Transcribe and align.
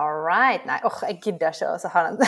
All 0.00 0.22
right. 0.24 0.64
Nei, 0.64 0.78
åh, 0.88 1.02
jeg 1.10 1.18
gidder 1.24 1.52
ikke 1.52 1.74
å 1.74 1.90
ha 1.92 2.04
den. 2.06 2.20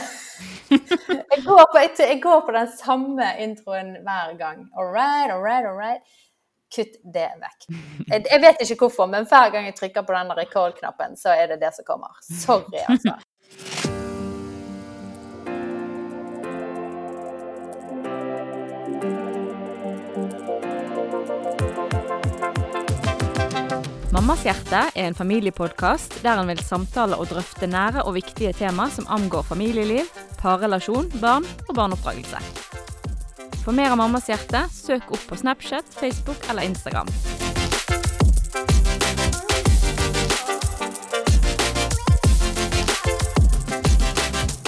jeg, 1.33 1.39
går 1.47 1.63
på, 1.73 1.81
jeg, 1.81 2.19
går 2.21 2.43
på 2.45 2.53
den 2.53 2.69
samme 2.77 3.31
introen 3.41 3.95
hver 4.05 4.35
gang. 4.41 4.67
All 4.77 4.91
right, 4.93 5.33
all 5.33 5.41
right, 5.41 5.65
all 5.65 5.79
right. 5.79 6.05
Kutt 6.73 6.99
det 7.15 7.31
vekk. 7.41 7.67
Jeg, 8.11 8.27
jeg 8.29 8.41
vet 8.45 8.63
ikke 8.65 8.87
hvorfor, 8.87 9.09
men 9.09 9.29
hver 9.29 9.53
gang 9.55 9.69
jeg 9.71 9.77
trykker 9.81 10.05
på 10.05 10.17
den 10.17 10.33
record-knappen, 10.37 11.17
så 11.21 11.33
er 11.37 11.53
det 11.55 11.63
det 11.65 11.73
som 11.77 11.89
kommer. 11.89 12.13
Sorry, 12.29 12.85
altså. 12.85 13.17
Mammas 24.33 24.47
hjerte 24.49 24.79
er 24.97 25.11
en 25.11 25.15
familiepodkast 25.15 26.15
der 26.25 26.39
en 26.41 26.49
vil 26.49 26.61
samtale 26.65 27.19
og 27.21 27.27
drøfte 27.29 27.67
nære 27.69 28.01
og 28.09 28.15
viktige 28.17 28.55
tema 28.57 28.87
som 28.89 29.05
angår 29.13 29.43
familieliv, 29.45 30.07
parrelasjon, 30.41 31.11
barn 31.21 31.45
og 31.69 31.75
barneoppdragelse. 31.77 32.39
For 33.61 33.77
mer 33.77 33.93
av 33.93 33.99
Mammas 34.01 34.31
hjerte, 34.33 34.63
søk 34.73 35.13
opp 35.13 35.27
på 35.29 35.37
Snapchat, 35.37 35.85
Facebook 35.99 36.49
eller 36.49 36.65
Instagram. 36.65 37.13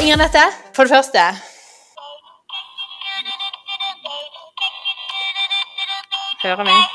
Inger 0.05 0.21
Nette, 0.21 0.45
for 0.77 0.85
det 0.85 0.93
første 0.93 1.25
Hører 6.45 6.69
vi? 6.69 6.94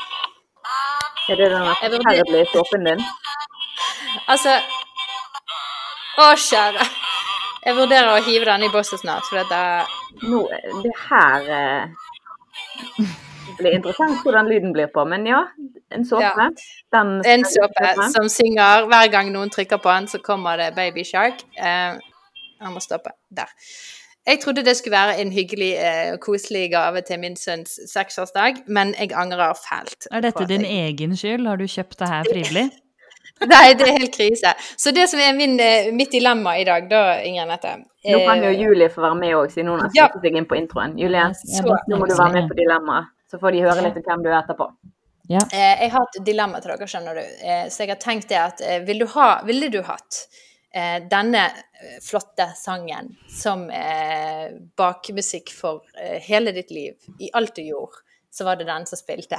Er 1.30 1.36
det 1.36 1.50
den 1.50 1.66
forferdelige 1.66 2.46
såpen 2.50 2.86
din? 2.88 3.02
Altså 4.26 4.56
Å, 6.20 6.24
kjære. 6.36 6.86
Jeg 7.64 7.76
vurderer 7.76 8.10
å 8.16 8.22
hive 8.24 8.48
den 8.48 8.64
i 8.66 8.70
bosset 8.72 9.02
snart, 9.02 9.26
for 9.28 9.38
dette 9.38 9.60
Nå, 10.26 10.40
det 10.82 10.92
her 11.06 11.46
eh, 11.54 13.04
blir 13.60 13.76
interessant 13.76 14.24
hvordan 14.24 14.48
lyden 14.50 14.74
blir 14.74 14.90
på, 14.92 15.04
men 15.08 15.26
ja, 15.28 15.44
en 15.94 16.04
såpe. 16.08 16.24
Ja. 16.26 16.48
Den 16.96 17.14
En 17.28 17.46
såpe 17.46 17.94
som 18.14 18.28
synger 18.32 18.88
hver 18.90 19.12
gang 19.12 19.30
noen 19.32 19.52
trykker 19.52 19.80
på 19.80 19.92
den, 19.92 20.08
så 20.10 20.20
kommer 20.24 20.58
det 20.60 20.72
Baby 20.76 21.04
Shark. 21.06 21.44
Eh, 21.56 22.00
jeg 22.60 22.74
må 22.74 22.82
stoppe. 22.84 23.14
Der. 23.30 23.52
Jeg 24.26 24.40
trodde 24.42 24.62
det 24.64 24.76
skulle 24.76 24.96
være 24.96 25.18
en 25.22 25.32
hyggelig, 25.32 25.70
eh, 25.80 26.16
koselig 26.20 26.70
gave 26.70 27.00
til 27.02 27.18
min 27.22 27.36
sønns 27.36 27.78
seksårsdag, 27.88 28.62
men 28.68 28.94
jeg 28.98 29.12
angrer 29.16 29.54
fælt. 29.56 30.06
Er 30.12 30.20
dette 30.20 30.46
din 30.46 30.60
jeg- 30.60 30.92
egen 30.94 31.16
skyld? 31.16 31.46
Har 31.48 31.56
du 31.56 31.64
kjøpt 31.64 31.96
det 31.98 32.08
her 32.08 32.24
frivillig? 32.28 32.70
Nei, 33.48 33.72
det 33.74 33.86
er 33.88 33.94
helt 33.98 34.12
krise. 34.16 34.52
Så 34.76 34.92
det 34.92 35.08
som 35.08 35.20
er 35.20 35.32
min, 35.32 35.58
eh, 35.60 35.88
mitt 35.96 36.10
dilemma 36.12 36.58
i 36.60 36.64
dag, 36.64 36.88
da, 36.90 37.20
Inger 37.24 37.46
Nette 37.48 37.70
Nå 38.04 38.18
kan 38.26 38.42
jo 38.44 38.50
eh, 38.50 38.60
Julie 38.60 38.88
få 38.92 39.00
være 39.00 39.16
med 39.16 39.34
òg, 39.34 39.50
siden 39.52 39.68
hun 39.72 39.80
har 39.80 39.90
Ja. 39.96 40.08
seg 40.20 40.36
inn 40.36 40.44
på 40.46 40.56
introen. 40.60 40.98
Julie, 41.00 41.24
Så- 41.34 41.64
nå 41.88 41.96
må 41.98 42.06
du 42.08 42.14
være 42.14 42.32
med 42.32 42.48
på 42.50 42.56
dilemmaet, 42.60 43.06
så 43.32 43.40
får 43.40 43.52
de 43.52 43.60
høre 43.64 43.82
litt 43.82 43.96
om 43.96 44.02
hvem 44.02 44.22
du 44.22 44.28
er 44.28 44.42
etterpå. 44.42 44.68
Ja. 45.30 45.38
Eh, 45.52 45.82
jeg 45.84 45.90
har 45.92 46.02
et 46.16 46.24
dilemma 46.26 46.60
til 46.60 46.72
dere, 46.76 46.86
skjønner 46.86 47.14
du. 47.14 47.20
Eh, 47.46 47.66
så 47.70 47.78
jeg 47.86 47.88
har 47.88 47.96
tenkt 47.96 48.28
det 48.28 48.36
at 48.36 48.60
eh, 48.60 48.80
vil 48.84 48.98
du 48.98 49.06
ha, 49.06 49.40
ville 49.46 49.70
du 49.70 49.80
hatt 49.82 50.26
eh, 50.74 50.98
denne 51.10 51.46
eh, 51.46 51.98
flotte 52.02 52.52
sangen 52.56 53.16
som 53.28 53.66
eh, 53.70 54.52
bakmusikk 54.76 55.52
for 55.54 55.82
eh, 55.98 56.20
hele 56.22 56.54
ditt 56.56 56.70
liv, 56.70 56.94
i 57.18 57.30
alt 57.34 57.56
du 57.56 57.62
gjorde, 57.62 58.04
så 58.30 58.44
var 58.46 58.56
det 58.56 58.64
den 58.68 58.86
som 58.86 58.98
spilte. 58.98 59.38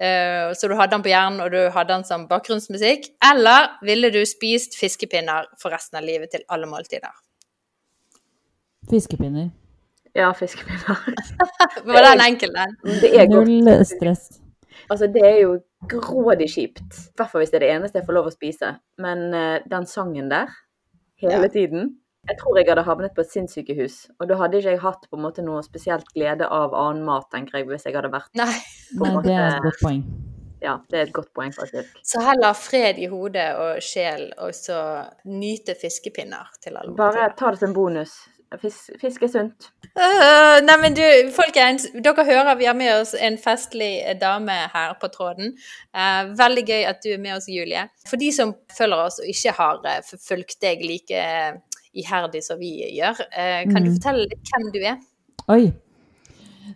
uh, 0.00 0.52
så 0.56 0.68
du 0.68 0.74
hadde 0.74 0.94
den 0.94 1.04
på 1.04 1.12
hjernen, 1.12 1.40
og 1.44 1.52
du 1.52 1.68
hadde 1.74 1.92
den 1.92 2.04
som 2.08 2.24
bakgrunnsmusikk. 2.30 3.10
Eller 3.32 3.74
ville 3.84 4.08
du 4.14 4.22
spist 4.24 4.78
fiskepinner 4.80 5.50
for 5.60 5.74
resten 5.76 6.00
av 6.00 6.06
livet 6.08 6.32
til 6.32 6.46
alle 6.48 6.68
måltider? 6.70 7.12
Fiskepinner. 8.90 9.50
Ja, 10.16 10.32
fiskepinner. 10.34 11.04
Var 11.92 12.08
den 12.08 12.24
enkel, 12.24 12.56
den? 12.56 12.78
Det 13.04 13.12
er 13.12 13.28
godt. 13.28 13.52
Null 13.68 13.84
stress. 13.86 14.30
Altså, 14.90 15.06
det 15.06 15.22
er 15.22 15.38
jo 15.44 15.56
grådig 15.88 16.48
kjipt. 16.50 16.82
I 16.82 17.20
hvert 17.20 17.30
fall 17.30 17.44
hvis 17.44 17.52
det 17.52 17.60
er 17.60 17.66
det 17.66 17.72
eneste 17.76 18.00
jeg 18.00 18.06
får 18.08 18.16
lov 18.16 18.28
å 18.30 18.34
spise. 18.34 18.72
Men 19.00 19.28
uh, 19.32 19.58
den 19.70 19.86
sangen 19.86 20.30
der, 20.32 20.50
hele 21.22 21.46
Ja. 21.46 21.52
tiden 21.52 21.96
Jeg 22.28 22.36
tror 22.36 22.58
jeg 22.58 22.68
hadde 22.68 22.82
havnet 22.84 23.14
på 23.16 23.22
et 23.24 23.30
sinnssykehus. 23.32 24.10
Og 24.20 24.28
da 24.28 24.36
hadde 24.36 24.58
ikke 24.58 24.74
jeg 24.74 24.80
hatt 24.82 25.06
på 25.08 25.16
en 25.16 25.22
måte 25.24 25.44
noe 25.44 25.62
spesielt 25.64 26.10
glede 26.12 26.44
av 26.44 26.74
annen 26.76 27.06
mat, 27.06 27.30
tenker 27.32 27.58
jeg, 27.58 27.68
hvis 27.70 27.86
jeg 27.88 27.96
hadde 27.96 28.10
vært 28.12 28.28
Nei. 28.36 28.52
Nei, 29.00 29.14
det 29.24 29.32
er 29.32 29.46
et 29.54 29.64
godt 29.64 29.80
poeng. 29.80 30.02
Ja, 30.60 30.74
det 30.90 30.98
er 30.98 31.06
et 31.06 31.14
godt 31.16 31.30
poeng, 31.32 31.54
faktisk. 31.56 31.96
Så 32.04 32.20
heller 32.20 32.52
fred 32.52 33.00
i 33.00 33.08
hode 33.08 33.46
og 33.56 33.80
sjel, 33.80 34.26
og 34.36 34.52
så 34.52 34.76
nyte 35.24 35.72
fiskepinner 35.80 36.50
til 36.60 36.76
alle 36.76 36.92
Bare 36.98 37.30
ta 37.38 37.54
det 37.54 37.62
som 37.62 37.72
bonus. 37.72 38.18
Fisk, 38.58 38.90
fisk 38.98 39.22
er 39.22 39.28
sunt. 39.30 39.68
Uh, 39.94 40.58
nei, 40.66 40.74
men 40.82 40.94
du, 40.96 41.02
folkens, 41.30 41.84
dere 42.02 42.24
hører 42.26 42.56
vi 42.58 42.66
har 42.66 42.74
med 42.74 42.90
oss 43.00 43.12
en 43.14 43.36
festlig 43.38 44.02
dame 44.20 44.56
her 44.72 44.96
på 45.00 45.06
tråden. 45.14 45.52
Uh, 45.94 46.32
veldig 46.38 46.64
gøy 46.66 46.82
at 46.90 46.98
du 47.04 47.12
er 47.14 47.22
med 47.22 47.36
oss, 47.36 47.46
Julie. 47.48 47.84
For 48.10 48.18
de 48.18 48.32
som 48.34 48.54
følger 48.78 49.04
oss 49.04 49.20
og 49.22 49.30
ikke 49.30 49.54
har 49.54 49.78
uh, 49.86 50.00
fulgt 50.18 50.58
deg 50.62 50.82
like 50.82 51.14
eh, 51.14 51.52
iherdig 51.94 52.42
som 52.42 52.58
vi 52.58 52.72
gjør, 52.98 53.22
eh, 53.30 53.62
kan 53.70 53.82
du 53.84 53.90
Mhm. 53.90 53.96
fortelle 54.00 54.26
litt 54.26 54.50
hvem 54.50 54.72
du 54.74 54.80
er? 54.82 54.98
Oi. 55.48 55.72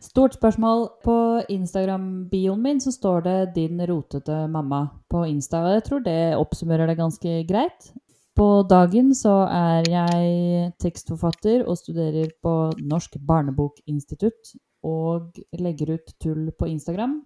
Stort 0.01 0.35
spørsmål. 0.35 0.89
På 1.05 1.43
Instagram-bioen 1.49 2.63
min 2.63 2.81
så 2.81 2.91
står 2.93 3.21
det 3.23 3.55
'din 3.55 3.81
rotete 3.87 4.47
mamma' 4.51 4.89
på 5.11 5.25
Insta. 5.27 5.59
og 5.59 5.75
Jeg 5.75 5.85
tror 5.85 5.99
det 6.05 6.37
oppsummerer 6.37 6.87
det 6.87 6.97
ganske 6.99 7.47
greit. 7.49 7.93
På 8.35 8.65
dagen 8.67 9.13
så 9.15 9.45
er 9.47 9.87
jeg 9.87 10.71
tekstforfatter 10.83 11.63
og 11.69 11.79
studerer 11.79 12.33
på 12.43 12.55
Norsk 12.83 13.21
barnebokinstitutt 13.23 14.57
og 14.85 15.39
legger 15.55 15.95
ut 15.95 16.17
tull 16.19 16.49
på 16.59 16.67
Instagram. 16.73 17.21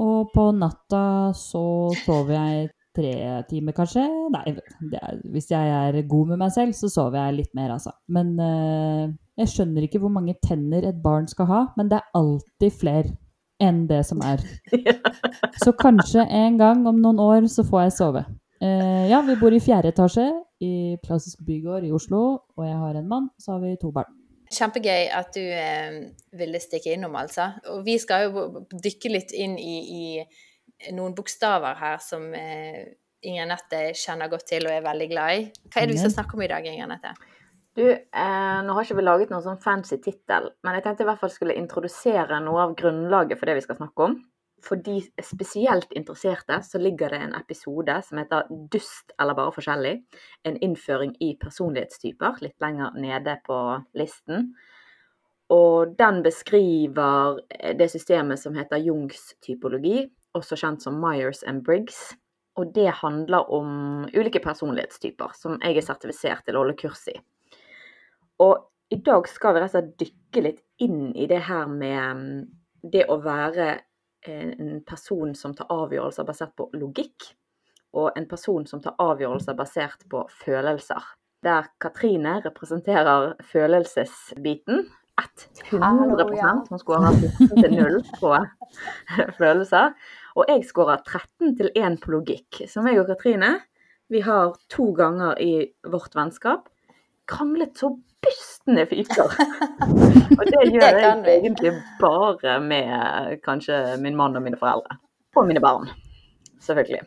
Og 0.00 0.28
på 0.34 0.50
natta 0.56 1.32
så 1.36 1.62
sover 2.04 2.36
jeg 2.36 2.68
tre 2.96 3.14
timer, 3.48 3.74
kanskje. 3.76 4.04
Nei, 4.34 4.52
det 4.92 5.00
er, 5.00 5.22
hvis 5.32 5.48
jeg 5.52 5.72
er 5.72 5.98
god 6.10 6.34
med 6.34 6.42
meg 6.42 6.52
selv, 6.54 6.76
så 6.76 6.90
sover 6.92 7.20
jeg 7.22 7.38
litt 7.38 7.56
mer, 7.56 7.72
altså. 7.76 7.94
Men 8.12 8.34
uh, 8.36 9.08
jeg 9.40 9.52
skjønner 9.54 9.86
ikke 9.86 10.02
hvor 10.02 10.12
mange 10.12 10.36
tenner 10.44 10.86
et 10.88 11.00
barn 11.02 11.28
skal 11.30 11.48
ha, 11.50 11.62
men 11.78 11.88
det 11.90 12.00
er 12.00 12.20
alltid 12.20 12.76
flere 12.82 13.16
enn 13.60 13.84
det 13.88 14.02
som 14.08 14.22
er. 14.24 14.40
Så 15.62 15.74
kanskje 15.76 16.24
en 16.24 16.56
gang 16.56 16.86
om 16.88 16.96
noen 17.00 17.18
år 17.20 17.48
så 17.52 17.60
får 17.68 17.82
jeg 17.82 17.96
sove. 17.98 18.22
Eh, 18.60 19.08
ja, 19.08 19.22
vi 19.24 19.36
bor 19.40 19.54
i 19.56 19.60
fjerde 19.60 19.88
etasje 19.94 20.26
i 20.60 20.72
Klassisk 21.04 21.40
bygård 21.46 21.86
i 21.88 21.92
Oslo, 21.96 22.22
og 22.56 22.66
jeg 22.66 22.76
har 22.76 22.98
en 22.98 23.08
mann, 23.08 23.30
så 23.40 23.54
har 23.54 23.62
vi 23.64 23.76
to 23.80 23.92
barn. 23.96 24.12
Kjempegøy 24.50 25.06
at 25.16 25.30
du 25.32 25.40
eh, 25.40 26.00
ville 26.36 26.60
stikke 26.60 26.92
innom, 26.92 27.16
altså. 27.16 27.52
Og 27.72 27.84
vi 27.86 27.96
skal 28.02 28.26
jo 28.26 28.64
dykke 28.70 29.12
litt 29.14 29.32
inn 29.32 29.56
i, 29.56 29.76
i 30.90 30.92
noen 30.96 31.14
bokstaver 31.16 31.78
her 31.78 32.00
som 32.04 32.26
eh, 32.36 32.82
Inger 33.30 33.48
Nette 33.48 33.82
kjenner 33.96 34.30
godt 34.32 34.48
til 34.50 34.66
og 34.66 34.74
er 34.74 34.84
veldig 34.84 35.08
glad 35.12 35.38
i. 35.38 35.44
Hva 35.70 35.80
er 35.80 35.88
det 35.88 35.96
vi 35.96 36.02
skal 36.02 36.16
snakke 36.18 36.36
om 36.36 36.44
i 36.44 36.50
dag, 36.50 36.66
Inger 36.66 36.90
Nette? 36.90 37.14
Du, 37.78 37.84
eh, 37.86 38.58
nå 38.66 38.74
har 38.76 38.84
ikke 38.84 38.98
vi 38.98 39.06
laget 39.06 39.32
noen 39.32 39.44
sånn 39.46 39.62
fancy 39.62 40.00
tittel, 40.02 40.50
men 40.66 40.76
jeg 40.76 40.84
tenkte 40.84 41.06
i 41.06 41.08
hvert 41.08 41.22
fall 41.22 41.32
skulle 41.32 41.56
introdusere 41.56 42.42
noe 42.44 42.66
av 42.66 42.74
grunnlaget 42.76 43.40
for 43.40 43.48
det 43.48 43.56
vi 43.60 43.64
skal 43.64 43.78
snakke 43.78 44.08
om. 44.08 44.18
For 44.64 44.76
de 44.76 44.98
spesielt 45.24 45.92
interesserte 45.96 46.60
så 46.66 46.78
ligger 46.78 47.12
det 47.14 47.20
en 47.24 47.34
episode 47.34 47.96
som 48.06 48.18
heter 48.18 48.48
'Dust 48.72 49.12
eller 49.20 49.34
bare 49.34 49.54
forskjellig'. 49.56 50.02
En 50.44 50.56
innføring 50.56 51.16
i 51.20 51.36
personlighetstyper, 51.40 52.42
litt 52.42 52.60
lenger 52.60 52.92
nede 52.94 53.38
på 53.46 53.58
listen. 53.94 54.54
Og 55.50 55.96
den 55.98 56.22
beskriver 56.22 57.40
eh, 57.50 57.76
det 57.76 57.90
systemet 57.90 58.38
som 58.38 58.54
heter 58.54 58.78
Jungs 58.78 59.34
typologi, 59.42 60.06
også 60.34 60.56
kjent 60.56 60.82
som 60.82 61.00
Myers 61.00 61.42
and 61.42 61.64
Briggs. 61.64 62.14
Og 62.56 62.74
det 62.74 62.90
handler 63.02 63.50
om 63.50 64.06
ulike 64.14 64.42
personlighetstyper 64.42 65.34
som 65.34 65.58
jeg 65.62 65.76
er 65.76 65.86
sertifisert 65.86 66.44
til 66.46 66.56
å 66.56 66.64
holde 66.64 66.78
kurs 66.78 67.06
i. 67.10 67.16
Og 68.40 68.66
i 68.90 68.98
dag 69.06 69.28
skal 69.30 69.54
vi 69.54 69.62
rett 69.62 69.70
og 69.70 69.76
slett 69.76 69.98
dykke 70.02 70.42
litt 70.44 70.62
inn 70.82 71.12
i 71.14 71.26
det 71.30 71.44
her 71.46 71.68
med 71.70 72.16
mm, 72.18 72.40
det 72.92 73.06
å 73.10 73.20
være 73.22 73.76
en 74.28 74.80
person 74.86 75.34
som 75.34 75.54
tar 75.56 75.70
avgjørelser 75.72 76.26
basert 76.28 76.52
på 76.58 76.68
logikk, 76.76 77.30
og 77.96 78.12
en 78.18 78.28
person 78.30 78.66
som 78.68 78.82
tar 78.82 78.98
avgjørelser 79.02 79.56
basert 79.58 80.04
på 80.10 80.22
følelser. 80.42 81.02
Der 81.44 81.68
Katrine 81.80 82.40
representerer 82.44 83.34
følelsesbiten. 83.52 84.86
100% 85.20 86.70
Hun 86.70 86.80
skårer 86.80 87.16
14 87.16 87.50
til 87.60 87.74
0 87.76 87.98
på 88.20 88.30
følelser. 89.40 89.92
Og 90.36 90.48
jeg 90.48 90.64
skårer 90.68 91.02
13 91.04 91.56
til 91.58 91.72
1 91.76 91.98
på 92.00 92.14
logikk. 92.14 92.62
Så 92.68 92.84
meg 92.84 93.00
og 93.00 93.10
Katrine, 93.10 93.58
vi 94.08 94.22
har 94.24 94.54
to 94.72 94.90
ganger 94.96 95.36
i 95.40 95.72
vårt 95.88 96.16
vennskap 96.16 96.68
kranglet 97.30 97.78
så 97.78 97.92
bystende 98.20 98.84
fyker. 98.90 99.30
Og 100.38 100.42
det 100.50 100.66
gjør 100.74 100.82
Det 100.82 101.04
jeg 101.04 101.38
egentlig 101.38 101.72
bare 102.02 102.58
med 102.64 103.38
kanskje 103.46 103.78
min 104.02 104.16
mann 104.18 104.36
og 104.36 104.44
mine 104.44 104.58
foreldre. 104.60 104.98
Og 105.38 105.46
mine 105.48 105.62
barn, 105.62 105.88
selvfølgelig. 106.60 107.00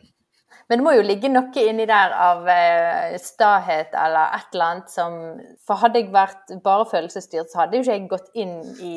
Men 0.68 0.80
det 0.80 0.84
må 0.86 0.94
jo 0.96 1.02
ligge 1.04 1.28
noe 1.28 1.60
inni 1.68 1.84
der 1.86 2.14
av 2.16 2.46
eh, 2.48 3.18
stahet 3.20 3.92
eller 4.00 4.32
et 4.38 4.54
eller 4.56 4.64
annet 4.70 4.88
som 4.94 5.16
For 5.68 5.76
hadde 5.82 6.00
jeg 6.00 6.08
vært 6.14 6.54
bare 6.64 6.86
følelsesstyrt, 6.88 7.50
så 7.52 7.60
hadde 7.62 7.76
jo 7.76 7.84
ikke 7.84 7.98
jeg 7.98 8.06
gått 8.08 8.30
inn 8.40 8.54
i 8.80 8.94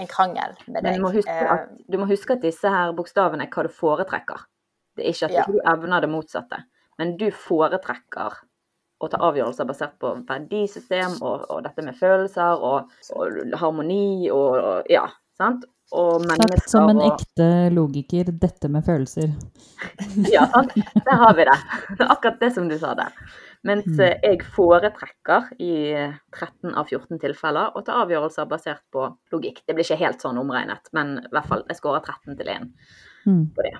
en 0.00 0.08
krangel 0.08 0.54
med 0.70 0.78
Men 0.80 0.86
deg. 0.88 0.96
du 0.96 1.04
må, 1.04 1.10
huske 1.12 1.34
Eh, 1.36 1.52
at, 1.52 1.68
du 1.84 1.98
må 2.00 2.08
huske 2.08 2.32
at 2.38 2.46
disse 2.46 2.72
her 2.72 2.94
bokstavene 2.96 3.44
er 3.44 3.52
hva 3.52 3.66
du 3.68 3.74
foretrekker. 3.76 4.46
Det 4.96 5.04
er 5.04 5.12
ikke 5.12 5.28
at 5.28 5.36
Ja. 5.36 5.44
du 5.52 5.60
evner 5.74 6.00
det 6.00 6.08
motsatte. 6.14 6.62
Men 6.98 7.12
du 7.20 7.26
foretrekker 7.30 8.40
å 9.00 9.08
ta 9.08 9.16
avgjørelser 9.30 9.64
basert 9.68 9.94
på 10.02 10.12
verdisystem 10.28 11.18
og, 11.22 11.46
og 11.50 11.62
dette 11.64 11.82
med 11.86 11.96
følelser 11.96 12.60
og, 12.60 12.90
og 13.16 13.54
harmoni 13.60 14.28
og, 14.30 14.56
og 14.60 14.90
ja, 14.92 15.06
sant? 15.40 15.64
Og 15.90 16.22
Sagt 16.38 16.68
som 16.70 16.86
en 16.92 17.00
ekte 17.02 17.46
logiker, 17.74 18.28
dette 18.38 18.68
med 18.70 18.84
følelser. 18.86 19.32
Ja, 20.30 20.44
sant? 20.52 20.76
Der 20.76 21.16
har 21.18 21.34
vi 21.34 21.46
det. 21.48 21.56
Akkurat 22.14 22.36
det 22.38 22.52
som 22.54 22.68
du 22.70 22.76
sa 22.78 22.92
der. 22.94 23.16
Mens 23.66 23.84
Mm. 23.90 23.98
eh, 24.06 24.14
jeg 24.24 24.44
foretrekker 24.54 25.50
i 25.60 25.72
13 26.32 26.70
av 26.78 26.86
14 26.88 27.18
tilfeller 27.20 27.74
å 27.76 27.82
ta 27.84 27.98
avgjørelser 28.04 28.46
basert 28.48 28.80
på 28.94 29.02
logikk. 29.34 29.58
Det 29.66 29.74
blir 29.76 29.84
ikke 29.84 29.98
helt 30.00 30.22
sånn 30.22 30.38
omregnet, 30.40 30.86
men 30.96 31.18
i 31.24 31.28
hvert 31.34 31.48
fall 31.50 31.64
jeg 31.68 31.76
skårer 31.80 32.04
13 32.06 32.38
til 32.38 32.48
1 32.54 32.70
Mm. 33.26 33.42
på 33.52 33.66
det. 33.66 33.74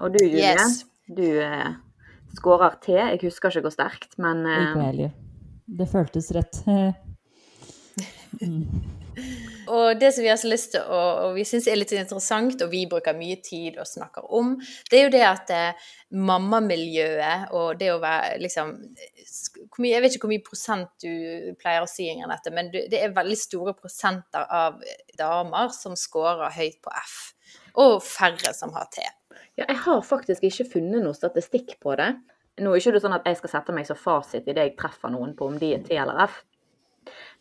Og 0.00 0.10
du, 0.16 0.18
Julie, 0.24 0.54
Yes. 0.56 0.80
du 1.06 1.22
eh, 1.44 1.68
skårer 2.38 2.78
T. 2.82 2.96
Jeg 2.98 3.22
husker 3.22 3.54
ikke 3.54 3.68
hvor 3.68 3.76
sterkt, 3.76 4.18
men 4.18 4.44
uh... 4.46 4.58
Ikke 4.68 4.88
heller. 4.88 5.14
Det 5.64 5.88
føltes 5.88 6.28
rett. 6.36 6.60
Mm. 6.68 6.92
Og 9.70 10.00
det 10.00 10.10
som 10.12 10.24
vi 10.24 10.30
har 10.30 10.38
så 10.40 10.48
lyst 10.50 10.72
til 10.74 10.82
å, 10.82 11.00
og 11.28 11.36
vi 11.38 11.44
syns 11.48 11.68
er 11.70 11.78
litt 11.78 11.92
interessant, 11.94 12.62
og 12.64 12.72
vi 12.72 12.84
bruker 12.90 13.16
mye 13.16 13.38
tid 13.44 13.78
og 13.80 13.88
snakker 13.88 14.26
om, 14.34 14.54
det 14.90 14.98
er 14.98 15.04
jo 15.06 15.12
det 15.14 15.22
at 15.28 15.52
eh, 15.54 15.86
mammamiljøet 16.18 17.54
og 17.56 17.78
det 17.80 17.92
å 17.94 18.00
være 18.02 18.40
liksom 18.42 18.74
hvor 18.74 19.82
mye, 19.82 19.94
Jeg 19.94 20.02
vet 20.04 20.16
ikke 20.16 20.26
hvor 20.26 20.34
mye 20.34 20.46
prosent 20.46 20.90
du 21.02 21.54
pleier 21.62 21.82
å 21.82 21.90
si, 21.90 22.08
Ingrid, 22.10 22.30
dette, 22.30 22.52
men 22.54 22.70
du, 22.74 22.80
det 22.90 23.00
er 23.00 23.14
veldig 23.16 23.38
store 23.38 23.74
prosenter 23.78 24.44
av 24.44 24.82
damer 25.18 25.72
som 25.74 25.96
scorer 25.98 26.52
høyt 26.54 26.80
på 26.84 26.92
F, 27.00 27.16
og 27.80 28.00
færre 28.04 28.54
som 28.56 28.74
har 28.76 28.90
T. 28.94 29.06
ja, 29.58 29.66
jeg 29.66 29.78
har 29.84 30.00
faktisk 30.06 30.46
ikke 30.46 30.68
funnet 30.76 31.04
noe 31.04 31.16
statistikk 31.16 31.76
på 31.82 31.96
det. 32.00 32.12
Nå 32.62 32.70
er 32.70 32.80
ikke 32.80 32.94
det 32.94 33.02
sånn 33.02 33.16
at 33.16 33.26
jeg 33.26 33.40
skal 33.40 33.52
sette 33.56 33.74
meg 33.74 33.88
som 33.88 33.98
fasit 33.98 34.46
idet 34.46 34.68
jeg 34.68 34.76
treffer 34.78 35.12
noen 35.12 35.34
på 35.38 35.48
om 35.50 35.56
de 35.58 35.72
er 35.74 35.82
T 35.86 35.96
eller 35.98 36.20
F. 36.26 36.42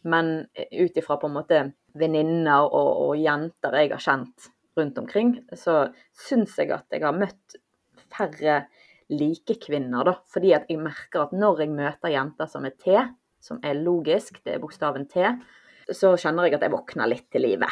Men 0.04 0.34
ut 0.58 0.98
ifra 1.00 1.18
på 1.20 1.30
en 1.30 1.38
måte 1.38 1.60
venninner 1.98 2.66
og, 2.66 2.90
og 3.06 3.20
jenter 3.22 3.78
jeg 3.80 3.94
har 3.94 4.04
kjent 4.04 4.50
rundt 4.78 4.98
omkring, 4.98 5.36
så 5.54 5.94
syns 6.18 6.58
jeg 6.58 6.74
at 6.74 6.90
jeg 6.92 7.06
har 7.06 7.16
møtt 7.16 7.60
færre 8.14 8.64
likekvinner, 9.14 10.08
da. 10.08 10.16
Fordi 10.34 10.54
at 10.58 10.70
jeg 10.72 10.82
merker 10.82 11.28
at 11.28 11.36
når 11.38 11.64
jeg 11.64 11.76
møter 11.76 12.14
jenter 12.14 12.50
som 12.50 12.66
er 12.66 12.74
T, 12.80 12.98
som 13.44 13.60
er 13.66 13.78
logisk, 13.78 14.40
det 14.46 14.56
er 14.56 14.64
bokstaven 14.64 15.06
T, 15.12 15.28
så 15.92 16.14
kjenner 16.20 16.48
jeg 16.48 16.58
at 16.58 16.66
jeg 16.66 16.74
våkner 16.74 17.12
litt 17.12 17.28
til 17.34 17.44
livet. 17.46 17.70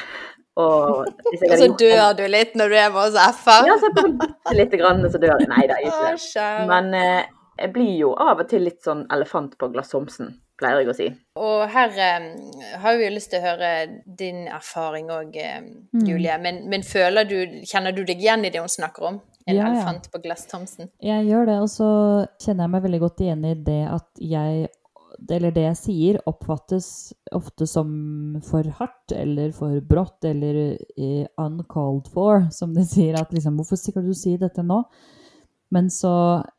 Og 0.59 1.05
hvis 1.31 1.41
jeg 1.41 1.47
Og 1.47 1.53
hadde 1.53 1.61
så 1.61 1.67
gjort 1.67 1.81
en- 1.81 1.87
dør 1.87 2.17
du 2.17 2.23
litt 2.27 2.55
når 2.59 2.69
du 2.69 2.75
er 2.75 2.89
med 2.91 3.01
oss 3.07 3.15
F-er. 3.37 3.67
Ja, 3.67 3.77
så 3.79 3.89
bare 3.95 4.11
bitte 4.19 4.55
lite 4.57 4.77
grann, 4.81 5.01
så 5.11 5.17
dør 5.21 5.39
jeg. 5.39 5.47
Nei 5.47 5.67
da, 5.67 5.75
ikke 5.79 6.11
det. 6.11 6.67
Men 6.67 6.93
eh, 6.93 7.23
jeg 7.59 7.73
blir 7.73 7.97
jo 7.99 8.13
av 8.19 8.39
og 8.43 8.49
til 8.49 8.61
litt 8.67 8.81
sånn 8.83 9.05
elefant 9.11 9.57
på 9.57 9.69
glasshomsen, 9.71 10.33
pleier 10.59 10.81
jeg 10.83 10.89
å 10.91 10.95
si. 10.97 11.07
Og 11.39 11.69
her 11.71 11.89
eh, 11.95 12.27
har 12.83 12.97
vi 12.97 13.05
jo 13.07 13.13
lyst 13.15 13.31
til 13.31 13.39
å 13.39 13.45
høre 13.47 13.71
din 14.05 14.47
erfaring 14.47 15.07
òg, 15.09 15.35
eh, 15.39 15.61
Mm. 15.93 16.05
Julie. 16.07 16.37
Men, 16.39 16.61
men 16.69 16.81
føler 16.83 17.23
du, 17.27 17.37
kjenner 17.67 17.91
du 17.95 18.03
deg 18.03 18.19
igjen 18.19 18.45
i 18.45 18.49
det 18.49 18.59
hun 18.59 18.67
snakker 18.71 19.03
om? 19.07 19.21
En 19.47 19.55
Ja, 19.55 19.63
ja. 19.65 19.71
elefant 19.71 20.11
på 20.11 20.19
glasshomsen? 20.21 20.89
Jeg 21.01 21.25
gjør 21.27 21.45
det, 21.47 21.57
og 21.63 21.69
så 21.71 21.87
kjenner 22.43 22.63
jeg 22.67 22.69
meg 22.75 22.83
veldig 22.83 22.99
godt 23.01 23.19
igjen 23.25 23.45
i 23.45 23.53
det 23.55 23.79
at 23.89 24.07
jeg 24.21 24.67
eller 25.29 25.53
det 25.53 25.63
jeg 25.67 25.77
sier, 25.77 26.19
oppfattes 26.29 26.85
ofte 27.35 27.67
som 27.69 27.89
for 28.45 28.65
hardt 28.79 29.13
eller 29.15 29.51
for 29.55 29.81
brått 29.85 30.25
eller 30.25 30.61
eh, 30.97 31.25
uncalled 31.41 32.09
for, 32.13 32.47
som 32.51 32.73
de 32.73 32.85
sier. 32.87 33.17
At 33.19 33.33
liksom, 33.33 33.59
hvorfor 33.59 33.79
skal 33.79 34.07
du 34.07 34.13
si 34.17 34.37
dette 34.41 34.65
nå? 34.65 34.81
Men 35.71 35.87
så 35.93 36.13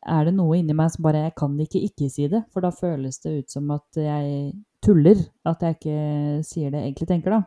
er 0.08 0.28
det 0.28 0.36
noe 0.38 0.56
inni 0.56 0.72
meg 0.76 0.88
som 0.94 1.04
bare 1.04 1.26
Jeg 1.26 1.34
kan 1.36 1.56
ikke 1.60 1.82
ikke 1.84 2.08
si 2.08 2.28
det, 2.32 2.46
for 2.52 2.64
da 2.64 2.70
føles 2.72 3.18
det 3.20 3.34
ut 3.42 3.56
som 3.56 3.72
at 3.74 3.98
jeg 4.00 4.52
tuller. 4.84 5.18
At 5.48 5.64
jeg 5.64 5.76
ikke 5.76 5.98
sier 6.48 6.70
det 6.72 6.80
jeg 6.80 6.92
egentlig 6.92 7.10
tenker, 7.10 7.36
da. 7.36 7.42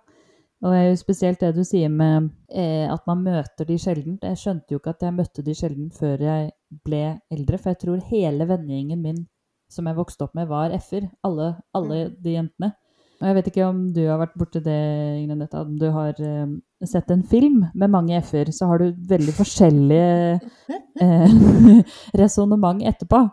Og 0.64 0.72
det 0.72 0.78
er 0.80 0.86
jo 0.88 0.98
spesielt 0.98 1.42
det 1.44 1.52
du 1.58 1.64
sier 1.68 1.92
med 1.92 2.30
eh, 2.50 2.86
at 2.90 3.04
man 3.10 3.24
møter 3.26 3.68
de 3.68 3.76
sjelden. 3.82 4.20
Jeg 4.22 4.40
skjønte 4.40 4.74
jo 4.74 4.80
ikke 4.80 4.94
at 4.96 5.04
jeg 5.06 5.18
møtte 5.18 5.44
de 5.46 5.56
sjelden 5.58 5.90
før 5.94 6.22
jeg 6.26 6.52
ble 6.86 7.02
eldre, 7.34 7.60
for 7.60 7.74
jeg 7.74 7.82
tror 7.84 8.06
hele 8.10 8.48
vennegjengen 8.50 9.02
min 9.04 9.26
som 9.76 9.88
jeg 9.90 9.98
vokste 9.98 10.26
opp 10.26 10.34
med, 10.38 10.50
var 10.50 10.74
f-er. 10.80 11.10
Alle, 11.28 11.54
alle 11.76 12.02
de 12.24 12.36
jentene. 12.38 12.74
Og 13.22 13.30
jeg 13.30 13.36
vet 13.38 13.48
ikke 13.50 13.68
om 13.70 13.78
du 13.96 14.02
har 14.10 14.20
vært 14.20 14.36
borti 14.36 14.60
det, 14.64 14.80
Ingrid 15.22 15.54
om 15.56 15.78
du 15.80 15.86
har 15.96 16.18
eh, 16.20 16.50
sett 16.84 17.12
en 17.14 17.24
film 17.24 17.62
med 17.72 17.94
mange 17.94 18.18
f-er, 18.20 18.52
så 18.52 18.68
har 18.68 18.82
du 18.82 19.06
veldig 19.12 19.36
forskjellige 19.38 20.40
eh, 21.06 21.40
resonnement 22.22 22.84
etterpå. 22.84 23.24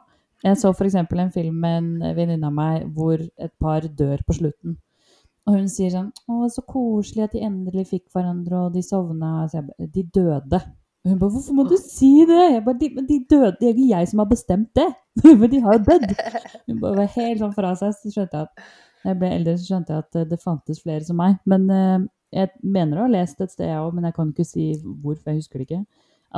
Jeg 0.43 0.59
så 0.59 0.73
f.eks. 0.75 0.97
en 0.99 1.35
film 1.35 1.59
med 1.63 1.77
en 1.79 2.15
venninne 2.17 2.47
av 2.47 2.55
meg 2.55 2.87
hvor 2.95 3.19
et 3.19 3.53
par 3.63 3.87
dør 3.87 4.23
på 4.27 4.39
slutten. 4.39 4.79
Og 5.47 5.59
hun 5.59 5.69
sier 5.71 5.91
sånn 5.91 6.11
Å, 6.31 6.47
så 6.51 6.63
koselig 6.67 7.27
at 7.27 7.35
de 7.35 7.43
endelig 7.47 7.89
fikk 7.91 8.05
hverandre, 8.15 8.67
og 8.67 8.77
de 8.77 8.83
sovna. 8.87 9.49
Så 9.51 9.59
jeg 9.59 9.69
bare 9.71 9.91
De 9.95 10.05
døde. 10.15 10.61
Og 11.03 11.11
hun 11.11 11.19
bare 11.19 11.35
Hvorfor 11.35 11.57
må 11.59 11.65
du 11.67 11.77
si 11.83 12.11
det? 12.29 12.41
Jeg 12.55 12.63
bare, 12.65 12.79
de, 12.79 12.89
men 12.95 13.07
de 13.09 13.19
døde. 13.31 13.57
Det 13.61 13.69
er 13.69 13.75
ikke 13.75 13.89
jeg 13.91 14.09
som 14.13 14.23
har 14.23 14.29
bestemt 14.31 14.71
det. 14.79 14.89
Men 15.41 15.51
de 15.51 15.59
har 15.65 15.75
jo 15.75 15.83
dødd. 15.89 16.13
Hun 16.71 16.79
bare 16.81 16.97
var 17.01 17.09
helt 17.17 17.41
sånn 17.43 17.55
fra 17.57 17.73
seg. 17.81 17.97
Så 17.99 18.13
skjønte 18.15 18.39
jeg 18.39 18.47
at 18.47 18.63
da 19.03 19.11
jeg 19.11 19.19
ble 19.19 19.31
eldre, 19.35 19.57
så 19.59 19.67
skjønte 19.67 19.93
jeg 19.97 20.05
at 20.07 20.19
eh, 20.21 20.29
det 20.31 20.39
fantes 20.41 20.79
flere 20.85 21.03
som 21.05 21.19
meg. 21.19 21.41
Men 21.51 21.67
eh, 21.75 22.05
jeg 22.39 22.53
mener 22.63 23.01
å 23.01 23.09
ha 23.09 23.13
lest 23.17 23.43
et 23.43 23.51
sted, 23.51 23.67
jeg 23.67 23.83
òg, 23.83 23.91
men 23.99 24.07
jeg 24.07 24.15
kan 24.21 24.31
ikke 24.31 24.47
si 24.47 24.69
hvor, 24.79 25.19
for 25.19 25.33
jeg 25.33 25.43
husker 25.43 25.59
det 25.59 25.67
ikke, 25.67 25.81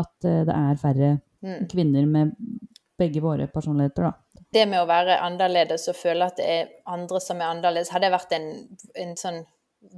at 0.00 0.28
eh, 0.30 0.42
det 0.48 0.56
er 0.62 0.80
færre 0.80 1.12
Mm. 1.44 1.66
kvinner 1.68 2.06
med 2.08 2.30
begge 2.96 3.20
våre 3.20 3.44
personligheter, 3.52 4.06
da. 4.06 4.44
Det 4.54 4.62
med 4.70 4.80
å 4.80 4.86
være 4.88 5.18
annerledes 5.20 5.82
og 5.92 5.96
føle 5.98 6.24
at 6.24 6.38
det 6.40 6.46
er 6.48 6.70
andre 6.88 7.20
som 7.20 7.36
er 7.42 7.50
annerledes, 7.50 7.90
hadde 7.92 8.08
vært 8.14 8.32
en, 8.32 8.46
en 9.02 9.12
sånn 9.20 9.42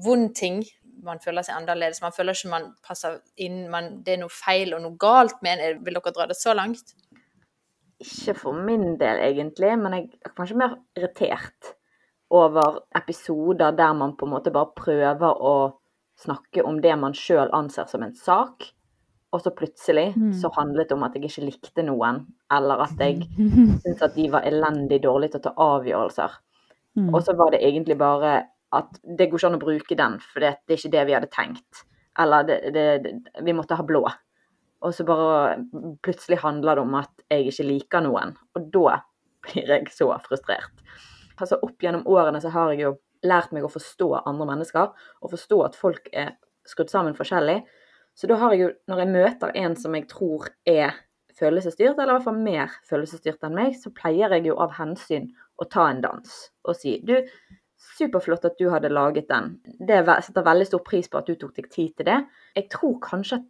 vond 0.03 0.33
ting? 0.35 0.65
Man 1.07 1.23
føler 1.23 1.47
seg 1.47 1.57
annerledes, 1.57 2.03
man 2.03 2.15
føler 2.15 2.37
ikke 2.37 2.53
man 2.53 2.69
passer 2.85 3.21
inn, 3.43 3.65
man, 3.73 3.93
det 4.05 4.17
er 4.17 4.23
noe 4.25 4.33
feil 4.33 4.75
og 4.77 4.83
noe 4.85 4.99
galt 5.01 5.39
med 5.47 5.63
en. 5.63 5.83
Vil 5.87 5.97
dere 5.99 6.15
dra 6.17 6.27
det 6.31 6.37
så 6.39 6.55
langt? 6.57 6.95
Ikke 8.03 8.35
for 8.37 8.53
min 8.67 8.99
del, 9.01 9.23
egentlig, 9.25 9.73
men 9.81 9.95
jeg 9.97 10.09
er 10.27 10.35
kanskje 10.37 10.59
mer 10.61 10.75
irritert 10.99 11.75
over 12.29 12.83
episoder 12.99 13.71
der 13.79 13.93
man 13.97 14.17
på 14.19 14.27
en 14.27 14.35
måte 14.35 14.53
bare 14.53 14.75
prøver 14.77 15.39
å 15.41 15.57
snakke 16.19 16.65
om 16.67 16.81
det 16.83 16.93
man 16.99 17.15
sjøl 17.17 17.53
anser 17.57 17.89
som 17.89 18.03
en 18.05 18.15
sak, 18.17 18.67
og 19.33 19.43
så 19.43 19.53
plutselig 19.53 20.15
Mm. 20.17 20.33
så 20.33 20.49
handlet 20.57 20.89
det 20.89 20.97
om 20.97 21.03
at 21.05 21.15
jeg 21.15 21.25
ikke 21.25 21.45
likte 21.45 21.83
noen, 21.85 22.27
eller 22.51 22.83
at 22.85 22.99
jeg 23.01 23.25
syntes 23.85 24.03
at 24.03 24.15
de 24.15 24.29
var 24.33 24.45
elendig 24.49 25.03
dårlige 25.03 25.37
til 25.37 25.41
å 25.41 25.47
ta 25.49 25.55
avgjørelser. 25.57 26.37
Mm. 26.97 27.15
Og 27.15 27.23
så 27.23 27.37
var 27.37 27.51
det 27.53 27.61
egentlig 27.61 27.99
bare 27.99 28.47
at 28.75 28.99
det 29.03 29.29
går 29.31 29.39
ikke 29.39 29.51
an 29.51 29.59
å 29.59 29.63
bruke 29.63 29.99
den, 29.99 30.17
for 30.33 30.43
det, 30.43 30.57
det 30.67 30.75
er 30.75 30.81
ikke 30.81 30.95
det 30.95 31.05
vi 31.07 31.17
hadde 31.17 31.33
tenkt. 31.33 31.83
Eller 32.19 32.47
det, 32.49 32.59
det, 32.75 32.85
vi 33.45 33.55
måtte 33.55 33.77
ha 33.79 33.85
blå. 33.87 34.03
Og 34.85 34.95
så 34.95 35.07
bare 35.09 35.59
plutselig 36.05 36.41
handler 36.43 36.79
det 36.79 36.85
om 36.85 36.97
at 36.99 37.13
jeg 37.33 37.51
ikke 37.51 37.69
liker 37.69 38.05
noen. 38.05 38.35
Og 38.57 38.69
da 38.73 39.01
blir 39.47 39.73
jeg 39.73 39.91
så 39.95 40.11
frustrert. 40.25 40.85
Altså 41.37 41.59
Opp 41.63 41.83
gjennom 41.83 42.07
årene 42.09 42.41
så 42.43 42.53
har 42.55 42.73
jeg 42.73 42.87
jo 42.87 42.95
lært 43.27 43.53
meg 43.55 43.67
å 43.67 43.73
forstå 43.73 44.11
andre 44.23 44.47
mennesker, 44.49 44.93
og 45.23 45.33
forstå 45.33 45.59
at 45.65 45.79
folk 45.79 46.09
er 46.13 46.37
skrudd 46.69 46.93
sammen 46.93 47.17
forskjellig. 47.17 47.61
Så 48.17 48.29
da 48.31 48.39
har 48.41 48.55
jeg 48.55 48.63
jo, 48.63 48.71
når 48.89 49.03
jeg 49.03 49.13
møter 49.13 49.59
en 49.61 49.77
som 49.79 49.97
jeg 49.97 50.07
tror 50.11 50.49
er 50.69 50.97
følelsesstyrt, 51.37 51.99
eller 51.99 52.15
i 52.15 52.17
hvert 52.17 52.29
fall 52.29 52.41
mer 52.41 52.77
følelsesstyrt 52.89 53.45
enn 53.45 53.57
meg, 53.59 53.77
så 53.77 53.93
pleier 53.93 54.33
jeg 54.37 54.49
jo 54.49 54.57
av 54.63 54.73
hensyn 54.79 55.29
å 55.61 55.67
ta 55.69 55.89
en 55.91 56.03
dans 56.05 56.37
og 56.67 56.77
si 56.77 56.97
du, 57.05 57.19
superflott 57.97 58.45
at 58.49 58.59
du 58.59 58.69
hadde 58.73 58.91
laget 58.93 59.29
den. 59.31 59.59
Det 59.79 60.03
setter 60.27 60.45
veldig 60.47 60.67
stor 60.69 60.83
pris 60.85 61.09
på 61.09 61.19
at 61.21 61.29
du 61.31 61.35
tok 61.39 61.55
deg 61.57 61.69
tid 61.71 61.95
til 61.97 62.09
det. 62.09 62.19
Jeg 62.57 62.69
tror 62.73 62.99
kanskje 63.05 63.39
at 63.41 63.45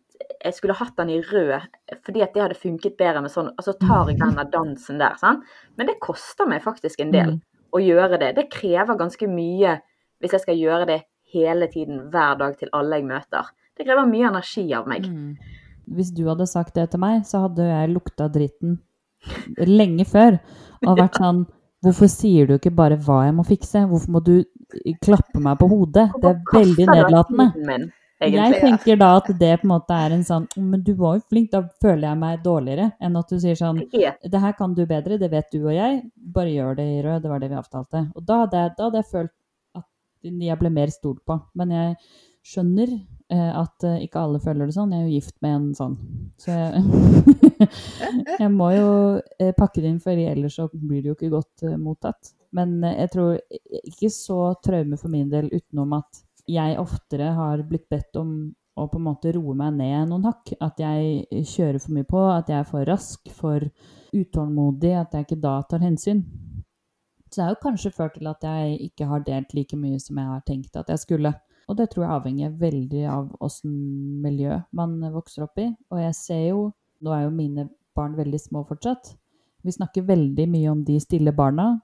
jeg 0.46 0.54
skulle 0.56 0.76
hatt 0.78 0.96
den 0.96 1.10
i 1.12 1.18
rød, 1.20 1.66
fordi 2.06 2.22
at 2.24 2.32
det 2.34 2.42
hadde 2.42 2.56
funket 2.60 2.96
bedre 2.96 3.20
med 3.24 3.32
sånn, 3.32 3.50
og 3.52 3.64
så 3.64 3.74
tar 3.80 4.08
jeg 4.08 4.20
denne 4.20 4.46
dansen 4.52 4.98
der, 5.02 5.16
sant. 5.20 5.44
Men 5.76 5.90
det 5.90 5.98
koster 6.00 6.48
meg 6.48 6.62
faktisk 6.64 7.00
en 7.04 7.12
del 7.12 7.30
Mm. 7.36 7.40
å 7.72 7.82
gjøre 7.82 8.18
det. 8.18 8.34
Det 8.36 8.50
krever 8.50 8.96
ganske 8.96 9.28
mye 9.28 9.80
hvis 10.20 10.32
jeg 10.32 10.40
skal 10.40 10.56
gjøre 10.56 10.86
det 10.86 11.02
hele 11.34 11.66
tiden, 11.68 12.10
hver 12.10 12.38
dag 12.38 12.56
til 12.58 12.68
alle 12.72 12.96
jeg 12.96 13.04
møter. 13.04 13.44
Det 13.76 13.84
krever 13.84 14.06
mye 14.08 14.28
energi 14.30 14.72
av 14.72 14.86
meg. 14.88 15.04
Mm. 15.04 15.36
Hvis 15.92 16.14
du 16.14 16.24
hadde 16.26 16.46
sagt 16.48 16.74
det 16.74 16.90
til 16.90 17.00
meg, 17.00 17.22
så 17.26 17.42
hadde 17.44 17.62
jeg 17.66 17.92
lukta 17.92 18.30
dritten 18.32 18.78
lenge 19.58 20.06
før. 20.08 20.38
Og 20.86 20.96
vært 20.98 21.18
sånn 21.20 21.46
Hvorfor 21.84 22.08
sier 22.10 22.48
du 22.48 22.56
ikke 22.56 22.72
bare 22.74 22.96
hva 22.98 23.22
jeg 23.26 23.34
må 23.36 23.44
fikse? 23.46 23.84
Hvorfor 23.90 24.16
må 24.16 24.22
du 24.24 24.34
klappe 25.04 25.40
meg 25.42 25.58
på 25.60 25.68
hodet? 25.70 26.08
Det 26.22 26.30
er 26.32 26.42
veldig 26.54 26.86
nedlatende. 26.88 27.46
Jeg 28.16 28.60
tenker 28.62 28.96
da 28.96 29.10
at 29.18 29.26
det 29.38 29.50
på 29.60 29.66
en 29.66 29.72
måte 29.74 29.92
er 29.92 30.14
en 30.14 30.22
sånn 30.24 30.46
Men 30.56 30.80
du 30.80 30.94
var 30.96 31.18
jo 31.18 31.24
flink, 31.28 31.50
da 31.52 31.60
føler 31.84 32.06
jeg 32.08 32.18
meg 32.22 32.44
dårligere. 32.44 32.86
Enn 33.04 33.18
at 33.20 33.28
du 33.28 33.36
sier 33.42 33.58
sånn 33.58 33.82
Det 33.92 34.40
her 34.40 34.54
kan 34.56 34.72
du 34.74 34.86
bedre, 34.88 35.18
det 35.20 35.28
vet 35.32 35.50
du 35.52 35.66
og 35.66 35.74
jeg. 35.74 36.00
Bare 36.16 36.54
gjør 36.54 36.78
det 36.78 36.86
i 36.94 37.02
rød. 37.04 37.20
Det 37.22 37.32
var 37.32 37.42
det 37.42 37.50
vi 37.52 37.60
avtalte. 37.60 38.06
Og 38.16 38.24
da 38.24 38.40
hadde 38.44 38.62
jeg, 38.62 38.72
da 38.78 38.88
hadde 38.88 39.02
jeg 39.02 39.10
følt 39.12 39.34
at 39.76 40.32
jeg 40.48 40.58
ble 40.62 40.72
mer 40.72 40.94
stolt 40.94 41.20
på. 41.28 41.38
Men 41.60 41.76
jeg 41.76 41.94
skjønner 42.46 42.94
eh, 42.96 43.04
at 43.34 43.84
eh, 43.84 44.02
ikke 44.06 44.20
alle 44.22 44.40
føler 44.42 44.68
det 44.68 44.76
sånn. 44.76 44.92
Jeg 44.94 45.02
er 45.02 45.06
jo 45.08 45.16
gift 45.16 45.36
med 45.42 45.56
en 45.56 45.70
sånn. 45.74 45.96
Så 46.38 46.52
jeg, 46.54 46.82
jeg 48.42 48.50
må 48.54 48.70
jo 48.74 48.90
eh, 49.40 49.54
pakke 49.56 49.82
det 49.82 49.90
inn, 49.90 50.02
for 50.02 50.26
ellers 50.26 50.58
så 50.60 50.68
blir 50.72 51.02
det 51.02 51.10
jo 51.10 51.16
ikke 51.16 51.32
godt 51.34 51.66
eh, 51.66 51.78
mottatt. 51.80 52.32
Men 52.56 52.78
eh, 52.84 53.00
jeg 53.02 53.12
tror 53.16 53.34
ikke 53.82 54.12
så 54.14 54.40
traume 54.64 54.98
for 55.00 55.12
min 55.12 55.32
del 55.32 55.50
utenom 55.50 55.96
at 55.98 56.22
jeg 56.46 56.78
oftere 56.78 57.32
har 57.34 57.64
blitt 57.66 57.88
bedt 57.90 58.20
om 58.20 58.30
å 58.76 58.84
på 58.92 59.00
en 59.00 59.06
måte 59.08 59.32
roe 59.34 59.56
meg 59.58 59.74
ned 59.74 60.12
noen 60.12 60.28
hakk. 60.28 60.54
At 60.62 60.78
jeg 60.82 61.42
kjører 61.50 61.80
for 61.82 61.96
mye 61.96 62.06
på, 62.06 62.22
at 62.30 62.52
jeg 62.52 62.60
er 62.60 62.68
for 62.68 62.86
rask, 62.86 63.32
for 63.34 63.66
utålmodig, 64.14 64.92
at 65.00 65.16
jeg 65.16 65.26
ikke 65.26 65.42
da 65.42 65.56
tar 65.66 65.82
hensyn. 65.82 66.22
Så 67.26 67.40
det 67.40 67.42
har 67.42 67.56
jo 67.56 67.62
kanskje 67.64 67.90
ført 67.92 68.14
til 68.14 68.28
at 68.30 68.44
jeg 68.46 68.76
ikke 68.86 69.08
har 69.10 69.24
delt 69.26 69.50
like 69.56 69.76
mye 69.76 69.98
som 70.00 70.20
jeg 70.20 70.30
har 70.30 70.44
tenkt 70.46 70.78
at 70.78 70.92
jeg 70.92 71.02
skulle. 71.02 71.34
Og 71.68 71.76
det 71.76 71.88
tror 71.90 72.04
jeg 72.04 72.14
avhenger 72.14 72.58
veldig 72.60 73.04
av 73.10 73.30
åssen 73.42 73.72
miljø 74.22 74.60
man 74.72 75.00
vokser 75.12 75.42
opp 75.48 75.58
i. 75.58 75.68
Og 75.90 75.98
jeg 76.02 76.14
ser 76.14 76.44
jo 76.50 76.72
Nå 77.04 77.12
er 77.12 77.26
jo 77.26 77.30
mine 77.36 77.68
barn 77.94 78.14
veldig 78.16 78.38
små 78.40 78.62
fortsatt. 78.64 79.10
Vi 79.62 79.72
snakker 79.74 80.06
veldig 80.08 80.46
mye 80.48 80.70
om 80.70 80.84
de 80.84 80.94
stille 81.00 81.32
barna. 81.36 81.74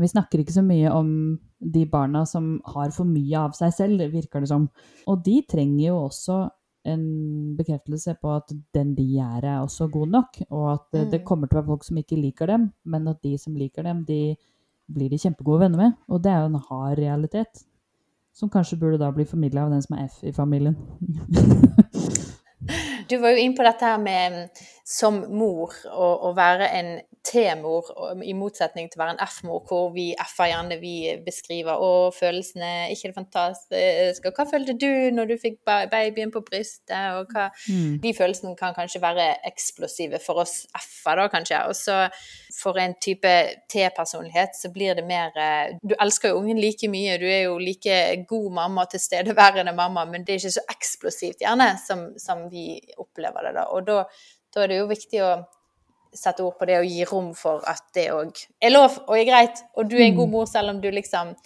Vi 0.00 0.08
snakker 0.08 0.40
ikke 0.42 0.54
så 0.56 0.64
mye 0.66 0.90
om 0.90 1.38
de 1.60 1.84
barna 1.86 2.24
som 2.26 2.56
har 2.74 2.90
for 2.90 3.04
mye 3.06 3.38
av 3.38 3.52
seg 3.54 3.70
selv, 3.76 4.02
virker 4.10 4.40
det 4.42 4.48
som. 4.50 4.68
Og 5.06 5.22
de 5.22 5.36
trenger 5.46 5.84
jo 5.92 6.00
også 6.08 6.40
en 6.90 7.54
bekreftelse 7.58 8.16
på 8.20 8.34
at 8.34 8.50
den 8.74 8.94
de 8.96 9.06
er, 9.22 9.44
er 9.44 9.60
også 9.62 9.86
god 9.92 10.08
nok. 10.08 10.40
Og 10.50 10.72
at 10.72 10.86
det, 10.92 11.10
det 11.12 11.20
Mm. 11.20 11.26
kommer 11.26 11.46
til 11.46 11.58
å 11.58 11.60
være 11.60 11.70
folk 11.70 11.84
som 11.84 11.96
ikke 12.02 12.20
liker 12.20 12.46
dem, 12.46 12.72
men 12.84 13.06
at 13.08 13.22
de 13.22 13.36
som 13.38 13.54
liker 13.54 13.82
dem, 13.84 14.04
de 14.04 14.36
blir 14.90 15.10
de 15.10 15.18
kjempegode 15.18 15.60
venner 15.60 15.76
med. 15.78 15.92
Og 16.08 16.22
det 16.22 16.32
er 16.32 16.40
jo 16.40 16.46
en 16.54 16.64
hard 16.68 16.98
realitet. 16.98 17.66
Som 18.34 18.50
kanskje 18.50 18.78
burde 18.78 18.98
da 18.98 19.10
bli 19.12 19.24
formidla 19.26 19.64
av 19.66 19.70
den 19.74 19.82
som 19.82 19.96
er 19.98 20.06
F 20.08 20.22
i 20.22 20.32
familien. 20.32 20.76
Du 23.10 23.16
var 23.18 23.32
jo 23.34 23.42
inne 23.42 23.56
på 23.58 23.64
dette 23.66 23.88
her 23.88 23.98
med 23.98 24.60
som 24.90 25.20
mor 25.30 25.74
å, 25.86 26.32
være 26.34 26.66
en 26.74 26.88
T-mor, 27.26 27.90
i 28.24 28.32
motsetning 28.34 28.88
til 28.90 28.98
å 28.98 29.02
være 29.04 29.14
en 29.14 29.22
F-mor, 29.22 29.60
hvor 29.68 29.90
vi 29.94 30.08
F-er 30.18 30.50
gjerne 30.50 30.78
vi 30.80 30.94
beskriver 31.22 31.78
å, 31.78 32.08
følelsene, 32.16 32.88
ikke 32.94 33.10
det 33.10 33.18
fantastiske, 33.18 34.32
og 34.32 34.40
hva 34.40 34.46
følte 34.50 34.74
du 34.80 34.88
når 35.14 35.30
du 35.30 35.36
fikk 35.38 35.60
babyen 35.66 36.32
på 36.34 36.42
brystet, 36.46 36.96
og 37.20 37.30
hva 37.34 37.50
Mm. 37.70 37.98
De 38.02 38.12
følelsene 38.16 38.56
kan 38.58 38.74
kanskje 38.74 39.02
være 39.02 39.26
eksplosive 39.48 40.20
for 40.22 40.42
oss 40.42 40.64
F-er, 40.76 41.20
da, 41.20 41.26
kanskje. 41.32 41.60
Og 41.68 41.76
så 41.76 41.98
for 42.56 42.78
en 42.80 42.94
type 43.02 43.30
T-personlighet 43.70 44.56
så 44.58 44.72
blir 44.74 44.96
det 44.98 45.04
mer 45.06 45.36
eh, 45.38 45.76
Du 45.82 45.94
elsker 46.00 46.32
jo 46.32 46.40
ungen 46.40 46.60
like 46.60 46.88
mye, 46.90 47.18
du 47.20 47.26
er 47.28 47.44
jo 47.46 47.58
like 47.60 48.24
god 48.30 48.50
mamma 48.60 48.86
tilstedeværende 48.90 49.74
mamma, 49.76 50.04
men 50.08 50.24
det 50.24 50.34
er 50.34 50.42
ikke 50.42 50.58
så 50.58 50.66
eksplosivt 50.72 51.44
gjerne 51.44 51.72
som, 51.84 52.10
som 52.20 52.46
vi 52.52 52.80
opplever 52.98 53.48
det, 53.48 53.56
da. 53.60 53.68
Og 53.74 53.86
da, 53.86 54.04
da 54.54 54.64
er 54.64 54.72
det 54.72 54.78
jo 54.80 54.86
viktig 54.90 55.22
å 55.24 55.32
sette 56.12 56.42
ord 56.42 56.56
på 56.58 56.66
det 56.66 56.80
og 56.80 56.88
gi 56.90 57.04
rom 57.06 57.34
for 57.38 57.62
at 57.70 57.84
det 57.94 58.08
òg 58.10 58.38
er 58.60 58.72
lov 58.72 58.96
og 59.06 59.14
er 59.14 59.28
greit, 59.28 59.60
og 59.78 59.90
du 59.90 59.96
er 59.96 60.08
en 60.08 60.16
god 60.16 60.28
Mm. 60.28 60.32
mor 60.32 60.46
selv 60.46 60.70
om 60.70 60.80
du 60.80 60.90
liksom 60.90 61.36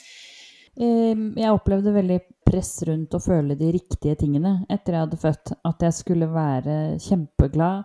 Jeg 0.76 1.52
opplevde 1.52 1.92
veldig 1.94 2.20
press 2.44 2.82
rundt 2.82 3.14
å 3.14 3.22
føle 3.22 3.54
de 3.54 3.70
riktige 3.72 4.16
tingene 4.18 4.66
etter 4.68 4.92
jeg 4.92 5.04
hadde 5.04 5.20
født. 5.22 5.52
At 5.64 5.82
jeg 5.86 5.92
skulle 5.92 6.26
være 6.26 6.98
kjempeglad, 6.98 7.84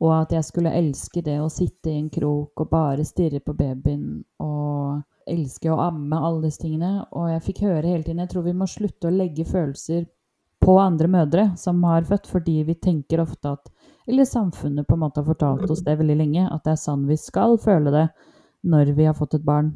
og 0.00 0.12
at 0.22 0.32
jeg 0.32 0.44
skulle 0.44 0.72
elske 0.72 1.22
det 1.22 1.38
å 1.40 1.50
sitte 1.52 1.90
i 1.90 1.98
en 1.98 2.08
krok 2.10 2.64
og 2.64 2.70
bare 2.70 3.04
stirre 3.04 3.40
på 3.40 3.52
babyen 3.52 4.24
og 4.40 5.02
elske 5.28 5.70
å 5.70 5.78
amme, 5.78 6.16
alle 6.16 6.48
disse 6.48 6.62
tingene. 6.64 7.04
Og 7.12 7.28
jeg 7.30 7.42
fikk 7.42 7.62
høre 7.66 7.86
hele 7.86 8.02
tiden 8.02 8.24
Jeg 8.24 8.32
tror 8.32 8.42
vi 8.42 8.56
må 8.56 8.66
slutte 8.66 9.08
å 9.08 9.14
legge 9.14 9.44
følelser 9.44 10.06
på 10.62 10.78
andre 10.80 11.08
mødre 11.08 11.44
som 11.58 11.82
har 11.84 12.02
født, 12.08 12.26
fordi 12.30 12.62
vi 12.64 12.74
tenker 12.74 13.20
ofte 13.20 13.52
at 13.58 13.70
Eller 14.06 14.26
samfunnet 14.26 14.86
på 14.86 14.96
en 14.96 15.02
måte 15.04 15.20
har 15.20 15.28
fortalt 15.28 15.70
oss 15.70 15.84
det 15.86 15.98
veldig 16.00 16.16
lenge, 16.18 16.46
at 16.50 16.64
det 16.64 16.74
er 16.74 16.80
sånn 16.82 17.06
vi 17.06 17.16
skal 17.20 17.58
føle 17.62 17.92
det 17.94 18.06
når 18.66 18.92
vi 18.96 19.06
har 19.06 19.14
fått 19.18 19.36
et 19.38 19.46
barn. 19.46 19.72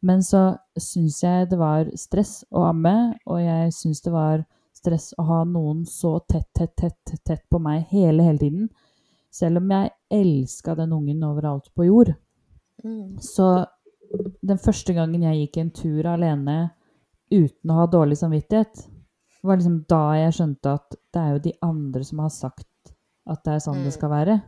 Men 0.00 0.22
så 0.22 0.52
syns 0.78 1.22
jeg 1.24 1.48
det 1.50 1.58
var 1.58 1.90
stress 1.98 2.44
å 2.54 2.68
amme, 2.68 2.94
og 3.26 3.40
jeg 3.42 3.72
syns 3.74 4.02
det 4.04 4.12
var 4.14 4.44
stress 4.78 5.10
å 5.18 5.24
ha 5.26 5.40
noen 5.48 5.82
så 5.88 6.18
tett, 6.20 6.48
tett, 6.54 6.76
tett, 6.78 7.18
tett 7.26 7.42
på 7.50 7.58
meg 7.62 7.88
hele, 7.90 8.22
hele 8.22 8.38
tiden. 8.38 8.68
Selv 9.34 9.60
om 9.60 9.72
jeg 9.74 9.90
elska 10.14 10.76
den 10.78 10.94
ungen 10.94 11.24
overalt 11.26 11.68
på 11.74 11.88
jord. 11.88 12.14
mm, 12.84 13.18
Så 13.20 13.66
den 14.40 14.58
første 14.58 14.94
gangen 14.96 15.22
jeg 15.26 15.42
gikk 15.42 15.58
en 15.60 15.74
tur 15.74 16.06
alene 16.06 16.58
uten 17.30 17.70
å 17.70 17.82
ha 17.82 17.88
dårlig 17.90 18.16
samvittighet, 18.22 18.86
var 19.42 19.58
liksom 19.58 19.82
da 19.90 20.04
jeg 20.18 20.36
skjønte 20.38 20.72
at 20.78 20.96
det 21.14 21.20
er 21.20 21.34
jo 21.34 21.42
de 21.44 21.52
andre 21.62 22.04
som 22.06 22.22
har 22.24 22.32
sagt 22.32 22.66
at 23.28 23.44
det 23.44 23.54
er 23.54 23.64
sånn 23.64 23.82
det 23.84 23.92
Mm. 23.92 23.96
skal 23.98 24.10
være. 24.10 24.42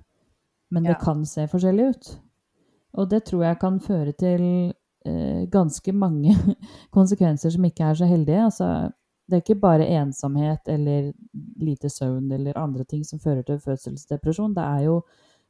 Men 0.70 0.82
det 0.84 0.98
kan 1.00 1.24
se 1.26 1.46
forskjellig 1.46 1.88
ut. 1.90 2.20
Og 2.94 3.08
det 3.10 3.24
tror 3.24 3.42
jeg 3.44 3.58
kan 3.60 3.80
føre 3.80 4.12
til 4.12 4.74
eh, 5.06 5.46
ganske 5.50 5.92
mange 5.92 6.34
konsekvenser 6.96 7.50
som 7.50 7.64
ikke 7.64 7.84
er 7.84 7.94
så 7.94 8.06
heldige. 8.06 8.44
Altså, 8.44 8.92
det 9.28 9.36
er 9.36 9.42
ikke 9.44 9.60
bare 9.60 9.86
ensomhet 9.86 10.68
eller 10.68 11.12
lite 11.60 11.88
søvn 11.88 12.32
eller 12.32 12.58
andre 12.58 12.84
ting 12.84 13.04
som 13.04 13.18
fører 13.18 13.42
til 13.42 13.58
fødselsdepresjon. 13.58 14.54
Det 14.54 14.62
er 14.62 14.80
jo 14.86 15.02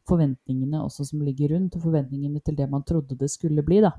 forventningene 0.09 0.83
også 0.83 1.05
som 1.05 1.21
ligger 1.21 1.55
rundt, 1.55 1.77
og 1.77 1.83
forventningene 1.83 2.41
til 2.45 2.57
det 2.57 2.69
man 2.71 2.83
trodde 2.83 3.17
det 3.17 3.31
skulle 3.31 3.63
bli, 3.63 3.81
da. 3.81 3.91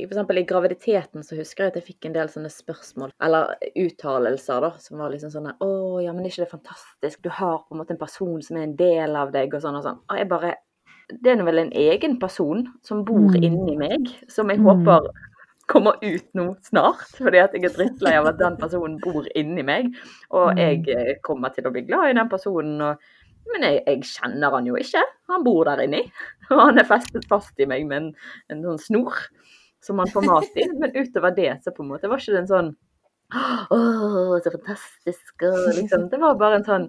For 0.00 0.08
eksempel 0.08 0.38
i 0.40 0.44
graviditeten 0.48 1.22
så 1.22 1.36
husker 1.36 1.64
jeg 1.66 1.72
at 1.72 1.76
jeg 1.78 1.84
fikk 1.90 2.06
en 2.08 2.14
del 2.16 2.30
sånne 2.32 2.48
spørsmål, 2.50 3.10
eller 3.22 3.52
uttalelser, 3.76 4.64
da, 4.64 4.70
som 4.80 4.98
var 5.02 5.12
liksom 5.12 5.30
sånn 5.34 5.50
Å, 5.52 5.68
ja, 6.02 6.14
men 6.14 6.24
er 6.24 6.32
ikke 6.32 6.46
det 6.46 6.52
fantastisk? 6.54 7.20
Du 7.22 7.28
har 7.30 7.58
på 7.66 7.74
en 7.76 7.82
måte 7.82 7.92
en 7.94 8.00
person 8.00 8.40
som 8.42 8.56
er 8.56 8.62
en 8.70 8.76
del 8.78 9.16
av 9.20 9.32
deg, 9.34 9.52
og 9.54 9.60
sånn 9.62 9.76
og 9.78 9.84
sånn. 9.84 10.00
Og 10.08 10.18
jeg 10.18 10.28
bare 10.32 10.54
Det 11.12 11.28
er 11.34 11.42
vel 11.44 11.58
en 11.58 11.72
egen 11.76 12.18
person 12.18 12.62
som 12.82 13.04
bor 13.04 13.34
Mm. 13.34 13.42
inni 13.44 13.76
meg, 13.76 14.08
som 14.28 14.48
jeg 14.48 14.60
Mm. 14.60 14.64
håper 14.64 15.10
kommer 15.68 15.92
ut 16.02 16.24
nå 16.34 16.56
snart. 16.62 17.04
Fordi 17.18 17.38
at 17.42 17.52
jeg 17.52 17.64
er 17.64 17.68
drittlei 17.76 18.14
av 18.16 18.26
at 18.26 18.38
den 18.38 18.56
personen 18.56 18.98
bor 18.98 19.26
inni 19.36 19.62
meg. 19.62 19.92
Og 20.30 20.54
Mm. 20.54 20.56
jeg 20.56 20.88
eh, 20.88 21.14
kommer 21.22 21.50
til 21.52 21.64
å 21.64 21.72
bli 21.72 21.82
glad 21.82 22.10
i 22.10 22.14
den 22.14 22.28
personen. 22.30 22.80
og 22.80 22.98
men 23.52 23.62
jeg, 23.62 23.82
jeg 23.86 24.00
kjenner 24.02 24.50
han 24.52 24.64
jo 24.64 24.74
ikke. 24.74 25.02
Han 25.28 25.44
bor 25.44 25.64
der 25.64 25.78
inni. 25.82 26.10
Og 26.50 26.60
han 26.60 26.78
er 26.78 26.84
festet 26.84 27.26
fast 27.28 27.52
i 27.58 27.66
meg 27.66 27.84
med 27.86 27.96
en, 28.02 28.14
en 28.48 28.62
sånn 28.62 28.78
snor 28.78 29.12
som 29.82 29.98
man 29.98 30.10
får 30.10 30.26
mat 30.26 30.58
i. 30.58 30.68
Men 30.78 30.94
utover 30.94 31.34
det 31.36 31.52
så 31.64 31.74
på 31.74 31.84
en 31.84 31.92
måte 31.92 32.10
var 32.10 32.22
ikke 32.22 32.36
det 32.36 32.44
en 32.44 32.52
sånn 32.52 32.72
Å, 33.32 33.78
så 34.44 34.52
fantastisk. 34.52 35.44
Liksom, 35.78 36.10
det 36.12 36.20
var 36.20 36.38
bare 36.40 36.60
en 36.60 36.66
sånn 36.68 36.86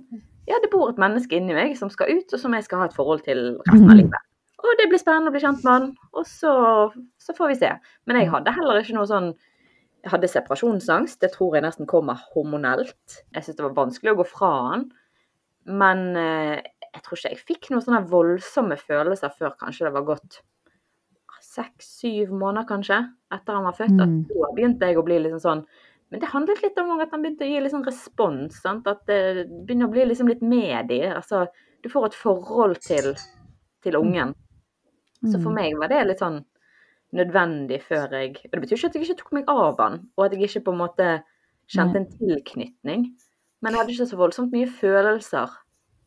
Ja, 0.50 0.60
det 0.60 0.72
bor 0.74 0.92
et 0.92 1.00
menneske 1.00 1.38
inni 1.40 1.56
meg 1.56 1.78
som 1.80 1.92
skal 1.94 2.12
ut, 2.12 2.28
og 2.36 2.42
som 2.42 2.54
jeg 2.56 2.66
skal 2.66 2.84
ha 2.84 2.90
et 2.90 2.98
forhold 2.98 3.24
til 3.24 3.54
resten 3.70 3.90
av 3.90 4.00
livet. 4.02 4.30
Og 4.64 4.78
det 4.80 4.90
blir 4.92 5.00
spennende 5.00 5.32
å 5.32 5.36
bli 5.36 5.44
kjent 5.44 5.64
med 5.64 5.72
han, 5.72 5.88
og 6.16 6.28
så, 6.28 6.52
så 7.20 7.36
får 7.36 7.52
vi 7.52 7.58
se. 7.62 7.72
Men 8.08 8.20
jeg 8.20 8.32
hadde 8.32 8.56
heller 8.56 8.80
ikke 8.80 8.96
noe 8.98 9.10
sånn 9.10 9.34
Jeg 10.04 10.12
hadde 10.12 10.28
separasjonsangst. 10.28 11.22
Det 11.24 11.30
tror 11.32 11.56
jeg 11.56 11.64
nesten 11.64 11.88
kommer 11.88 12.20
hormonelt. 12.34 13.22
Jeg 13.32 13.46
syntes 13.46 13.56
det 13.56 13.64
var 13.70 13.78
vanskelig 13.78 14.12
å 14.12 14.18
gå 14.20 14.26
fra 14.28 14.50
han. 14.66 14.82
Men 15.64 16.02
eh, 16.20 16.58
jeg 16.90 17.06
tror 17.06 17.20
ikke 17.20 17.32
jeg 17.32 17.46
fikk 17.48 17.70
noen 17.72 17.86
sånne 17.86 18.02
voldsomme 18.12 18.76
følelser 18.82 19.32
før 19.38 19.56
kanskje 19.62 19.88
det 19.88 19.94
var 19.96 20.10
gått 20.10 20.42
seks-syv 21.54 22.32
måneder, 22.34 22.66
kanskje, 22.70 22.98
etter 23.32 23.54
han 23.58 23.64
var 23.68 23.76
født. 23.78 24.00
At 24.02 24.10
Mm. 24.10 24.24
da 24.30 24.52
begynte 24.56 24.88
jeg 24.90 24.98
å 24.98 25.06
bli 25.06 25.20
liksom 25.20 25.42
sånn 25.44 25.66
Men 26.12 26.20
det 26.22 26.30
handlet 26.30 26.62
litt 26.62 26.78
om 26.78 27.00
at 27.00 27.10
han 27.10 27.24
begynte 27.24 27.42
å 27.42 27.50
gi 27.50 27.60
litt 27.60 27.72
sånn 27.74 27.86
respons. 27.88 28.60
Sant? 28.62 28.86
At 28.86 29.00
det 29.08 29.48
begynner 29.66 29.88
å 29.88 29.92
bli 29.92 30.04
liksom 30.06 30.28
litt 30.30 30.44
med 30.44 30.92
i. 30.92 31.00
Altså, 31.10 31.48
du 31.82 31.90
får 31.90 32.06
et 32.06 32.14
forhold 32.14 32.78
til, 32.86 33.16
til 33.82 33.94
ungen. 33.98 34.36
Så 35.26 35.42
for 35.42 35.50
Mm. 35.50 35.56
meg 35.56 35.74
var 35.80 35.88
det 35.88 36.06
litt 36.08 36.20
sånn 36.20 36.46
nødvendig 37.16 37.82
før 37.82 38.12
jeg 38.12 38.38
Og 38.46 38.52
det 38.52 38.62
betyr 38.62 38.78
ikke 38.78 38.86
at 38.90 38.94
jeg 38.94 39.04
ikke 39.08 39.18
tok 39.24 39.32
meg 39.34 39.46
av 39.48 39.78
han, 39.80 40.08
og 40.18 40.26
at 40.26 40.32
jeg 40.34 40.42
ikke 40.44 40.64
på 40.66 40.72
en 40.74 40.82
måte 40.84 41.24
kjente 41.68 41.96
en 41.96 42.06
tilknytning. 42.06 43.06
Men 43.64 43.74
jeg 43.74 43.80
hadde 43.80 43.94
ikke 43.96 44.12
så 44.12 44.18
voldsomt 44.18 44.52
mye 44.52 44.68
følelser. 44.70 45.50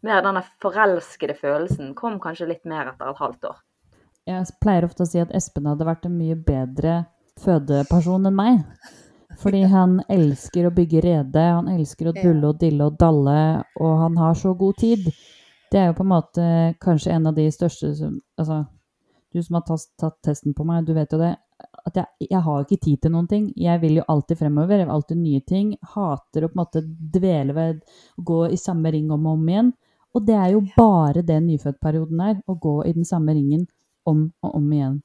Mer 0.05 0.23
denne 0.23 0.45
forelskede 0.61 1.35
følelsen 1.37 1.95
kom 1.97 2.21
kanskje 2.21 2.47
litt 2.49 2.65
mer 2.65 2.87
etter 2.93 3.11
et 3.11 3.17
halvt 3.17 3.43
år. 3.51 3.57
Jeg 4.27 4.59
pleier 4.59 4.85
ofte 4.89 5.05
å 5.05 5.07
si 5.09 5.21
at 5.23 5.31
Espen 5.39 5.69
hadde 5.71 5.87
vært 5.87 6.09
en 6.09 6.17
mye 6.19 6.35
bedre 6.35 7.05
fødeperson 7.43 8.27
enn 8.27 8.35
meg. 8.35 8.63
Fordi 9.39 9.63
han 9.77 10.01
elsker 10.11 10.67
å 10.67 10.75
bygge 10.75 11.03
rede, 11.05 11.45
han 11.59 11.71
elsker 11.71 12.11
å 12.11 12.17
dulle 12.17 12.51
og 12.51 12.61
dille 12.61 12.89
og 12.89 12.99
dalle, 12.99 13.39
og 13.79 13.99
han 14.03 14.19
har 14.19 14.35
så 14.39 14.57
god 14.59 14.81
tid. 14.83 15.07
Det 15.71 15.79
er 15.79 15.91
jo 15.91 15.99
på 15.99 16.07
en 16.07 16.11
måte 16.11 16.49
kanskje 16.83 17.15
en 17.15 17.31
av 17.31 17.39
de 17.39 17.47
største 17.55 17.93
som 17.99 18.21
Altså, 18.39 18.65
du 19.33 19.43
som 19.43 19.59
har 19.59 19.67
tatt, 19.67 19.87
tatt 20.01 20.19
testen 20.25 20.55
på 20.57 20.65
meg, 20.67 20.87
du 20.87 20.95
vet 20.97 21.13
jo 21.13 21.19
det. 21.21 21.35
at 21.87 21.97
jeg, 21.97 22.29
jeg 22.31 22.43
har 22.43 22.65
ikke 22.65 22.83
tid 22.83 23.01
til 23.03 23.13
noen 23.15 23.29
ting. 23.31 23.47
Jeg 23.57 23.81
vil 23.81 24.01
jo 24.01 24.05
alltid 24.11 24.39
fremover, 24.39 24.81
jeg 24.81 24.89
vil 24.89 24.95
alltid 24.95 25.21
nye 25.23 25.43
ting. 25.47 25.71
Hater 25.95 26.45
å 26.45 26.51
på 26.51 26.57
en 26.57 26.63
måte 26.65 26.83
dvele 27.15 27.55
ved 27.55 27.81
å 28.19 28.27
gå 28.27 28.41
i 28.51 28.59
samme 28.59 28.91
ring 28.91 29.11
om 29.15 29.27
og 29.27 29.39
om 29.39 29.49
igjen. 29.49 29.73
Og 30.17 30.27
det 30.27 30.37
er 30.37 30.51
jo 30.57 30.65
bare 30.75 31.23
det 31.23 31.39
nyfødtperioden 31.45 32.21
er, 32.27 32.37
å 32.49 32.59
gå 32.59 32.77
i 32.89 32.95
den 32.97 33.07
samme 33.07 33.35
ringen 33.37 33.67
om 34.07 34.27
og 34.43 34.57
om 34.59 34.73
igjen. 34.73 34.97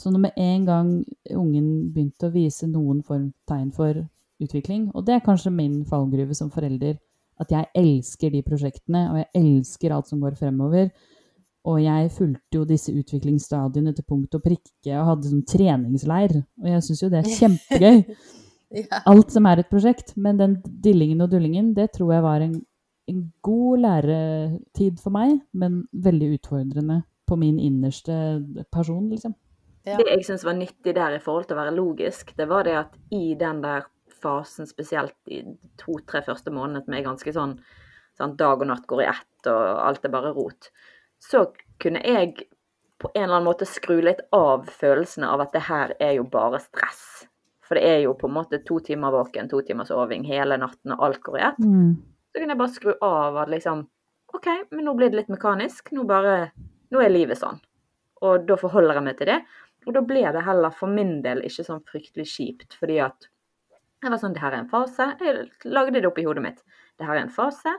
Så 0.00 0.10
når 0.10 0.24
med 0.24 0.40
en 0.40 0.64
gang 0.66 0.90
ungen 1.36 1.68
begynte 1.92 2.30
å 2.30 2.34
vise 2.34 2.68
noen 2.70 3.02
form 3.04 3.30
tegn 3.48 3.70
for 3.74 3.98
utvikling, 4.40 4.88
og 4.94 5.04
det 5.06 5.18
er 5.18 5.24
kanskje 5.24 5.52
min 5.52 5.82
fallgruve 5.88 6.36
som 6.36 6.50
forelder, 6.52 6.96
at 7.40 7.52
jeg 7.52 7.68
elsker 7.76 8.32
de 8.32 8.42
prosjektene, 8.44 9.06
og 9.12 9.18
jeg 9.20 9.28
elsker 9.40 9.94
alt 9.96 10.08
som 10.08 10.20
går 10.20 10.36
fremover. 10.38 10.90
Og 11.68 11.80
jeg 11.82 12.12
fulgte 12.16 12.56
jo 12.56 12.66
disse 12.68 12.92
utviklingsstadiene 12.96 13.92
til 13.96 14.06
punkt 14.08 14.36
og 14.36 14.44
prikke 14.44 14.96
og 14.96 15.08
hadde 15.10 15.28
sånn 15.28 15.44
treningsleir. 15.48 16.38
Og 16.60 16.68
jeg 16.72 16.84
syns 16.86 17.02
jo 17.02 17.10
det 17.12 17.20
er 17.20 17.32
kjempegøy. 17.38 17.98
Ja. 18.80 19.00
Alt 19.10 19.34
som 19.34 19.48
er 19.50 19.60
et 19.60 19.72
prosjekt. 19.72 20.14
Men 20.16 20.40
den 20.40 20.58
dillingen 20.84 21.20
og 21.24 21.32
dullingen, 21.32 21.72
det 21.76 21.90
tror 21.96 22.14
jeg 22.14 22.24
var 22.24 22.44
en, 22.44 22.54
en 23.12 23.22
god 23.44 23.84
læretid 23.84 25.00
for 25.02 25.16
meg, 25.16 25.36
men 25.52 25.82
veldig 25.92 26.34
utfordrende 26.38 27.02
på 27.30 27.38
min 27.38 27.60
innerste 27.62 28.14
person, 28.74 29.06
liksom. 29.12 29.36
Ja. 29.88 29.96
Det 29.96 30.10
jeg 30.10 30.26
syns 30.26 30.44
var 30.44 30.58
nyttig 30.58 30.92
der 30.98 31.14
i 31.16 31.22
forhold 31.22 31.46
til 31.48 31.56
å 31.56 31.62
være 31.62 31.76
logisk, 31.76 32.34
det 32.36 32.46
var 32.50 32.66
det 32.68 32.76
at 32.82 32.98
i 33.16 33.32
den 33.38 33.62
der 33.64 33.86
fasen, 34.20 34.68
spesielt 34.68 35.16
i 35.32 35.40
to-tre 35.80 36.20
første 36.26 36.52
månedene 36.52 36.84
som 36.84 36.96
er 36.98 37.06
ganske 37.06 37.32
sånn 37.32 37.54
sånn 38.20 38.36
dag 38.36 38.60
og 38.60 38.68
natt 38.68 38.86
går 38.88 39.04
i 39.04 39.10
ett 39.10 39.50
og 39.50 39.66
alt 39.80 40.04
er 40.04 40.12
bare 40.12 40.34
rot, 40.36 40.70
så 41.20 41.46
kunne 41.80 42.02
jeg 42.04 42.46
på 43.00 43.08
en 43.14 43.22
eller 43.22 43.38
annen 43.38 43.48
måte 43.48 43.68
skru 43.68 44.00
litt 44.04 44.20
av 44.36 44.66
følelsene 44.68 45.28
av 45.28 45.46
at 45.46 45.54
det 45.56 45.64
her 45.70 45.94
er 46.02 46.18
jo 46.18 46.26
bare 46.28 46.60
stress. 46.60 47.24
For 47.64 47.78
det 47.78 47.86
er 47.86 48.02
jo 48.04 48.12
på 48.18 48.28
en 48.28 48.34
måte 48.34 48.60
to 48.66 48.80
timer 48.84 49.14
våken, 49.14 49.48
to 49.48 49.62
timer 49.64 49.88
soving 49.88 50.26
hele 50.28 50.58
natten, 50.60 50.92
og 50.92 51.06
alt 51.06 51.22
går 51.24 51.38
i 51.38 51.44
ett. 51.46 51.62
Mm. 51.64 51.94
Så 52.28 52.42
kunne 52.42 52.52
jeg 52.52 52.60
bare 52.60 52.74
skru 52.74 52.92
av 53.06 53.38
at 53.40 53.52
liksom 53.52 53.86
OK, 54.36 54.48
men 54.70 54.84
nå 54.86 54.94
blir 54.98 55.10
det 55.10 55.22
litt 55.22 55.32
mekanisk. 55.32 55.88
Nå 55.96 56.04
bare 56.06 56.50
Nå 56.90 57.02
er 57.02 57.12
livet 57.12 57.38
sånn. 57.40 57.60
Og 58.26 58.46
da 58.48 58.56
forholder 58.60 58.98
jeg 58.98 59.06
meg 59.06 59.18
til 59.20 59.30
det. 59.30 59.38
Og 59.88 59.94
da 59.96 60.02
ble 60.04 60.24
det 60.34 60.42
heller 60.44 60.74
for 60.76 60.92
min 60.92 61.20
del 61.24 61.40
ikke 61.46 61.64
sånn 61.64 61.84
fryktelig 61.88 62.26
kjipt, 62.28 62.76
fordi 62.80 62.98
at 63.00 63.30
jeg 64.00 64.12
var 64.12 64.20
sånn 64.20 64.32
Det 64.32 64.40
her 64.40 64.54
er 64.54 64.62
en 64.62 64.68
fase. 64.70 65.06
Jeg 65.20 65.46
lagde 65.68 66.00
det 66.00 66.08
opp 66.08 66.18
i 66.20 66.24
hodet 66.24 66.42
mitt. 66.44 66.60
Det 66.96 67.04
her 67.04 67.18
er 67.18 67.26
en 67.26 67.32
fase 67.32 67.72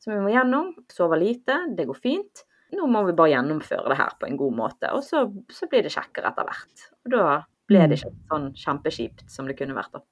som 0.00 0.14
vi 0.14 0.20
må 0.24 0.30
gjennom. 0.32 0.70
Sove 0.92 1.18
lite. 1.20 1.58
Det 1.76 1.84
går 1.88 1.98
fint. 2.00 2.44
Nå 2.72 2.86
må 2.90 3.02
vi 3.06 3.14
bare 3.16 3.34
gjennomføre 3.34 3.92
det 3.92 3.98
her 4.00 4.16
på 4.18 4.28
en 4.28 4.38
god 4.40 4.56
måte. 4.56 4.88
Og 4.96 5.04
så, 5.04 5.26
så 5.52 5.68
blir 5.70 5.84
det 5.84 5.92
kjekkere 5.92 6.32
etter 6.32 6.48
hvert. 6.48 6.86
Og 7.04 7.12
da 7.12 7.26
ble 7.68 7.84
det 7.90 8.00
ikke 8.00 8.12
sånn 8.32 8.48
kjempekjipt 8.56 9.26
som 9.30 9.48
det 9.50 9.58
kunne 9.58 9.76
vært. 9.76 9.92
da. 9.98 10.02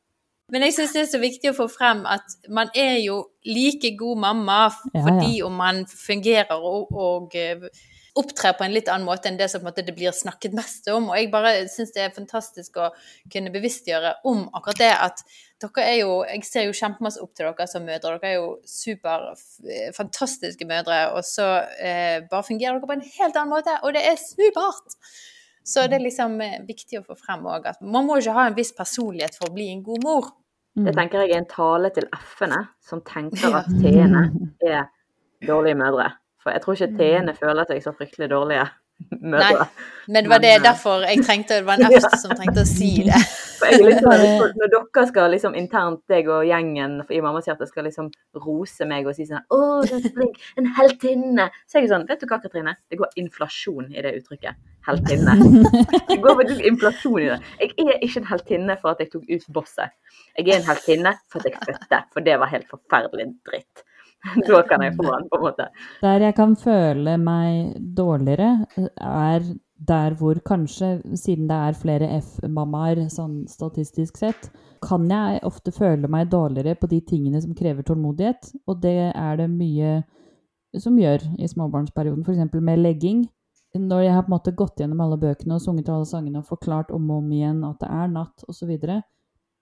Men 0.53 0.67
jeg 0.67 0.77
syns 0.77 0.93
det 0.93 1.03
er 1.07 1.11
så 1.15 1.21
viktig 1.23 1.51
å 1.51 1.57
få 1.57 1.67
frem 1.73 2.05
at 2.05 2.37
man 2.53 2.69
er 2.77 2.99
jo 3.01 3.23
like 3.49 3.95
god 3.97 4.21
mamma 4.21 4.59
fordi 4.75 5.01
Ja, 5.01 5.39
ja. 5.41 5.47
om 5.49 5.57
man 5.57 5.85
fungerer 5.89 6.61
og, 6.61 6.93
og 6.93 7.37
eh, 7.41 7.65
opptrer 8.15 8.55
på 8.55 8.65
en 8.65 8.75
litt 8.75 8.89
annen 8.91 9.07
måte 9.09 9.27
enn 9.31 9.39
det 9.39 9.49
som 9.51 9.61
på 9.61 9.67
en 9.67 9.73
måte 9.73 9.83
det 9.87 9.95
blir 9.97 10.15
snakket 10.15 10.55
mest 10.55 10.87
om. 10.93 11.09
Og 11.11 11.19
jeg 11.19 11.33
bare 11.33 11.55
syns 11.71 11.93
det 11.97 12.05
er 12.05 12.15
fantastisk 12.15 12.79
å 12.79 12.93
kunne 13.33 13.53
bevisstgjøre 13.55 14.15
om 14.31 14.47
akkurat 14.55 14.81
det 14.83 14.93
at 14.95 15.25
dere 15.65 15.85
er 15.89 15.99
jo 16.03 16.17
Jeg 16.29 16.45
ser 16.45 16.67
jo 16.67 16.77
kjempemasse 16.77 17.23
opp 17.25 17.33
til 17.35 17.47
dere 17.49 17.67
som 17.71 17.87
mødre. 17.87 18.19
Dere 18.21 18.31
er 18.31 18.37
jo 18.37 18.49
super 18.69 19.31
fantastiske 19.97 20.67
mødre, 20.69 20.99
og 21.17 21.25
så 21.27 21.47
eh, 21.81 22.23
bare 22.31 22.47
fungerer 22.47 22.79
dere 22.79 22.91
på 22.91 22.97
en 22.99 23.07
helt 23.19 23.39
annen 23.39 23.55
måte, 23.55 23.79
og 23.83 23.95
det 23.97 24.05
er 24.07 24.21
supert! 24.21 24.99
Så 25.65 25.87
det 25.89 25.97
er 25.97 26.05
liksom 26.05 26.37
eh, 26.45 26.59
viktig 26.69 27.01
å 27.01 27.07
få 27.07 27.17
frem 27.17 27.47
òg 27.49 27.71
at 27.71 27.81
man 27.81 28.05
må 28.05 28.19
ikke 28.21 28.35
ha 28.37 28.49
en 28.51 28.57
viss 28.59 28.75
personlighet 28.77 29.39
for 29.39 29.49
å 29.49 29.55
bli 29.55 29.71
en 29.73 29.85
god 29.87 30.05
mor. 30.05 30.35
Mm. 30.77 30.89
Det 30.89 30.95
tenker 30.99 31.25
jeg 31.25 31.33
er 31.33 31.41
en 31.41 31.49
tale 31.49 31.91
til 31.95 32.11
F-ene, 32.13 32.61
som 32.85 33.01
tenker 33.07 33.57
at 33.63 33.71
T-ene 33.81 34.27
er 34.61 34.85
dårlige 35.49 35.79
mødre. 35.81 36.11
For 36.45 36.53
jeg 36.53 36.65
tror 36.65 36.77
ikke 36.77 36.97
T-ene 36.99 37.33
føler 37.39 37.69
seg 37.69 37.81
så 37.81 37.95
fryktelig 37.97 38.29
dårlige 38.31 38.67
mødre. 39.33 39.67
Men 40.07 40.25
det 40.25 40.31
var 40.31 40.43
det 40.45 40.51
Men, 40.53 40.61
eh, 40.61 40.65
derfor 40.69 41.07
jeg 41.09 41.25
trengte 41.25 41.55
Det 41.55 41.67
var 41.67 41.81
en 41.81 41.95
F 41.99 42.19
som 42.21 42.35
trengte 42.37 42.63
å 42.63 42.69
si 42.69 42.91
det. 43.09 43.21
Sånn, 43.65 44.25
når, 44.59 44.69
dere 44.75 45.05
skal 45.09 45.31
liksom 45.33 45.55
internt, 45.57 46.03
deg 46.11 46.27
og 46.29 46.43
gjengen 46.45 46.99
i 47.09 47.21
Mammahjertet 47.25 47.71
skal 47.71 47.87
liksom 47.89 48.11
rose 48.45 48.85
meg 48.85 49.07
og 49.09 49.17
si 49.17 49.25
sånn 49.25 49.41
'Å, 49.47 49.61
du 49.87 49.95
er 49.97 50.03
så 50.05 50.11
flink. 50.13 50.37
En 50.61 50.69
heltinne.' 50.77 51.47
Så 51.65 51.79
er 51.79 51.87
jeg 51.87 51.93
sånn 51.95 52.05
Vet 52.11 52.21
du 52.21 52.27
hva, 52.29 52.41
Katrine? 52.43 52.77
Det 52.91 52.99
går 53.01 53.17
inflasjon 53.23 53.89
i 53.95 54.05
det 54.05 54.13
uttrykket. 54.19 54.61
Heltinne. 54.85 55.39
Det 56.11 56.19
går 56.21 56.37
faktisk 56.43 56.69
inflasjon 56.73 57.23
i 57.23 57.31
det. 57.31 57.41
Jeg 57.63 57.73
er 57.87 58.05
ikke 58.05 58.21
en 58.21 58.31
heltinne 58.35 58.77
for 58.83 58.93
at 58.93 59.01
jeg 59.01 59.15
tok 59.15 59.25
ut 59.31 59.49
bosset. 59.57 59.97
Jeg 60.37 60.51
er 60.51 60.61
en 60.61 60.69
heltinne 60.69 61.15
for 61.33 61.41
at 61.41 61.49
jeg 61.49 61.65
fødte, 61.71 62.05
for 62.13 62.27
det 62.27 62.37
var 62.43 62.53
helt 62.53 62.69
forferdelig 62.69 63.31
dritt. 63.49 63.87
Da 64.49 64.63
kan 64.69 64.83
jeg 64.83 64.95
få 64.97 65.05
den, 65.05 65.29
på 65.29 65.39
en 65.39 65.45
måte. 65.45 65.69
Der 66.03 66.23
jeg 66.25 66.35
kan 66.37 66.57
føle 66.57 67.17
meg 67.21 67.75
dårligere, 67.97 68.67
er 68.97 69.45
der 69.89 70.15
hvor 70.17 70.39
kanskje, 70.47 71.03
siden 71.17 71.49
det 71.49 71.57
er 71.57 71.77
flere 71.77 72.09
F-mammaer 72.21 73.05
sånn 73.13 73.43
statistisk 73.51 74.17
sett, 74.21 74.49
kan 74.85 75.07
jeg 75.11 75.43
ofte 75.45 75.73
føle 75.75 76.09
meg 76.11 76.31
dårligere 76.33 76.77
på 76.79 76.89
de 76.91 77.01
tingene 77.05 77.41
som 77.43 77.55
krever 77.57 77.85
tålmodighet. 77.87 78.53
Og 78.69 78.81
det 78.83 79.13
er 79.13 79.41
det 79.41 79.49
mye 79.51 80.03
som 80.81 80.97
gjør 80.99 81.25
i 81.39 81.49
småbarnsperioden, 81.49 82.25
f.eks. 82.25 82.61
med 82.61 82.83
legging. 82.83 83.25
Når 83.75 84.05
jeg 84.05 84.15
har 84.15 84.23
på 84.23 84.31
en 84.31 84.37
måte 84.37 84.55
gått 84.55 84.81
gjennom 84.81 85.01
alle 85.03 85.19
bøkene 85.19 85.57
og 85.57 85.63
sunget 85.63 85.89
alle 85.91 86.07
sangene 86.07 86.41
og 86.41 86.47
forklart 86.47 86.93
om 86.95 87.09
og 87.11 87.25
om 87.25 87.33
igjen 87.35 87.65
at 87.67 87.81
det 87.83 87.91
er 87.91 88.13
natt 88.13 88.45
osv., 88.47 88.59
så, 88.61 88.69
videre, 88.71 88.99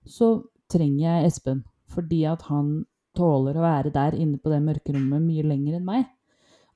så 0.04 0.32
trenger 0.72 1.06
jeg 1.06 1.30
Espen. 1.30 1.62
Fordi 1.92 2.24
at 2.28 2.44
han 2.48 2.82
tåler 3.16 3.58
å 3.58 3.64
være 3.64 3.92
der 3.94 4.16
inne 4.18 4.40
på 4.40 4.52
det 4.52 4.62
mørkerommet 4.64 5.24
mye 5.24 5.46
lenger 5.46 5.78
enn 5.78 5.88
meg. 5.88 6.04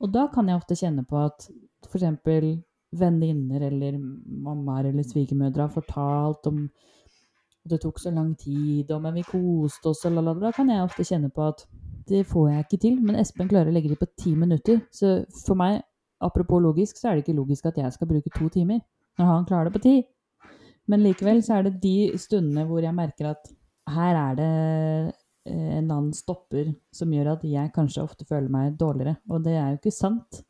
Og 0.02 0.12
da 0.12 0.26
kan 0.32 0.48
jeg 0.48 0.60
ofte 0.60 0.76
kjenne 0.76 1.06
på 1.08 1.20
at 1.22 1.48
f.eks. 1.86 2.58
venninner 2.96 3.64
eller 3.70 3.96
mammaer 3.98 4.90
eller 4.90 5.06
svigermødre 5.06 5.66
har 5.66 5.72
fortalt 5.72 6.46
om 6.50 6.66
at 6.66 7.72
det 7.72 7.80
tok 7.82 7.98
så 7.98 8.12
lang 8.14 8.34
tid, 8.38 8.90
og 8.94 9.02
men 9.02 9.16
vi 9.16 9.24
koste 9.26 9.90
oss, 9.90 10.04
og 10.06 10.14
la, 10.14 10.22
la, 10.22 10.34
la. 10.36 10.46
Da 10.46 10.52
kan 10.54 10.70
jeg 10.70 10.84
ofte 10.84 11.06
kjenne 11.08 11.32
på 11.34 11.48
at 11.48 11.64
det 12.06 12.22
får 12.30 12.50
jeg 12.50 12.64
ikke 12.66 12.82
til. 12.84 12.98
Men 13.02 13.18
Espen 13.18 13.48
klarer 13.50 13.72
å 13.72 13.74
legge 13.74 13.90
det 13.90 13.98
på 13.98 14.08
ti 14.20 14.34
minutter. 14.38 14.84
Så 14.94 15.24
for 15.42 15.58
meg, 15.58 15.80
apropos 16.22 16.62
logisk, 16.62 17.00
så 17.00 17.10
er 17.10 17.16
det 17.16 17.24
ikke 17.24 17.40
logisk 17.40 17.66
at 17.66 17.80
jeg 17.80 17.96
skal 17.96 18.10
bruke 18.12 18.32
to 18.36 18.50
timer 18.52 18.84
når 19.18 19.32
han 19.32 19.48
klarer 19.48 19.70
det 19.70 19.78
på 19.78 19.84
ti. 19.88 19.96
Men 20.86 21.02
likevel 21.02 21.42
så 21.42 21.58
er 21.58 21.66
det 21.66 21.80
de 21.82 21.96
stundene 22.20 22.66
hvor 22.68 22.84
jeg 22.84 22.94
merker 22.94 23.32
at 23.32 23.48
her 23.90 24.18
er 24.20 24.38
det 24.38 24.52
en 25.46 25.90
annen 25.90 26.12
stopper 26.16 26.74
som 26.92 27.12
gjør 27.14 27.32
at 27.36 27.42
jeg 27.46 27.72
kanskje 27.76 28.02
ofte 28.02 28.24
føler 28.28 28.48
meg 28.50 28.76
dårligere. 28.80 29.16
Og 29.30 29.42
det 29.44 29.54
er 29.56 29.70
jo 29.74 29.80
ikke 29.80 29.92
sant. 29.94 30.42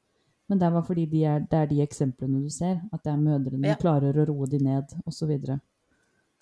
Men 0.49 0.59
det 0.61 0.67
er 0.69 0.75
bare 0.77 0.87
fordi 0.87 1.07
de 1.11 1.25
er, 1.27 1.41
det 1.51 1.59
er 1.59 1.67
de 1.67 1.81
eksemplene 1.83 2.43
du 2.45 2.51
ser. 2.55 2.81
At 2.93 3.03
det 3.05 3.13
er 3.13 3.17
mødrene 3.19 3.67
Ja. 3.73 3.75
klarer 3.81 4.15
å 4.15 4.27
roe 4.29 4.47
de 4.47 4.59
ned, 4.63 4.93
osv. 5.07 5.33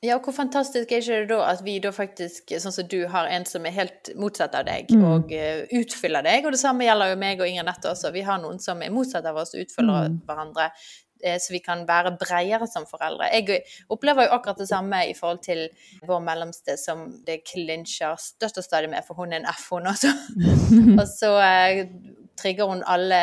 Ja, 0.04 0.18
og 0.18 0.24
hvor 0.26 0.34
fantastisk 0.36 0.90
er 0.92 1.00
ikke 1.00 1.20
det 1.22 1.28
da 1.30 1.38
at 1.48 1.62
vi 1.64 1.78
da 1.80 1.88
faktisk, 1.90 2.50
sånn 2.60 2.72
som 2.76 2.86
du, 2.86 3.06
har 3.08 3.24
en 3.32 3.46
som 3.48 3.64
er 3.64 3.70
helt 3.72 4.10
motsatt 4.20 4.54
av 4.54 4.66
deg, 4.66 4.90
Mm. 4.92 5.04
og 5.04 5.32
uh, 5.32 5.64
utfyller 5.80 6.22
deg. 6.22 6.44
Og 6.44 6.52
det 6.52 6.60
samme 6.60 6.84
gjelder 6.84 7.14
jo 7.14 7.16
meg 7.16 7.40
og 7.40 7.48
Inger 7.48 7.64
Nette 7.64 7.88
også. 7.88 8.12
Vi 8.12 8.20
har 8.20 8.38
noen 8.42 8.58
som 8.60 8.82
er 8.82 8.90
motsatt 8.92 9.24
av 9.24 9.36
oss 9.36 9.54
og 9.54 9.62
utfyller 9.64 10.10
Mm. 10.10 10.20
hverandre. 10.26 10.70
Eh, 11.24 11.38
Så 11.40 11.54
vi 11.54 11.62
kan 11.64 11.86
være 11.88 12.16
bredere 12.20 12.68
som 12.70 12.86
foreldre. 12.86 13.30
Jeg 13.32 13.64
opplever 13.88 14.28
jo 14.28 14.36
akkurat 14.36 14.60
det 14.60 14.68
samme 14.68 15.04
i 15.08 15.14
forhold 15.18 15.42
til 15.44 15.66
vår 16.06 16.20
mellomste, 16.24 16.76
som 16.80 17.06
det 17.26 17.42
klinsjer 17.48 18.18
støtt 18.20 18.60
og 18.60 18.66
stadig 18.66 18.92
med, 18.92 19.04
for 19.06 19.18
hun 19.18 19.32
er 19.32 19.42
en 19.42 19.50
F, 19.50 19.70
hun 19.72 19.90
også. 19.90 20.12
Og 21.00 21.06
så 21.08 21.32
eh, 21.42 21.86
trigger 22.36 22.68
hun 22.68 22.82
alle 22.86 23.20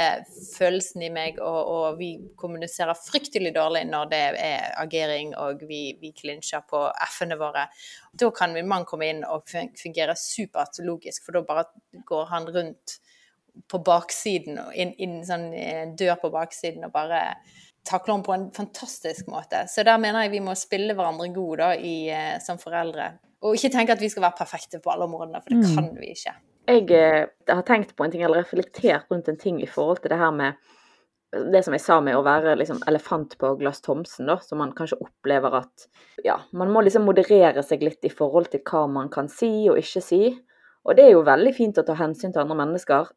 følelsene 0.55 1.07
i 1.07 1.13
meg, 1.13 1.39
og, 1.43 1.59
og 1.75 1.99
vi 1.99 2.11
kommuniserer 2.39 2.97
fryktelig 2.97 3.53
dårlig 3.55 3.83
når 3.89 4.11
det 4.11 4.21
er 4.39 4.67
agering 4.81 5.33
og 5.39 5.63
vi, 5.67 5.81
vi 6.01 6.13
klinsjer 6.15 6.63
på 6.69 6.85
F-ene 7.09 7.37
våre. 7.39 7.67
Da 8.13 8.31
kan 8.35 8.55
min 8.55 8.69
mann 8.71 8.87
komme 8.87 9.09
inn 9.11 9.23
og 9.27 9.47
fungere 9.51 10.15
supert 10.19 10.79
logisk, 10.85 11.25
for 11.25 11.37
da 11.37 11.45
bare 11.47 11.67
går 12.07 12.29
han 12.31 12.47
rundt 12.51 12.99
på 13.71 13.81
baksiden, 13.83 14.59
inn, 14.79 14.93
inn 15.01 15.19
sånn 15.27 15.49
eh, 15.57 15.89
dør 15.97 16.15
på 16.21 16.31
baksiden, 16.33 16.87
og 16.87 16.93
bare 16.95 17.21
takler 17.87 18.13
hun 18.17 18.23
på 18.23 18.33
en 18.35 18.47
fantastisk 18.55 19.27
måte. 19.31 19.65
Så 19.67 19.83
der 19.87 19.97
mener 20.01 20.25
jeg 20.25 20.31
vi 20.35 20.43
må 20.45 20.55
spille 20.59 20.93
hverandre 20.97 21.31
gode 21.33 21.57
da, 21.63 21.71
i, 21.75 22.09
eh, 22.09 22.37
som 22.43 22.59
foreldre. 22.61 23.13
Og 23.41 23.55
ikke 23.57 23.71
tenke 23.73 23.95
at 23.95 24.01
vi 24.01 24.09
skal 24.09 24.23
være 24.27 24.37
perfekte 24.37 24.81
på 24.83 24.91
alle 24.93 25.07
områdene, 25.09 25.41
for 25.41 25.49
det 25.49 25.63
Mm. 25.63 25.75
kan 25.75 25.95
vi 25.99 26.11
ikke. 26.13 26.35
Jeg 26.67 26.91
eh, 26.91 27.25
har 27.49 27.63
tenkt 27.63 27.95
på 27.95 28.05
en 28.05 28.11
ting, 28.11 28.23
eller 28.23 28.43
reflektert 28.43 29.09
rundt 29.11 29.27
en 29.27 29.37
ting 29.37 29.61
i 29.61 29.65
forhold 29.65 30.01
til 30.01 30.09
det 30.09 30.19
her 30.19 30.31
med 30.31 30.53
det 31.31 31.63
som 31.63 31.73
jeg 31.73 31.81
sa 31.81 31.99
med 32.03 32.15
å 32.15 32.23
være 32.25 32.57
liksom 32.59 32.81
elefant 32.87 33.37
på 33.39 33.57
glass 33.57 33.79
Thomsen, 33.81 34.27
da, 34.27 34.35
så 34.43 34.55
man 34.59 34.73
kanskje 34.75 34.99
opplever 35.01 35.53
at 35.61 35.87
ja, 36.25 36.35
man 36.51 36.69
må 36.73 36.81
liksom 36.83 37.05
moderere 37.07 37.63
seg 37.63 37.81
litt 37.81 38.03
i 38.03 38.09
forhold 38.09 38.49
til 38.51 38.59
hva 38.67 38.85
man 38.91 39.09
kan 39.09 39.29
si 39.31 39.69
og 39.71 39.79
ikke 39.79 40.03
si. 40.03 40.21
Og 40.83 40.97
det 40.97 41.05
er 41.05 41.11
jo 41.11 41.23
veldig 41.23 41.53
fint 41.55 41.77
å 41.77 41.85
ta 41.85 41.95
hensyn 41.95 42.33
til 42.33 42.41
andre 42.43 42.57
mennesker, 42.65 43.11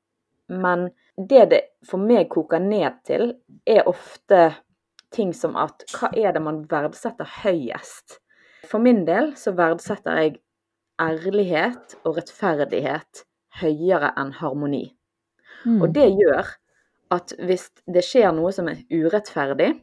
men 0.49 0.89
det 1.17 1.45
det 1.53 1.61
for 1.87 2.03
meg 2.03 2.29
koker 2.33 2.63
ned 2.63 3.01
til, 3.07 3.33
er 3.67 3.89
ofte 3.89 4.51
ting 5.15 5.33
som 5.37 5.55
at 5.61 5.87
hva 5.95 6.11
er 6.17 6.35
det 6.35 6.43
man 6.43 6.65
verdsetter 6.71 7.29
høyest? 7.45 8.19
For 8.67 8.83
min 8.83 9.05
del 9.07 9.33
så 9.39 9.55
verdsetter 9.57 10.19
jeg 10.21 10.37
ærlighet 11.01 11.97
og 12.05 12.19
rettferdighet 12.19 13.25
høyere 13.61 14.13
enn 14.19 14.35
harmoni. 14.41 14.87
Mm. 15.65 15.81
Og 15.83 15.89
det 15.95 16.11
gjør 16.13 16.51
at 17.15 17.35
hvis 17.39 17.69
det 17.91 18.03
skjer 18.05 18.33
noe 18.35 18.53
som 18.55 18.69
er 18.71 18.83
urettferdig, 18.91 19.75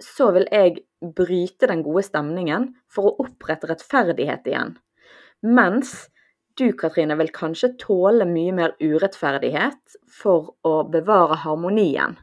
så 0.00 0.30
vil 0.36 0.46
jeg 0.52 0.80
bryte 1.16 1.68
den 1.70 1.84
gode 1.84 2.04
stemningen 2.06 2.70
for 2.92 3.08
å 3.10 3.26
opprette 3.26 3.68
rettferdighet 3.70 4.48
igjen. 4.48 4.74
Mens 5.46 6.08
du, 6.60 6.70
Katrine, 6.78 7.16
vil 7.18 7.30
kanskje 7.34 7.72
tåle 7.80 8.26
mye 8.28 8.52
mer 8.56 8.74
urettferdighet 8.80 9.96
for 10.20 10.52
å 10.66 10.74
bevare 10.92 11.38
harmonien. 11.44 12.16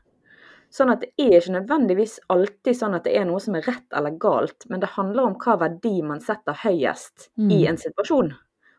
Sånn 0.74 0.92
at 0.92 1.02
det 1.06 1.14
er 1.18 1.38
ikke 1.40 1.54
nødvendigvis 1.56 2.18
alltid 2.34 2.76
sånn 2.76 2.96
at 2.98 3.06
det 3.08 3.14
er 3.18 3.26
noe 3.30 3.40
som 3.44 3.56
er 3.56 3.64
rett 3.68 3.96
eller 3.96 4.18
galt, 4.20 4.66
men 4.70 4.82
det 4.84 4.90
handler 4.98 5.30
om 5.30 5.38
hva 5.40 5.56
verdi 5.62 6.02
man 6.04 6.20
setter 6.24 6.54
høyest 6.64 7.30
i 7.40 7.64
Mm. 7.64 7.70
en 7.70 7.78
situasjon. 7.78 8.34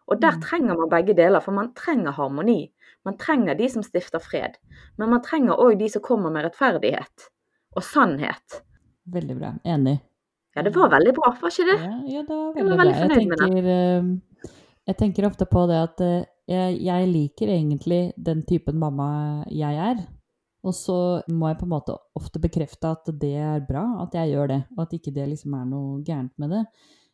Og 0.09 0.21
der 0.21 0.33
Mm. 0.37 0.41
trenger 0.43 0.77
man 0.77 0.89
begge 0.91 1.15
deler, 1.17 1.41
for 1.41 1.53
man 1.53 1.73
trenger 1.75 2.13
harmoni. 2.13 2.71
Man 3.05 3.17
trenger 3.17 3.55
de 3.57 3.69
som 3.69 3.83
stifter 3.83 4.19
fred, 4.21 4.57
men 4.99 5.11
man 5.11 5.23
trenger 5.23 5.57
òg 5.57 5.79
de 5.79 5.89
som 5.89 6.03
kommer 6.03 6.31
med 6.31 6.45
rettferdighet 6.45 7.29
og 7.77 7.83
sannhet. 7.83 8.63
Veldig 9.11 9.39
bra. 9.39 9.53
Enig. 9.65 10.01
Ja, 10.57 10.63
det 10.63 10.75
var 10.75 10.89
veldig 10.91 11.15
bra, 11.15 11.31
var 11.41 11.51
ikke 11.51 11.67
det? 11.73 11.79
Ja, 11.81 12.01
ja, 12.05 12.23
det 12.23 12.29
var 12.29 12.53
Jeg 12.55 12.65
veldig 12.65 12.69
var 12.69 12.77
bra. 12.77 12.85
veldig 12.85 12.95
Jeg 12.95 13.11
tenker, 13.11 13.49
med 13.49 13.65
det. 13.65 14.21
Jeg 14.89 14.97
tenker 14.97 15.27
ofte 15.29 15.47
på 15.49 15.65
det 15.69 15.79
at 15.83 16.01
eh, 16.05 16.29
jeg, 16.49 16.79
jeg 16.87 17.09
liker 17.11 17.51
egentlig 17.53 18.01
den 18.17 18.41
typen 18.49 18.79
mamma 18.81 19.09
jeg 19.53 19.77
er. 19.77 20.01
Og 20.67 20.75
så 20.75 20.97
må 21.31 21.51
jeg 21.51 21.59
på 21.61 21.67
en 21.69 21.75
måte 21.75 21.97
ofte 22.19 22.41
bekrefte 22.43 22.91
at 22.97 23.11
det 23.21 23.35
er 23.39 23.61
bra 23.69 23.85
at 24.03 24.17
jeg 24.17 24.33
gjør 24.33 24.49
det, 24.51 24.63
og 24.75 24.81
at 24.85 24.97
ikke 24.97 25.15
det 25.15 25.29
liksom 25.31 25.55
er 25.55 25.69
noe 25.69 26.01
gærent 26.07 26.35
med 26.41 26.57
det. 26.57 26.65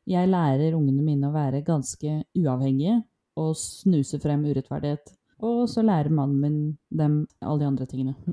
Jeg 0.08 0.30
lærer 0.30 0.76
ungene 0.76 1.02
mine 1.04 1.28
å 1.28 1.34
være 1.34 1.64
ganske 1.66 2.22
uavhengige 2.38 3.02
og 3.40 3.54
snuse 3.58 4.20
frem 4.22 4.44
urettferdighet. 4.46 5.12
Og 5.44 5.64
så 5.68 5.82
lærer 5.84 6.14
mannen 6.14 6.40
min 6.40 6.58
dem 6.94 7.24
alle 7.42 7.60
de 7.60 7.68
andre 7.68 7.86
tingene. 7.90 8.14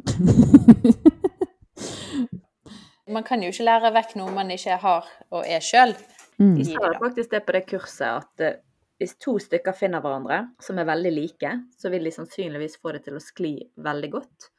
Man 3.11 3.25
kan 3.27 3.41
jo 3.43 3.49
ikke 3.51 3.65
lære 3.67 3.91
vekk 3.91 4.13
noe 4.21 4.31
man 4.31 4.51
ikke 4.53 4.77
har 4.79 5.07
og 5.35 5.41
er 5.43 5.59
sjøl. 5.65 5.91
Mm. 6.39 6.53
De 6.55 6.63
sa 6.69 6.91
faktisk 7.01 7.33
det 7.33 7.41
på 7.43 7.55
det 7.57 7.65
kurset 7.67 8.07
at 8.07 8.43
eh, 8.45 8.59
hvis 9.01 9.15
to 9.21 9.33
stykker 9.41 9.73
finner 9.75 10.03
hverandre 10.03 10.43
som 10.61 10.77
er 10.77 10.85
veldig 10.89 11.11
like, 11.15 11.51
så 11.73 11.89
vil 11.93 12.05
de 12.05 12.13
sannsynligvis 12.13 12.77
få 12.81 12.93
det 12.95 13.03
til 13.07 13.17
å 13.17 13.23
skli 13.23 13.55
veldig 13.81 14.11
godt. 14.13 14.49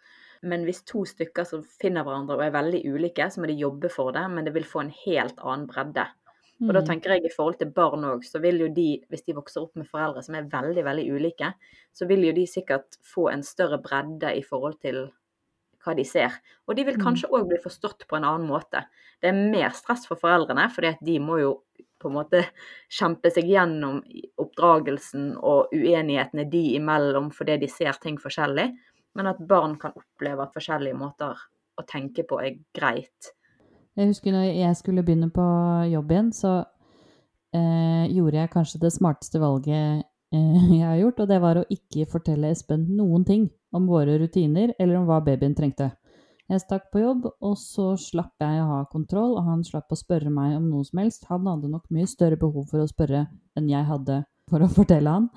Men 0.42 0.64
hvis 0.66 0.82
to 0.90 1.04
stykker 1.06 1.46
som 1.46 1.62
finner 1.62 2.02
hverandre 2.02 2.34
og 2.34 2.42
er 2.42 2.56
veldig 2.56 2.80
ulike, 2.90 3.28
så 3.30 3.40
må 3.40 3.46
de 3.46 3.54
jobbe 3.60 3.90
for 3.94 4.10
det, 4.16 4.24
men 4.34 4.44
det 4.48 4.54
vil 4.56 4.66
få 4.66 4.82
en 4.82 4.90
helt 5.04 5.38
annen 5.38 5.68
bredde. 5.70 6.08
Og 6.62 6.74
da 6.74 6.80
Mm. 6.80 6.86
tenker 6.86 7.14
jeg 7.14 7.24
i 7.26 7.34
forhold 7.36 7.58
til 7.58 7.70
barn 7.74 8.04
òg, 8.06 8.24
så 8.26 8.40
vil 8.42 8.58
jo 8.62 8.68
de, 8.74 8.88
hvis 9.10 9.24
de 9.26 9.34
vokser 9.34 9.62
opp 9.62 9.74
med 9.78 9.86
foreldre 9.90 10.22
som 10.22 10.34
er 10.38 10.50
veldig, 10.50 10.84
veldig 10.86 11.06
ulike, 11.14 11.54
så 11.94 12.06
vil 12.10 12.22
jo 12.26 12.32
de 12.36 12.44
sikkert 12.46 12.98
få 13.02 13.28
en 13.32 13.42
større 13.42 13.78
bredde 13.82 14.30
i 14.38 14.42
forhold 14.46 14.78
til 14.82 15.12
hva 15.82 15.94
de 15.98 16.04
ser. 16.06 16.30
Og 16.68 16.76
de 16.78 16.84
vil 16.86 16.96
Mm. 16.96 17.02
kanskje 17.02 17.30
òg 17.34 17.48
bli 17.48 17.58
forstått 17.58 18.06
på 18.06 18.16
en 18.16 18.24
annen 18.24 18.46
måte. 18.48 18.84
Det 19.20 19.30
er 19.30 19.50
mer 19.50 19.70
stress 19.70 20.06
for 20.06 20.16
foreldrene, 20.16 20.68
fordi 20.70 20.88
at 20.94 21.02
de 21.02 21.18
må 21.18 21.40
jo 21.40 21.62
på 22.02 22.10
en 22.10 22.18
måte 22.18 22.42
kjempe 22.92 23.30
seg 23.32 23.48
gjennom 23.50 24.00
oppdragelsen 24.42 25.32
og 25.38 25.72
uenighetene 25.74 26.48
de 26.50 26.64
imellom 26.76 27.30
fordi 27.34 27.60
de 27.62 27.70
ser 27.70 27.98
ting 28.02 28.18
forskjellig. 28.20 28.68
Men 29.16 29.28
at 29.28 29.40
barn 29.48 29.76
kan 29.80 29.94
oppleve 29.96 30.44
at 30.44 30.54
forskjellige 30.56 30.98
måter 30.98 31.38
å 31.78 31.86
tenke 31.88 32.24
på 32.28 32.40
er 32.42 32.58
greit. 32.74 33.32
Jeg 33.96 34.08
husker 34.08 34.32
når 34.32 34.46
jeg 34.48 34.76
skulle 34.78 35.04
begynne 35.04 35.28
på 35.32 35.44
jobb 35.92 36.12
igjen, 36.14 36.30
så 36.32 36.52
eh, 37.52 38.06
gjorde 38.12 38.38
jeg 38.40 38.52
kanskje 38.54 38.80
det 38.86 38.92
smarteste 38.94 39.40
valget 39.42 40.06
eh, 40.32 40.70
jeg 40.78 40.86
har 40.86 41.00
gjort, 41.02 41.24
og 41.24 41.32
det 41.32 41.40
var 41.44 41.60
å 41.60 41.66
ikke 41.72 42.08
fortelle 42.08 42.52
Espen 42.52 42.86
noen 42.96 43.26
ting 43.28 43.50
om 43.76 43.88
våre 43.88 44.16
rutiner 44.20 44.72
eller 44.78 45.00
om 45.00 45.08
hva 45.08 45.20
babyen 45.24 45.56
trengte. 45.56 45.92
Jeg 46.50 46.64
stakk 46.64 46.88
på 46.92 47.00
jobb, 47.00 47.28
og 47.40 47.54
så 47.56 47.92
slapp 48.00 48.42
jeg 48.42 48.60
å 48.60 48.68
ha 48.68 48.80
kontroll, 48.92 49.36
og 49.38 49.46
han 49.46 49.62
slapp 49.64 49.92
å 49.92 49.98
spørre 49.98 50.30
meg 50.32 50.56
om 50.58 50.66
noe 50.68 50.84
som 50.84 51.00
helst. 51.00 51.28
Han 51.30 51.46
hadde 51.48 51.70
nok 51.70 51.86
mye 51.94 52.08
større 52.10 52.36
behov 52.40 52.66
for 52.70 52.82
å 52.82 52.88
spørre 52.90 53.26
enn 53.58 53.70
jeg 53.70 53.88
hadde 53.88 54.22
for 54.50 54.64
å 54.64 54.70
fortelle 54.72 55.14
han. 55.14 55.30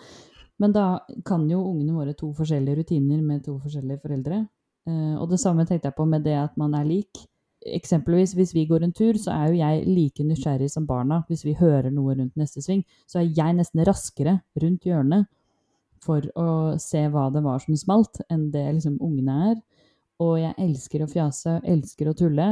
Men 0.60 0.74
da 0.76 0.88
kan 1.28 1.46
jo 1.52 1.62
ungene 1.62 1.96
våre 1.96 2.16
to 2.18 2.32
forskjellige 2.36 2.82
rutiner 2.82 3.22
med 3.22 3.46
to 3.46 3.58
forskjellige 3.62 4.02
foreldre. 4.04 4.42
Eh, 4.88 5.16
og 5.20 5.30
det 5.32 5.40
samme 5.44 5.66
tenkte 5.68 5.92
jeg 5.92 5.98
på 5.98 6.08
med 6.10 6.26
det 6.26 6.36
at 6.40 6.58
man 6.60 6.76
er 6.78 6.88
lik 6.88 7.26
eksempelvis 7.66 8.36
hvis 8.38 8.54
vi 8.54 8.66
går 8.70 8.86
en 8.86 8.94
tur, 8.94 9.18
så 9.18 9.34
er 9.34 9.48
jo 9.50 9.60
jeg 9.60 9.86
like 9.90 10.26
nysgjerrig 10.26 10.70
som 10.72 10.86
barna. 10.86 11.24
Hvis 11.30 11.46
vi 11.46 11.56
hører 11.58 11.90
noe 11.94 12.16
rundt 12.18 12.38
neste 12.38 12.62
sving, 12.62 12.84
så 13.10 13.22
er 13.22 13.32
jeg 13.34 13.58
nesten 13.58 13.84
raskere 13.88 14.40
rundt 14.62 14.86
hjørnet 14.86 15.26
for 16.06 16.26
å 16.38 16.76
se 16.82 17.02
hva 17.10 17.30
det 17.34 17.42
var 17.46 17.64
som 17.64 17.78
smalt, 17.80 18.22
enn 18.30 18.52
det 18.54 18.66
liksom 18.78 19.00
ungene 19.02 19.38
er. 19.52 19.56
Og 20.24 20.38
jeg 20.40 20.56
elsker 20.62 21.04
å 21.04 21.10
fjase, 21.12 21.58
elsker 21.68 22.10
å 22.10 22.16
tulle. 22.18 22.48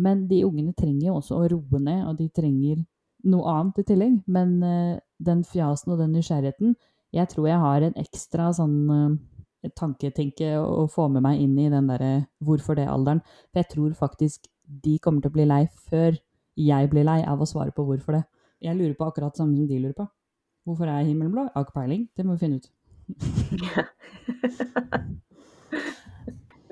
Men 0.00 0.24
de 0.28 0.40
ungene 0.46 0.72
trenger 0.76 1.10
jo 1.10 1.18
også 1.18 1.36
å 1.36 1.48
roe 1.52 1.80
ned, 1.82 2.06
og 2.08 2.16
de 2.20 2.28
trenger 2.32 2.80
noe 3.28 3.52
annet 3.52 3.82
i 3.82 3.86
tillegg. 3.90 4.16
Men 4.32 4.54
uh, 4.64 4.96
den 5.22 5.44
fjasen 5.46 5.94
og 5.94 6.00
den 6.02 6.16
nysgjerrigheten 6.16 6.74
Jeg 7.12 7.28
tror 7.28 7.46
jeg 7.46 7.60
har 7.60 7.84
en 7.84 7.98
ekstra 8.00 8.48
sånn 8.56 8.76
uh, 8.88 9.68
tanketenke 9.78 10.54
å 10.58 10.86
få 10.90 11.08
med 11.12 11.22
meg 11.26 11.42
inn 11.44 11.58
i 11.60 11.68
den 11.70 11.90
derre 11.90 12.24
hvorfor 12.40 12.78
det-alderen. 12.78 13.20
For 13.52 13.60
jeg 13.60 13.70
tror 13.74 13.92
faktisk 13.98 14.48
de 14.64 14.96
kommer 15.02 15.20
til 15.20 15.30
å 15.30 15.36
bli 15.36 15.46
lei 15.46 15.66
før 15.90 16.16
jeg 16.56 16.88
blir 16.92 17.04
lei 17.04 17.20
av 17.28 17.40
å 17.40 17.48
svare 17.48 17.74
på 17.76 17.84
hvorfor 17.84 18.16
det. 18.16 18.24
Jeg 18.64 18.78
lurer 18.78 18.96
på 18.96 19.06
akkurat 19.08 19.34
det 19.34 19.42
samme 19.42 19.56
som 19.56 19.68
de 19.68 19.78
lurer 19.78 19.96
på. 19.98 20.06
Hvorfor 20.64 20.88
er 20.88 21.04
himmelen 21.04 21.32
blå? 21.34 21.42
Jeg 21.48 21.54
har 21.56 21.66
ikke 21.66 21.80
peiling. 21.80 22.08
Det 22.16 22.24
må 22.24 22.36
vi 22.36 22.42
finne 22.46 22.56
ut. 22.62 22.68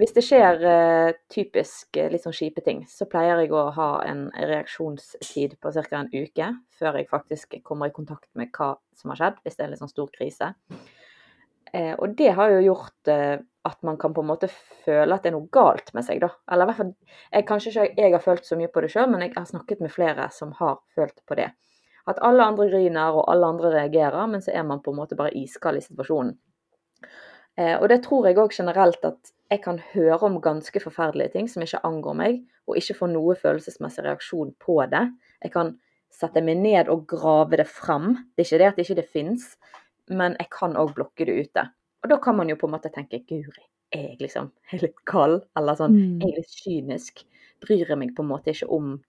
Hvis 0.01 0.15
det 0.17 0.23
skjer 0.25 0.63
eh, 0.65 1.11
typisk 1.29 1.97
eh, 2.01 2.07
litt 2.09 2.25
sånn 2.25 2.33
kjipe 2.33 2.63
ting, 2.65 2.79
så 2.89 3.05
pleier 3.11 3.43
jeg 3.43 3.51
å 3.53 3.67
ha 3.77 3.89
en 4.09 4.31
reaksjonstid 4.33 5.59
på 5.61 5.73
ca. 5.75 5.99
en 5.99 6.09
uke 6.15 6.47
før 6.79 6.97
jeg 6.97 7.09
faktisk 7.11 7.59
kommer 7.67 7.91
i 7.91 7.93
kontakt 7.93 8.31
med 8.39 8.49
hva 8.57 8.71
som 8.97 9.13
har 9.13 9.21
skjedd, 9.21 9.43
hvis 9.45 9.59
det 9.59 9.65
er 9.65 9.69
en 9.69 9.75
litt 9.75 9.83
sånn 9.83 9.93
stor 9.93 10.09
krise. 10.15 10.49
Eh, 11.75 11.93
og 11.93 12.17
det 12.17 12.33
har 12.39 12.55
jo 12.55 12.65
gjort 12.65 13.13
eh, 13.13 13.37
at 13.69 13.79
man 13.85 14.01
kan 14.01 14.17
på 14.17 14.25
en 14.25 14.31
måte 14.31 14.49
føle 14.87 15.13
at 15.13 15.27
det 15.27 15.35
er 15.35 15.37
noe 15.37 15.53
galt 15.53 15.93
med 15.93 16.09
seg, 16.09 16.25
da. 16.25 16.33
Eller 16.49 16.65
i 16.65 16.71
hvert 16.71 16.81
fall 16.81 16.95
jeg, 16.97 17.49
Kanskje 17.53 17.75
ikke 17.75 17.89
jeg 18.01 18.15
har 18.17 18.25
følt 18.25 18.49
så 18.49 18.57
mye 18.57 18.73
på 18.73 18.81
det 18.81 18.95
sjøl, 18.95 19.11
men 19.13 19.27
jeg 19.27 19.37
har 19.37 19.51
snakket 19.53 19.85
med 19.85 19.93
flere 19.93 20.31
som 20.33 20.57
har 20.63 20.81
følt 20.97 21.21
på 21.29 21.37
det. 21.43 21.51
At 22.09 22.25
alle 22.25 22.49
andre 22.49 22.71
griner 22.73 23.21
og 23.21 23.29
alle 23.29 23.53
andre 23.53 23.77
reagerer, 23.77 24.25
men 24.33 24.41
så 24.41 24.57
er 24.57 24.65
man 24.65 24.81
på 24.81 24.95
en 24.95 25.03
måte 25.03 25.19
bare 25.19 25.37
iskald 25.37 25.77
i 25.77 25.85
situasjonen. 25.85 26.39
Eh, 27.61 27.77
og 27.77 27.89
det 27.93 28.01
tror 28.07 28.27
jeg 28.29 28.39
òg 28.41 28.55
generelt 28.57 29.05
at 29.05 29.33
jeg 29.51 29.61
kan 29.65 29.81
høre 29.93 30.23
om 30.31 30.39
ganske 30.41 30.81
forferdelige 30.81 31.33
ting 31.35 31.49
som 31.51 31.65
ikke 31.65 31.83
angår 31.85 32.17
meg, 32.17 32.39
og 32.71 32.79
ikke 32.79 32.97
få 32.97 33.09
noe 33.11 33.35
følelsesmessig 33.37 34.05
reaksjon 34.07 34.55
på 34.63 34.79
det. 34.93 35.03
Jeg 35.45 35.53
kan 35.53 35.75
sette 36.15 36.41
meg 36.45 36.61
ned 36.63 36.89
og 36.93 37.05
grave 37.11 37.59
det 37.61 37.67
fram. 37.69 38.15
Det 38.37 38.45
er 38.45 38.49
ikke 38.49 38.61
det 38.63 38.69
at 38.71 38.79
det 38.79 38.87
ikke 38.89 39.09
fins, 39.19 39.51
men 40.09 40.37
jeg 40.41 40.49
kan 40.55 40.79
òg 40.81 40.95
blokke 40.97 41.27
det 41.29 41.37
ute. 41.49 41.67
Og 42.03 42.09
da 42.11 42.17
kan 42.23 42.39
man 42.39 42.49
jo 42.49 42.57
på 42.57 42.69
en 42.71 42.75
måte 42.79 42.93
tenke 42.95 43.21
guri, 43.29 43.67
er 43.93 44.07
jeg 44.15 44.21
liksom 44.23 44.51
er 44.73 44.87
litt 44.87 45.05
kald? 45.05 45.43
Eller 45.59 45.75
sånn, 45.77 45.93
Mm. 45.99 46.23
er 46.23 46.27
jeg 46.31 46.37
litt 46.37 46.57
kynisk? 46.65 47.25
Bryr 47.61 47.89
jeg 47.89 47.99
meg 47.99 48.15
på 48.17 48.23
en 48.23 48.29
måte 48.31 48.55
ikke 48.55 48.71
om 48.71 49.03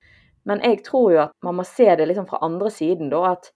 Men 0.43 0.59
jeg 0.61 0.83
tror 0.83 1.11
jo 1.13 1.19
at 1.21 1.31
man 1.43 1.53
må 1.55 1.63
se 1.63 1.85
det 1.95 2.07
liksom 2.07 2.25
fra 2.27 2.39
andre 2.41 2.67
siden, 2.71 3.11
da. 3.11 3.33
At 3.33 3.51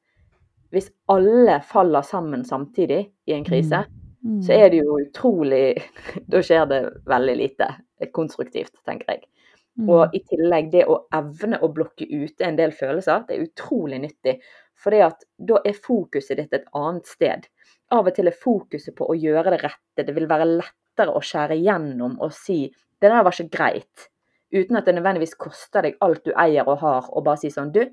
hvis 0.71 0.91
alle 1.09 1.59
faller 1.65 2.01
sammen 2.03 2.43
samtidig 2.45 3.09
i 3.27 3.31
en 3.33 3.43
krise, 3.43 3.87
Mm. 3.87 4.04
Så 4.45 4.55
er 4.55 4.69
det 4.73 4.81
jo 4.81 4.99
utrolig 4.99 5.75
Da 6.31 6.41
skjer 6.43 6.65
det 6.69 6.81
veldig 7.05 7.35
lite 7.37 7.67
konstruktivt, 8.15 8.73
tenker 8.85 9.13
jeg. 9.13 9.27
Mm. 9.75 9.89
Og 9.91 10.15
i 10.15 10.21
tillegg 10.23 10.71
det 10.71 10.85
å 10.87 11.01
evne 11.15 11.59
å 11.63 11.69
blokke 11.71 12.07
ute 12.07 12.47
en 12.47 12.57
del 12.57 12.71
følelser, 12.75 13.25
det 13.27 13.35
er 13.35 13.43
utrolig 13.43 13.99
nyttig. 14.03 14.37
For 14.79 14.95
da 14.95 15.59
er 15.63 15.77
fokuset 15.77 16.39
ditt 16.39 16.55
et 16.55 16.67
annet 16.75 17.07
sted. 17.07 17.47
Av 17.95 18.07
og 18.07 18.15
til 18.15 18.31
er 18.31 18.39
fokuset 18.39 18.95
på 18.95 19.07
å 19.11 19.17
gjøre 19.19 19.53
det 19.53 19.61
rette. 19.63 20.03
Det 20.03 20.15
vil 20.15 20.29
være 20.31 20.47
lettere 20.55 21.15
å 21.15 21.23
skjære 21.23 21.59
gjennom 21.59 22.17
og 22.23 22.33
si 22.33 22.65
'det 22.99 23.11
der 23.11 23.23
var 23.23 23.31
ikke 23.31 23.57
greit', 23.57 24.07
uten 24.53 24.77
at 24.77 24.85
det 24.85 24.95
nødvendigvis 24.95 25.35
koster 25.35 25.81
deg 25.81 25.97
alt 26.01 26.23
du 26.25 26.31
eier 26.31 26.67
og 26.67 26.79
har, 26.79 27.09
og 27.11 27.25
bare 27.25 27.37
si 27.37 27.49
sånn 27.49 27.71
'du, 27.71 27.83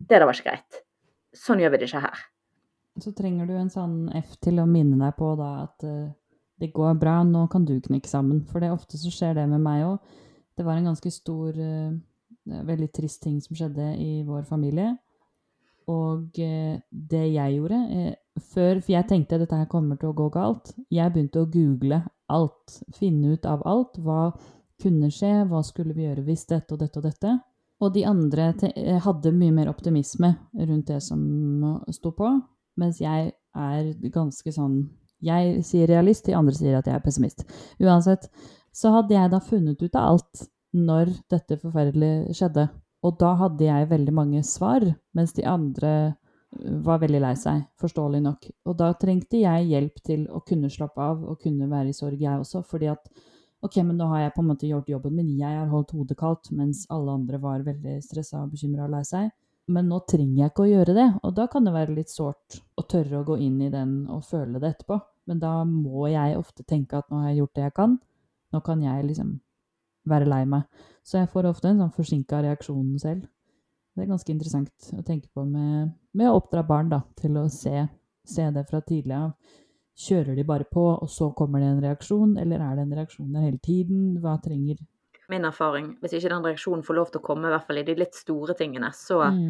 det 0.00 0.08
der 0.08 0.24
var 0.24 0.32
ikke 0.32 0.50
greit'. 0.50 0.80
Sånn 1.34 1.60
gjør 1.60 1.70
vi 1.70 1.78
det 1.78 1.88
ikke 1.88 2.00
her. 2.00 2.18
Så 3.02 3.12
trenger 3.12 3.48
du 3.48 3.56
en 3.56 3.72
sånn 3.72 4.06
F 4.16 4.36
til 4.40 4.60
å 4.62 4.68
minne 4.68 4.96
deg 5.00 5.16
på 5.18 5.34
da 5.36 5.50
at 5.66 5.84
uh, 5.84 6.08
det 6.60 6.72
går 6.72 6.94
bra, 7.00 7.18
nå 7.28 7.44
kan 7.52 7.66
du 7.68 7.74
knekke 7.82 8.08
sammen. 8.08 8.40
For 8.48 8.64
det 8.64 8.72
ofte 8.72 8.96
så 9.00 9.12
skjer 9.12 9.36
det 9.36 9.46
med 9.50 9.60
meg 9.64 9.84
òg. 9.84 10.14
Det 10.56 10.64
var 10.64 10.78
en 10.78 10.88
ganske 10.88 11.12
stor, 11.12 11.52
uh, 11.52 12.62
veldig 12.70 12.88
trist 12.96 13.22
ting 13.26 13.36
som 13.44 13.58
skjedde 13.58 13.90
i 14.00 14.22
vår 14.24 14.46
familie. 14.48 14.94
Og 15.92 16.40
uh, 16.40 16.76
det 16.90 17.24
jeg 17.34 17.58
gjorde 17.58 17.82
før 18.52 18.80
For 18.82 18.92
jeg 18.92 19.06
tenkte 19.08 19.38
dette 19.40 19.56
her 19.56 19.68
kommer 19.70 19.96
til 20.00 20.10
å 20.10 20.16
gå 20.16 20.30
galt. 20.32 20.74
Jeg 20.92 21.12
begynte 21.12 21.44
å 21.44 21.50
google 21.52 22.02
alt. 22.32 22.80
Finne 22.96 23.36
ut 23.36 23.46
av 23.48 23.62
alt. 23.68 23.96
Hva 24.00 24.32
kunne 24.82 25.08
skje, 25.12 25.46
hva 25.48 25.62
skulle 25.64 25.96
vi 25.96 26.04
gjøre 26.04 26.24
hvis 26.26 26.44
dette 26.50 26.76
og 26.76 26.82
dette 26.82 27.00
og 27.00 27.06
dette. 27.06 27.32
Og 27.80 27.92
de 27.92 28.02
andre 28.08 28.50
hadde 29.04 29.32
mye 29.36 29.54
mer 29.56 29.70
optimisme 29.72 30.34
rundt 30.52 30.92
det 30.92 31.00
som 31.04 31.22
sto 31.92 32.12
på, 32.16 32.28
mens 32.80 33.00
jeg 33.02 33.32
er 33.56 33.90
ganske 34.12 34.52
sånn 34.52 34.86
Jeg 35.24 35.62
sier 35.64 35.88
realist, 35.88 36.26
de 36.26 36.34
andre 36.36 36.52
sier 36.52 36.74
at 36.76 36.86
jeg 36.86 36.92
er 36.92 37.02
pessimist. 37.02 37.46
Uansett, 37.80 38.26
så 38.68 38.92
hadde 38.92 39.14
jeg 39.16 39.30
da 39.32 39.40
funnet 39.40 39.80
ut 39.80 39.94
av 39.96 40.10
alt 40.12 40.42
når 40.76 41.14
dette 41.32 41.56
forferdelige 41.56 42.36
skjedde. 42.36 42.66
Og 43.00 43.16
da 43.20 43.32
hadde 43.40 43.64
jeg 43.64 43.88
veldig 43.88 44.12
mange 44.14 44.42
svar, 44.44 44.84
mens 45.16 45.32
de 45.32 45.46
andre 45.48 45.92
var 46.86 47.00
veldig 47.02 47.20
lei 47.20 47.32
seg, 47.38 47.64
forståelig 47.80 48.20
nok. 48.24 48.48
Og 48.68 48.76
da 48.78 48.90
trengte 49.00 49.40
jeg 49.40 49.70
hjelp 49.70 50.02
til 50.04 50.26
å 50.28 50.42
kunne 50.46 50.70
slappe 50.72 51.02
av 51.02 51.24
og 51.24 51.40
kunne 51.42 51.68
være 51.70 51.92
i 51.92 51.96
sorg, 51.96 52.20
jeg 52.20 52.42
også. 52.42 52.62
Fordi 52.68 52.90
at 52.92 53.10
ok, 53.64 53.80
men 53.82 53.96
nå 53.98 54.08
har 54.12 54.26
jeg 54.26 54.34
på 54.36 54.44
en 54.44 54.50
måte 54.52 54.70
gjort 54.70 54.90
jobben 54.90 55.16
min, 55.16 55.34
jeg 55.38 55.58
har 55.58 55.68
holdt 55.72 55.94
hodet 55.96 56.18
kaldt, 56.20 56.52
mens 56.56 56.84
alle 56.92 57.16
andre 57.18 57.40
var 57.42 57.66
veldig 57.66 57.98
stressa 58.04 58.44
bekymra 58.50 58.86
og 58.86 58.96
lei 58.96 59.02
seg. 59.06 59.30
Men 59.66 59.88
nå 59.90 59.98
trenger 60.06 60.44
jeg 60.44 60.52
ikke 60.52 60.62
å 60.62 60.70
gjøre 60.70 60.94
det, 60.94 61.06
og 61.26 61.32
da 61.34 61.48
kan 61.50 61.64
det 61.66 61.74
være 61.74 61.96
litt 61.96 62.12
sårt 62.12 62.60
å 62.78 62.84
tørre 62.86 63.20
å 63.20 63.26
gå 63.26 63.38
inn 63.42 63.58
i 63.66 63.70
den 63.72 64.04
og 64.12 64.22
føle 64.28 64.60
det 64.62 64.76
etterpå. 64.76 65.00
Men 65.26 65.40
da 65.42 65.52
må 65.66 66.06
jeg 66.12 66.36
ofte 66.38 66.62
tenke 66.62 67.00
at 67.00 67.10
nå 67.10 67.24
har 67.24 67.32
jeg 67.32 67.40
gjort 67.40 67.56
det 67.58 67.64
jeg 67.64 67.74
kan, 67.80 67.96
nå 68.54 68.60
kan 68.62 68.84
jeg 68.84 69.08
liksom 69.08 69.32
være 70.06 70.28
lei 70.30 70.44
meg. 70.46 70.68
Så 71.02 71.18
jeg 71.18 71.30
får 71.32 71.50
ofte 71.50 71.72
en 71.72 71.82
sånn 71.82 71.94
forsinka 71.96 72.44
reaksjon 72.46 72.94
selv. 73.02 73.26
Det 73.96 74.04
er 74.04 74.10
ganske 74.12 74.32
interessant 74.32 74.90
å 74.94 75.02
tenke 75.02 75.30
på 75.34 75.42
med, 75.48 75.94
med 76.14 76.30
å 76.30 76.36
oppdra 76.38 76.62
barn, 76.68 76.90
da, 76.92 77.00
til 77.18 77.38
å 77.40 77.46
se, 77.50 77.86
se 78.28 78.50
det 78.54 78.66
fra 78.68 78.82
tidlig 78.86 79.16
av. 79.18 79.32
Kjører 79.96 80.36
de 80.36 80.44
bare 80.46 80.66
på, 80.68 80.84
og 80.92 81.08
så 81.10 81.30
kommer 81.34 81.62
det 81.62 81.70
en 81.72 81.82
reaksjon, 81.82 82.36
eller 82.38 82.60
er 82.60 82.76
det 82.76 82.84
en 82.84 82.96
reaksjon 82.98 83.32
der 83.32 83.46
hele 83.48 83.62
tiden? 83.64 84.10
Hva 84.20 84.36
trenger 84.44 84.82
Min 85.32 85.46
erfaring, 85.48 85.94
hvis 86.02 86.16
ikke 86.16 86.30
den 86.30 86.44
reaksjonen 86.44 86.84
får 86.86 86.98
lov 86.98 87.08
til 87.10 87.22
å 87.22 87.26
komme, 87.26 87.48
i 87.48 87.54
hvert 87.54 87.66
fall 87.66 87.80
i 87.80 87.86
de 87.86 87.96
litt 87.98 88.14
store 88.14 88.54
tingene, 88.58 88.92
så 88.94 89.18
mm. 89.34 89.48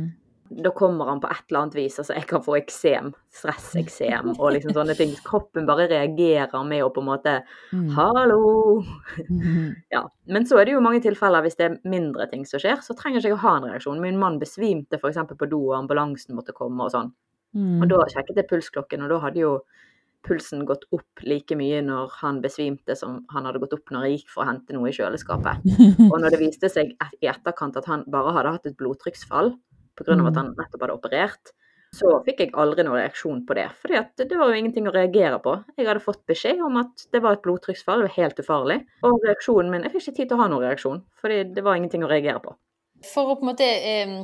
da 0.64 0.72
kommer 0.76 1.10
han 1.10 1.20
på 1.20 1.28
et 1.28 1.42
eller 1.50 1.66
annet 1.66 1.76
vis. 1.76 1.98
Altså, 2.00 2.14
jeg 2.16 2.28
kan 2.30 2.44
få 2.46 2.56
eksem, 2.56 3.10
stresseksem 3.36 4.32
og 4.38 4.54
liksom 4.56 4.72
sånne 4.76 4.96
ting. 4.96 5.12
Kroppen 5.28 5.68
bare 5.68 5.88
reagerer 5.92 6.64
med 6.64 6.84
å 6.86 6.90
på 6.94 7.04
en 7.04 7.10
måte 7.10 7.36
Mm. 7.76 7.90
Hallo! 7.98 8.82
Mhm. 9.28 9.74
Ja. 9.94 10.06
Men 10.32 10.46
så 10.48 10.58
er 10.60 10.66
det 10.66 10.76
jo 10.76 10.82
mange 10.84 11.02
tilfeller 11.04 11.44
hvis 11.44 11.58
det 11.58 11.68
er 11.68 11.78
mindre 11.84 12.28
ting 12.30 12.46
som 12.48 12.62
skjer, 12.62 12.80
så 12.84 12.96
trenger 12.96 13.20
ikke 13.20 13.34
jeg 13.34 13.38
å 13.38 13.44
ha 13.44 13.56
en 13.58 13.70
reaksjon. 13.70 14.00
Min 14.00 14.20
mann 14.22 14.40
besvimte 14.40 15.00
f.eks. 15.00 15.22
på 15.36 15.50
do, 15.50 15.60
og 15.70 15.80
ambulansen 15.82 16.38
måtte 16.38 16.56
komme 16.56 16.88
og 16.88 16.94
sånn. 16.94 17.12
Mm. 17.56 17.82
Og 17.82 17.90
da 17.92 18.04
sjekket 18.12 18.40
jeg 18.40 18.48
pulsklokken, 18.50 19.04
og 19.04 19.12
da 19.12 19.20
hadde 19.24 19.44
jo 19.44 19.52
pulsen 20.26 20.64
gått 20.68 20.84
opp 20.94 21.22
like 21.24 21.56
mye 21.58 21.82
når 21.86 22.10
han 22.20 22.40
besvimte 22.44 22.96
som 22.98 23.20
han 23.32 23.46
hadde 23.48 23.60
gått 23.62 23.76
opp 23.78 23.92
når 23.94 24.06
jeg 24.08 24.18
gikk 24.18 24.32
for 24.34 24.44
å 24.44 24.48
hente 24.50 24.74
noe 24.76 24.90
i 24.90 24.96
kjøleskapet. 24.96 25.62
Og 26.12 26.16
når 26.20 26.34
det 26.34 26.40
viste 26.42 26.70
seg 26.72 26.92
et- 26.96 27.20
i 27.22 27.30
etterkant 27.30 27.78
at 27.80 27.86
han 27.90 28.02
bare 28.10 28.34
hadde 28.36 28.56
hatt 28.58 28.66
et 28.70 28.76
blodtrykksfall 28.80 29.54
pga. 29.96 30.12
Mm. 30.18 30.26
at 30.28 30.36
han 30.36 30.50
nettopp 30.58 30.82
hadde 30.84 30.96
operert, 30.98 31.52
så 31.96 32.18
fikk 32.26 32.40
jeg 32.42 32.50
aldri 32.60 32.84
noen 32.84 32.98
reaksjon 32.98 33.38
på 33.48 33.54
det. 33.56 33.68
at 33.96 34.16
det 34.20 34.36
var 34.36 34.50
jo 34.50 34.58
ingenting 34.58 34.88
å 34.90 34.92
reagere 34.92 35.38
på. 35.40 35.54
Jeg 35.78 35.86
hadde 35.88 36.02
fått 36.04 36.26
beskjed 36.28 36.60
om 36.60 36.76
at 36.82 37.06
det 37.14 37.22
var 37.24 37.38
et 37.38 37.42
blodtrykksfall, 37.46 38.02
det 38.02 38.10
var 38.10 38.16
helt 38.18 38.42
ufarlig. 38.42 38.78
Og 39.06 39.24
reaksjonen 39.24 39.70
min 39.72 39.86
Jeg 39.86 39.92
fikk 39.94 40.02
ikke 40.08 40.16
tid 40.18 40.28
til 40.28 40.36
å 40.36 40.40
ha 40.42 40.48
noen 40.52 40.66
reaksjon, 40.66 41.00
fordi 41.22 41.38
det 41.54 41.64
var 41.64 41.78
ingenting 41.78 42.04
å 42.04 42.10
reagere 42.10 42.42
på. 42.44 42.52
For 43.14 43.32
å 43.32 43.38
på 43.38 43.46
en 43.46 43.50
måte 43.54 43.64
eh, 43.64 44.20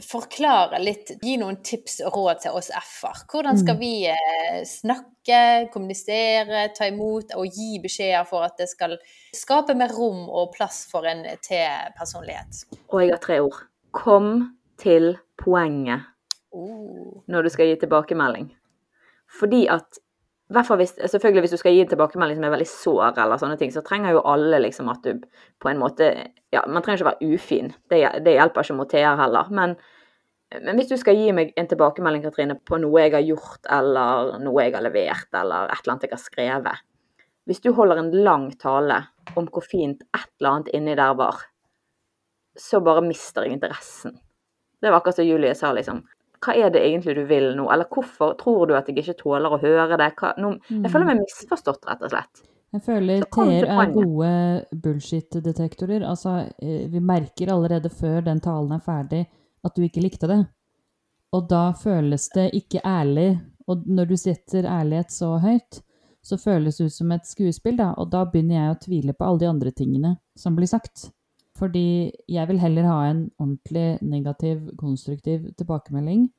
forklare 0.00 0.78
litt, 0.80 1.10
gi 1.22 1.34
noen 1.36 1.58
tips 1.62 1.98
og 2.06 2.14
råd 2.16 2.40
til 2.40 2.54
oss 2.56 2.70
F-er. 2.72 3.18
Hvordan 3.28 3.58
skal 3.60 3.74
Mm. 3.74 3.80
vi 3.80 4.06
eh, 4.08 4.62
snakke, 4.64 5.68
kommunisere, 5.72 6.72
ta 6.74 6.86
imot 6.88 7.34
og 7.36 7.44
gi 7.46 7.78
beskjeder 7.82 8.24
for 8.26 8.42
at 8.44 8.56
det 8.56 8.68
skal 8.70 8.96
skape 9.36 9.74
mer 9.76 9.92
rom 9.92 10.28
og 10.30 10.54
plass 10.56 10.86
for 10.90 11.04
en 11.04 11.24
T-personlighet? 11.42 12.64
Og 12.88 13.02
jeg 13.02 13.10
har 13.12 13.18
tre 13.18 13.40
ord. 13.40 13.60
Kom 13.92 14.56
til 14.78 15.18
poenget 15.36 16.00
Oh. 16.54 17.22
når 17.28 17.42
du 17.42 17.48
skal 17.48 17.66
gi 17.66 17.76
tilbakemelding. 17.80 18.50
Fordi 19.40 19.66
at 19.68 19.98
hvert 20.54 20.68
fall 20.68 20.80
hvis, 20.80 20.94
selvfølgelig 20.96 21.46
Hvis 21.46 21.54
du 21.54 21.60
skal 21.60 21.74
gi 21.74 21.82
en 21.84 21.90
tilbakemelding 21.90 22.38
som 22.38 22.46
er 22.46 22.54
veldig 22.54 22.68
sår, 22.68 23.18
eller 23.24 23.40
sånne 23.40 23.58
ting, 23.60 23.72
så 23.74 23.82
trenger 23.86 24.16
jo 24.16 24.22
alle 24.28 24.60
liksom 24.64 24.90
at 24.92 25.02
du 25.06 25.24
på 25.62 25.70
en 25.70 25.80
måte 25.80 26.12
ja, 26.52 26.62
Man 26.66 26.84
trenger 26.84 27.02
ikke 27.02 27.10
være 27.10 27.34
ufin. 27.34 27.72
Det, 27.90 28.02
det 28.24 28.36
hjelper 28.36 28.66
ikke 28.66 28.78
mot 28.78 28.90
TR 28.90 29.20
heller. 29.20 29.52
Men, 29.54 29.76
men 30.60 30.80
hvis 30.80 30.90
du 30.92 30.96
skal 31.00 31.16
gi 31.18 31.30
meg 31.36 31.54
en 31.56 31.70
tilbakemelding 31.70 32.24
Katrine, 32.26 32.58
på 32.60 32.80
noe 32.82 33.04
jeg 33.06 33.14
har 33.16 33.24
gjort, 33.26 33.62
eller 33.72 34.34
noe 34.42 34.66
jeg 34.66 34.76
har 34.76 34.84
levert, 34.84 35.30
eller 35.32 35.70
et 35.70 35.80
eller 35.80 35.94
annet 35.94 36.08
jeg 36.08 36.16
har 36.16 36.24
skrevet 36.24 36.82
Hvis 37.48 37.62
du 37.64 37.72
holder 37.72 38.02
en 38.02 38.12
lang 38.24 38.50
tale 38.60 39.00
om 39.36 39.48
hvor 39.48 39.64
fint 39.64 40.04
et 40.12 40.28
eller 40.40 40.50
annet 40.50 40.74
inni 40.76 40.98
der 40.98 41.16
var, 41.18 41.40
så 42.58 42.82
bare 42.84 43.04
mister 43.04 43.46
jeg 43.46 43.56
interessen. 43.56 44.18
Det 44.82 44.90
var 44.90 45.00
akkurat 45.00 45.16
som 45.16 45.26
Julie 45.26 45.54
sa, 45.54 45.72
liksom. 45.72 46.02
Hva 46.42 46.54
er 46.58 46.72
det 46.74 46.80
egentlig 46.82 47.14
du 47.16 47.22
vil 47.28 47.52
nå? 47.58 47.68
Eller 47.70 47.86
hvorfor 47.90 48.34
tror 48.40 48.66
du 48.66 48.74
at 48.74 48.88
jeg 48.90 48.98
ikke 49.02 49.18
tåler 49.20 49.52
å 49.54 49.60
høre 49.62 49.98
det? 50.00 50.08
Nå, 50.42 50.56
jeg 50.70 50.90
føler 50.90 51.08
meg 51.12 51.20
misforstått, 51.22 51.86
rett 51.86 52.02
og 52.02 52.14
slett. 52.14 52.42
Jeg 52.72 52.82
føler 52.86 53.24
TR 53.28 53.68
er 53.68 53.92
gode 53.92 54.32
bullshit-detektorer. 54.82 56.06
Altså, 56.08 56.38
eh, 56.56 56.88
vi 56.88 57.02
merker 57.04 57.52
allerede 57.52 57.92
før 57.92 58.24
den 58.24 58.40
talen 58.40 58.72
er 58.72 58.82
ferdig 58.82 59.22
at 59.62 59.76
du 59.76 59.84
ikke 59.84 60.02
likte 60.02 60.30
det. 60.30 60.40
Og 61.36 61.48
da 61.50 61.66
føles 61.76 62.28
det 62.34 62.48
ikke 62.56 62.80
ærlig. 62.84 63.36
Og 63.68 63.84
når 63.86 64.10
du 64.10 64.16
setter 64.20 64.66
ærlighet 64.66 65.12
så 65.12 65.36
høyt, 65.42 65.82
så 66.22 66.38
føles 66.38 66.78
det 66.78 66.88
ut 66.88 66.96
som 66.96 67.12
et 67.12 67.26
skuespill, 67.28 67.76
da. 67.78 67.92
Og 67.98 68.10
da 68.10 68.24
begynner 68.24 68.56
jeg 68.58 68.72
å 68.72 68.80
tvile 68.86 69.14
på 69.16 69.26
alle 69.26 69.44
de 69.44 69.50
andre 69.50 69.72
tingene 69.76 70.16
som 70.38 70.56
blir 70.56 70.70
sagt. 70.70 71.10
Fordi 71.58 72.12
jeg 72.28 72.48
vil 72.48 72.60
heller 72.60 72.86
ha 72.88 73.10
en 73.10 73.26
ordentlig 73.38 73.98
negativ, 74.02 74.70
konstruktiv 74.78 75.50
tilbakemelding. 75.58 76.30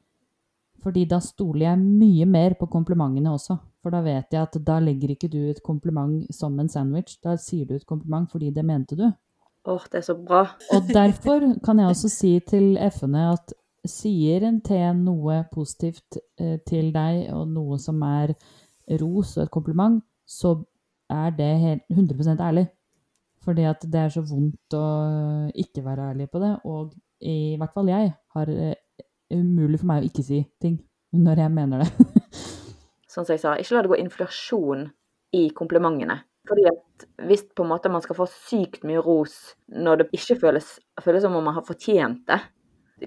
Fordi 0.84 1.06
da 1.06 1.20
stoler 1.24 1.68
jeg 1.70 1.80
mye 1.80 2.26
mer 2.26 2.58
på 2.60 2.66
komplimentene 2.66 3.32
også. 3.32 3.58
For 3.84 3.94
da 3.94 4.02
vet 4.04 4.34
jeg 4.34 4.42
at 4.42 4.58
da 4.66 4.80
legger 4.80 5.14
ikke 5.14 5.30
du 5.32 5.40
et 5.52 5.62
kompliment 5.64 6.24
som 6.34 6.60
en 6.60 6.70
sandwich. 6.70 7.20
Da 7.24 7.36
sier 7.40 7.68
du 7.70 7.76
et 7.76 7.88
kompliment 7.88 8.32
fordi 8.32 8.50
det 8.52 8.66
mente 8.66 8.98
du. 9.00 9.06
Åh, 9.66 9.86
det 9.92 10.02
er 10.02 10.08
så 10.08 10.16
bra. 10.16 10.42
Og 10.76 10.90
derfor 10.94 11.46
kan 11.64 11.80
jeg 11.80 11.88
også 11.88 12.10
si 12.10 12.40
til 12.48 12.78
F-ene 12.90 13.30
at 13.32 13.54
sier 13.88 14.44
en 14.48 14.60
T 14.64 14.76
noe 14.96 15.42
positivt 15.52 16.18
eh, 16.40 16.60
til 16.68 16.92
deg, 16.96 17.28
og 17.36 17.48
noe 17.52 17.80
som 17.80 18.02
er 18.08 18.34
ros 19.02 19.38
og 19.38 19.46
et 19.46 19.52
kompliment, 19.52 20.02
så 20.28 20.56
er 21.12 21.36
det 21.36 21.52
helt 21.60 21.84
100 21.92 22.40
ærlig. 22.40 22.68
Fordi 23.44 23.66
at 23.68 23.84
det 23.92 24.00
er 24.00 24.14
så 24.14 24.24
vondt 24.26 24.76
å 24.78 24.86
ikke 25.60 25.84
være 25.86 26.10
ærlig 26.14 26.30
på 26.32 26.42
det. 26.44 26.54
Og 26.70 26.94
i 27.24 27.56
hvert 27.60 27.74
fall 27.76 27.92
jeg 27.92 28.14
har 28.36 28.52
eh, 28.52 28.76
umulig 29.34 29.82
for 29.82 29.92
meg 29.92 30.04
å 30.04 30.10
ikke 30.10 30.26
si 30.26 30.42
ting 30.64 30.78
når 31.14 31.44
jeg 31.44 31.54
mener 31.54 31.84
det. 31.84 32.08
Sånn 33.14 33.28
som 33.28 33.36
jeg 33.36 33.44
sa, 33.44 33.58
ikke 33.60 33.76
la 33.76 33.84
det 33.86 33.92
gå 33.92 34.00
inflasjon 34.02 34.88
i 35.38 35.44
komplimentene. 35.56 36.22
Fordi 36.50 36.66
at 36.68 37.06
hvis 37.28 37.46
på 37.56 37.64
en 37.64 37.72
måte 37.72 37.92
man 37.92 38.04
skal 38.04 38.18
få 38.18 38.26
sykt 38.32 38.84
mye 38.88 39.04
ros 39.04 39.54
når 39.72 40.02
det 40.02 40.10
ikke 40.18 40.40
føles, 40.42 40.74
føles 41.04 41.24
som 41.24 41.38
om 41.38 41.46
man 41.46 41.56
har 41.60 41.68
fortjent 41.68 42.26
det 42.28 42.42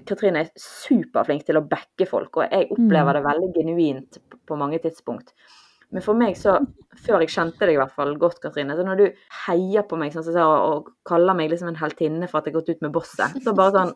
Katrine 0.05 0.43
er 0.43 0.49
superflink 0.61 1.45
til 1.47 1.57
å 1.57 1.63
backe 1.65 2.05
folk, 2.05 2.37
og 2.37 2.51
jeg 2.51 2.67
opplever 2.75 3.17
det 3.17 3.23
veldig 3.25 3.47
genuint 3.55 4.19
på- 4.29 4.39
på 4.45 4.57
mange 4.59 4.79
tidspunkt. 4.83 5.31
Men 5.91 6.03
for 6.03 6.19
meg 6.19 6.35
så, 6.35 6.57
før 6.99 7.21
jeg 7.23 7.31
kjente 7.31 7.63
deg 7.63 7.77
i 7.77 7.79
hvert 7.79 7.93
fall 7.95 8.17
godt, 8.19 8.41
Katrine, 8.43 8.75
så 8.75 8.83
når 8.83 8.99
du 8.99 9.05
heier 9.45 9.85
på 9.87 9.95
meg 9.99 10.11
sånn 10.11 10.25
sa, 10.27 10.43
og 10.67 10.89
kaller 11.07 11.37
meg 11.37 11.53
liksom 11.53 11.69
en 11.71 11.79
heltinne 11.79 12.27
for 12.27 12.41
at 12.41 12.49
jeg 12.49 12.53
har 12.55 12.59
gått 12.61 12.73
ut 12.75 12.81
med 12.83 12.91
bosset, 12.97 13.37
så 13.43 13.53
bare 13.55 13.71
sånn 13.77 13.93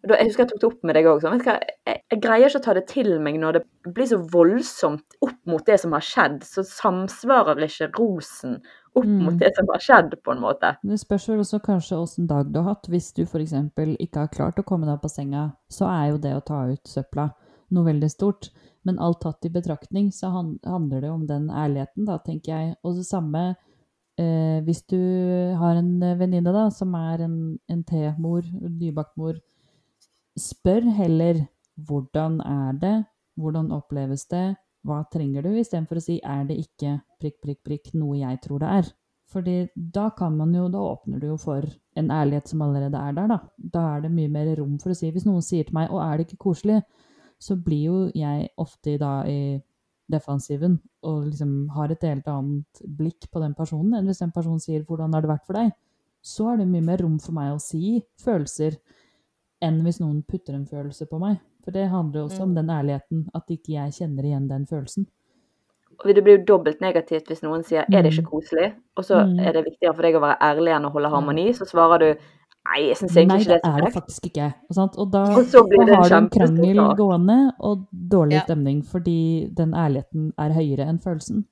da, 0.00 0.16
Jeg 0.16 0.30
husker 0.30 0.42
jeg 0.46 0.48
tok 0.50 0.60
det 0.62 0.66
opp 0.70 0.84
med 0.88 0.96
deg 0.96 1.06
òg. 1.06 1.18
Sånn, 1.22 1.42
jeg, 1.44 1.72
jeg 1.86 2.20
greier 2.24 2.48
ikke 2.48 2.58
å 2.62 2.64
ta 2.64 2.74
det 2.74 2.86
til 2.88 3.10
meg 3.22 3.36
når 3.38 3.58
det 3.58 3.92
blir 3.94 4.08
så 4.08 4.16
voldsomt 4.32 5.18
opp 5.22 5.36
mot 5.46 5.66
det 5.68 5.76
som 5.82 5.92
har 5.92 6.02
skjedd. 6.02 6.38
Så 6.48 6.64
samsvarer 6.66 7.60
ikke 7.68 7.90
rosen 7.98 8.62
opp 8.96 9.04
Mm. 9.06 9.20
mot 9.22 9.36
det 9.38 9.52
som 9.54 9.68
har 9.70 9.78
skjedd, 9.78 10.16
på 10.24 10.32
en 10.32 10.40
måte. 10.42 10.72
Det 10.82 10.96
spørs 10.98 11.28
vel 11.28 11.38
også 11.44 11.60
kanskje 11.62 11.94
åssen 12.00 12.26
dag 12.26 12.48
du 12.50 12.58
har 12.58 12.72
hatt. 12.72 12.88
Hvis 12.90 13.12
du 13.14 13.22
f.eks. 13.22 13.52
ikke 13.76 14.18
har 14.24 14.32
klart 14.34 14.58
å 14.58 14.64
komme 14.66 14.88
deg 14.88 14.96
opp 14.96 15.04
av 15.06 15.12
senga, 15.12 15.44
så 15.70 15.86
er 15.86 16.08
jo 16.10 16.18
det 16.18 16.32
å 16.34 16.42
ta 16.42 16.64
ut 16.72 16.82
søpla 16.90 17.28
noe 17.74 17.88
veldig 17.88 18.10
stort. 18.12 18.50
Men 18.86 19.00
alt 19.02 19.20
tatt 19.24 19.44
i 19.44 19.52
betraktning, 19.52 20.08
så 20.12 20.30
handler 20.32 21.04
det 21.04 21.10
om 21.10 21.26
den 21.28 21.50
ærligheten, 21.50 22.06
da, 22.08 22.16
tenker 22.24 22.52
jeg. 22.54 22.74
Og 22.84 22.96
det 22.96 23.06
samme 23.08 23.42
eh, 24.20 24.58
hvis 24.64 24.82
du 24.88 25.00
har 25.60 25.80
en 25.80 25.92
venninne 26.20 26.54
da, 26.54 26.68
som 26.74 26.94
er 26.96 27.26
en, 27.26 27.36
en 27.68 27.84
T-mor, 27.84 28.46
nybakt 28.80 29.16
mor. 29.20 29.36
Spør 30.38 30.86
heller 30.96 31.44
hvordan 31.88 32.40
er 32.44 32.80
det, 32.80 32.96
hvordan 33.40 33.72
oppleves 33.76 34.26
det, 34.32 34.54
hva 34.86 35.02
trenger 35.12 35.44
du, 35.44 35.52
istedenfor 35.60 36.00
å 36.00 36.04
si 36.04 36.16
er 36.24 36.46
det 36.48 36.56
ikke 36.62 36.96
prikk, 37.20 37.36
prikk, 37.44 37.60
prikk 37.66 37.92
noe 38.00 38.20
jeg 38.22 38.40
tror 38.44 38.62
det 38.62 38.72
er. 38.80 38.90
Fordi 39.30 39.56
da 39.74 40.08
kan 40.16 40.34
man 40.36 40.54
jo, 40.54 40.64
da 40.72 40.80
åpner 40.82 41.20
du 41.20 41.28
jo 41.28 41.36
for 41.38 41.66
en 42.00 42.10
ærlighet 42.10 42.50
som 42.50 42.64
allerede 42.64 42.98
er 42.98 43.14
der, 43.14 43.28
da. 43.30 43.38
Da 43.56 43.84
er 43.92 44.06
det 44.06 44.14
mye 44.14 44.32
mer 44.32 44.50
rom 44.58 44.78
for 44.82 44.90
å 44.90 44.96
si 44.98 45.10
Hvis 45.12 45.28
noen 45.28 45.44
sier 45.44 45.68
til 45.68 45.76
meg 45.76 45.90
'Å, 45.90 46.00
er 46.02 46.16
det 46.18 46.26
ikke 46.26 46.44
koselig?' 46.48 46.82
Så 47.40 47.56
blir 47.56 47.84
jo 47.86 47.98
jeg 48.14 48.50
ofte 48.60 48.98
da 49.00 49.24
i 49.26 49.60
defensiven 50.10 50.78
og 51.06 51.28
liksom 51.30 51.68
har 51.76 51.92
et 51.92 52.02
helt 52.04 52.26
annet 52.28 52.82
blikk 52.98 53.30
på 53.32 53.40
den 53.40 53.54
personen 53.54 53.94
enn 53.96 54.08
hvis 54.10 54.20
den 54.20 54.32
personen 54.34 54.60
sier 54.60 54.82
'Hvordan 54.84 55.14
har 55.14 55.22
det 55.22 55.30
vært 55.30 55.46
for 55.46 55.54
deg?' 55.54 55.72
så 56.22 56.52
er 56.52 56.56
det 56.58 56.68
mye 56.68 56.84
mer 56.84 56.98
rom 56.98 57.18
for 57.18 57.32
meg 57.32 57.54
å 57.54 57.60
si 57.60 58.04
følelser 58.20 58.76
enn 59.62 59.82
hvis 59.84 60.00
noen 60.00 60.22
putter 60.22 60.54
en 60.54 60.66
følelse 60.66 61.06
på 61.08 61.18
meg. 61.18 61.38
For 61.64 61.70
det 61.70 61.88
handler 61.88 62.20
jo 62.20 62.26
også 62.26 62.42
om 62.42 62.50
Mm. 62.50 62.54
den 62.54 62.70
ærligheten, 62.70 63.28
at 63.34 63.46
ikke 63.48 63.72
jeg 63.72 63.92
kjenner 63.92 64.22
igjen 64.24 64.48
den 64.48 64.66
følelsen. 64.66 65.06
Og 66.04 66.14
det 66.14 66.24
blir 66.24 66.38
jo 66.38 66.44
dobbelt 66.44 66.80
negativt 66.80 67.26
hvis 67.28 67.42
noen 67.42 67.62
sier 67.64 67.84
'er 67.92 68.02
det 68.02 68.12
ikke 68.12 68.22
Mm. 68.24 68.30
koselig', 68.32 68.74
og 68.96 69.04
så 69.04 69.26
Mm. 69.26 69.38
er 69.40 69.52
det 69.52 69.64
viktigere 69.64 69.94
for 69.94 70.02
deg 70.02 70.14
å 70.14 70.20
være 70.20 70.38
ærlig 70.40 70.76
enn 70.76 70.84
å 70.86 70.92
holde 70.92 71.10
harmoni, 71.10 71.48
så 71.52 71.64
svarer 71.66 71.98
du 71.98 72.20
'nei, 72.66 72.80
jeg 72.88 72.96
syns 72.96 73.16
egentlig 73.16 73.40
ikke 73.40 73.54
det 73.54 73.60
det 73.64 73.70
er 73.74 73.84
det 73.84 73.92
faktisk 73.94 74.26
ikke. 74.30 74.48
Og, 74.68 74.74
sant? 74.74 74.96
og 74.98 75.12
da, 75.12 75.22
Og 75.38 75.44
så 75.44 75.62
blir 75.68 75.78
da 75.80 75.86
det 75.86 75.96
har 75.96 76.08
du 76.08 76.14
en 76.16 76.30
krangel 76.30 76.80
gående 76.96 77.38
og 77.58 77.86
dårlig 77.92 78.32
Ja. 78.38 78.42
stemning 78.44 78.82
fordi 78.84 79.48
den 79.56 79.72
ærligheten 79.74 80.32
er 80.38 80.52
høyere 80.52 80.88
enn 80.88 80.98
følelsen. 81.00 81.44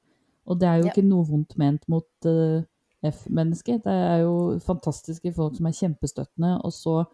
Og 0.47 0.61
det 0.61 0.69
er 0.69 0.77
jo 0.77 0.85
Ja. 0.87 0.91
ikke 0.93 1.09
noe 1.09 1.25
vondt 1.27 1.57
ment 1.59 1.83
mot 1.89 2.05
uh, 2.27 2.63
F-mennesket. 3.05 3.85
Det 3.85 3.93
er 3.93 4.19
jo 4.23 4.59
fantastiske 4.61 5.33
folk 5.35 5.57
som 5.57 5.67
er 5.67 5.71
kjempestøttende, 5.73 6.61
og 6.65 6.73
så 6.73 7.05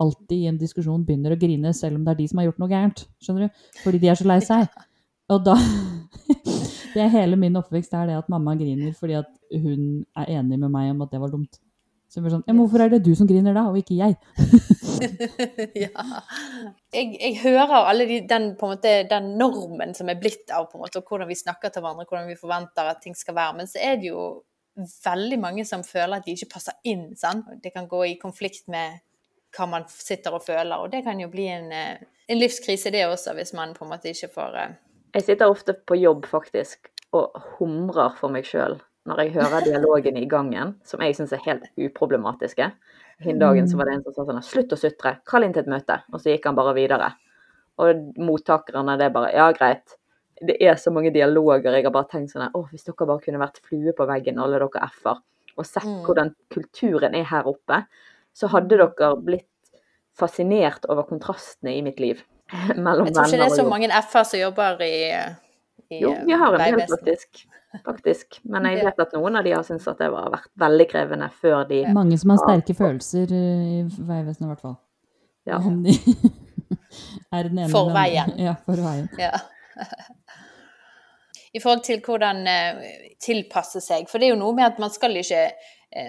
alltid 0.00 0.32
i 0.38 0.46
en 0.48 0.58
diskusjon 0.58 1.04
begynner 1.06 1.32
å 1.36 1.38
grine 1.40 1.72
selv 1.74 1.96
om 1.96 2.04
det 2.04 2.10
er 2.12 2.14
de 2.22 2.28
som 2.28 2.38
har 2.38 2.46
gjort 2.46 2.58
noe 2.58 2.68
gærent. 2.68 3.06
Skjønner 3.22 3.48
du? 3.48 3.54
Fordi 3.84 3.98
de 3.98 4.08
er 4.08 4.14
så 4.14 4.24
lei 4.26 4.38
seg. 4.50 4.68
Og 5.30 5.44
da 5.44 5.54
Det 6.94 7.02
er 7.02 7.08
hele 7.10 7.36
min 7.36 7.56
oppvekst 7.56 7.92
er 7.94 8.06
det 8.06 8.16
at 8.18 8.28
mamma 8.30 8.54
griner 8.54 8.92
fordi 8.94 9.14
at 9.18 9.26
hun 9.52 10.04
er 10.16 10.26
enig 10.38 10.58
med 10.60 10.70
meg 10.70 10.90
om 10.92 11.02
at 11.02 11.10
det 11.10 11.20
var 11.20 11.28
dumt. 11.32 11.58
Så 12.14 12.20
hun 12.20 12.28
blir 12.28 12.34
sånn 12.36 12.44
Ja, 12.46 12.54
men 12.54 12.60
hvorfor 12.62 12.84
er 12.84 12.92
det 12.92 13.00
du 13.02 13.10
som 13.18 13.26
griner 13.26 13.56
da, 13.56 13.64
og 13.66 13.78
ikke 13.80 13.96
jeg? 13.98 14.14
ja. 15.84 16.04
Jeg, 16.94 17.08
jeg 17.18 17.32
hører 17.40 17.88
alle 17.90 18.06
de, 18.06 18.20
den, 18.30 18.52
på 18.60 18.68
en 18.68 18.76
måte, 18.76 18.92
den 19.10 19.32
normen 19.40 19.96
som 19.98 20.12
er 20.12 20.20
blitt 20.20 20.52
av 20.54 20.68
på 20.70 20.78
en 20.78 20.84
måte, 20.84 21.02
og 21.02 21.10
hvordan 21.10 21.26
vi 21.26 21.38
snakker 21.40 21.74
til 21.74 21.82
hverandre, 21.82 22.06
hvordan 22.06 22.30
vi 22.30 22.38
forventer 22.38 22.92
at 22.92 23.02
ting 23.02 23.18
skal 23.18 23.34
være. 23.34 23.56
Men 23.58 23.72
så 23.72 23.82
er 23.82 23.98
det 23.98 24.12
jo 24.12 24.28
veldig 24.78 25.40
mange 25.42 25.66
som 25.66 25.82
føler 25.82 26.20
at 26.20 26.28
de 26.28 26.38
ikke 26.38 26.52
passer 26.54 26.78
inn. 26.86 27.08
Sant? 27.18 27.50
Det 27.66 27.74
kan 27.74 27.90
gå 27.90 28.04
i 28.12 28.14
konflikt 28.22 28.70
med 28.70 29.02
hva 29.58 29.66
man 29.74 29.90
sitter 29.90 30.38
og 30.38 30.46
føler, 30.46 30.78
og 30.78 30.94
det 30.94 31.02
kan 31.06 31.18
jo 31.18 31.26
bli 31.34 31.50
en, 31.50 31.70
eh, 31.74 32.06
en 32.30 32.38
livskrise 32.38 32.94
det 32.94 33.08
også, 33.10 33.34
hvis 33.34 33.54
man 33.58 33.74
på 33.74 33.86
en 33.86 33.90
måte 33.90 34.14
ikke 34.14 34.30
får 34.38 34.62
eh, 34.62 34.80
Jeg 35.18 35.30
sitter 35.32 35.50
ofte 35.50 35.74
på 35.74 35.98
jobb 35.98 36.30
faktisk 36.30 36.90
og 37.14 37.34
humrer 37.58 38.14
for 38.18 38.30
meg 38.34 38.46
sjøl 38.46 38.78
når 39.06 39.20
jeg 39.20 39.32
hører 39.34 39.64
dialogen 39.64 40.16
i 40.16 40.26
gangen, 40.28 40.74
som 40.84 41.02
jeg 41.04 41.16
syns 41.16 41.32
er 41.32 41.42
helt 41.44 41.66
uproblematiske. 41.76 42.70
Den 43.24 43.38
dagen 43.38 43.68
så 43.68 43.76
var 43.76 43.84
det 43.88 43.98
en 43.98 44.04
som 44.04 44.14
sa 44.14 44.24
sånn 44.24 44.42
'Slutt 44.42 44.72
å 44.72 44.78
sutre, 44.80 45.18
kall 45.24 45.44
inn 45.44 45.52
til 45.52 45.62
et 45.62 45.68
møte.' 45.68 46.02
Og 46.12 46.20
så 46.20 46.32
gikk 46.32 46.46
han 46.46 46.56
bare 46.56 46.74
videre. 46.74 47.12
Og 47.78 48.14
mottakerne, 48.16 48.98
det 48.98 49.06
er 49.06 49.10
bare 49.10 49.32
'Ja, 49.32 49.52
greit'. 49.52 49.96
Det 50.44 50.56
er 50.60 50.74
så 50.74 50.90
mange 50.90 51.12
dialoger. 51.12 51.72
Jeg 51.72 51.84
har 51.84 51.92
bare 51.92 52.08
tenkt 52.10 52.32
sånn 52.32 52.50
'Å, 52.50 52.70
hvis 52.70 52.84
dere 52.84 53.06
bare 53.06 53.20
kunne 53.20 53.38
vært 53.38 53.60
flue 53.62 53.92
på 53.92 54.06
veggen, 54.06 54.38
alle 54.38 54.58
dere 54.58 54.90
f-er', 54.90 55.20
og 55.56 55.64
sett 55.64 55.84
Mm. 55.84 56.04
hvordan 56.04 56.34
kulturen 56.50 57.14
er 57.14 57.24
her 57.24 57.44
oppe, 57.44 57.86
så 58.34 58.48
hadde 58.48 58.68
dere 58.68 59.16
blitt 59.16 59.46
fascinert 60.16 60.84
over 60.88 61.02
kontrastene 61.04 61.76
i 61.76 61.82
mitt 61.82 62.00
liv. 62.00 62.22
Mellom 62.76 63.06
Jeg 63.06 63.14
tror 63.14 63.24
ikke 63.24 63.38
det 63.38 63.52
er 63.52 63.62
så 63.62 63.68
mange 63.68 63.88
f-er 63.90 64.24
som 64.24 64.40
jobber 64.40 64.80
i, 64.80 65.12
i 65.12 65.43
Jo, 66.02 66.14
vi 66.26 66.32
har 66.32 66.54
en 66.56 66.78
del, 66.78 66.86
faktisk. 66.88 67.44
faktisk. 67.84 68.40
Men 68.44 68.64
jeg 68.70 68.84
vet 68.86 68.98
at 69.04 69.12
noen 69.16 69.36
av 69.36 69.44
de 69.44 69.52
har 69.54 69.62
syntes 69.66 69.86
at 69.90 69.98
det 69.98 70.08
har 70.12 70.30
vært 70.32 70.50
veldig 70.64 70.86
krevende 70.90 71.28
før 71.42 71.64
de 71.68 71.82
Mange 71.94 72.18
som 72.18 72.30
har 72.34 72.38
Ja. 72.42 72.46
sterke 72.48 72.74
følelser 72.78 73.32
eh, 73.34 73.64
i 73.78 73.82
Vegvesenet, 73.84 74.44
i 74.46 74.50
hvert 74.52 74.60
fall. 74.60 74.76
Ja. 75.46 75.58
Om 75.58 75.82
de 75.84 75.92
er 77.34 77.42
den 77.48 77.58
ene 77.58 77.70
For 77.70 77.90
veien. 77.92 78.34
Ja, 78.38 78.54
for 78.66 78.76
veien. 78.80 79.08
Ja. 79.18 79.32
I 81.54 81.60
forhold 81.62 81.84
til 81.86 82.00
hvordan 82.02 82.46
eh, 82.50 82.74
tilpasse 83.22 83.80
seg. 83.80 84.08
For 84.10 84.18
det 84.18 84.26
er 84.26 84.34
jo 84.34 84.40
noe 84.40 84.54
med 84.56 84.64
at 84.72 84.80
man 84.82 84.90
skal 84.90 85.14
ikke 85.20 85.42
eh, 85.44 85.52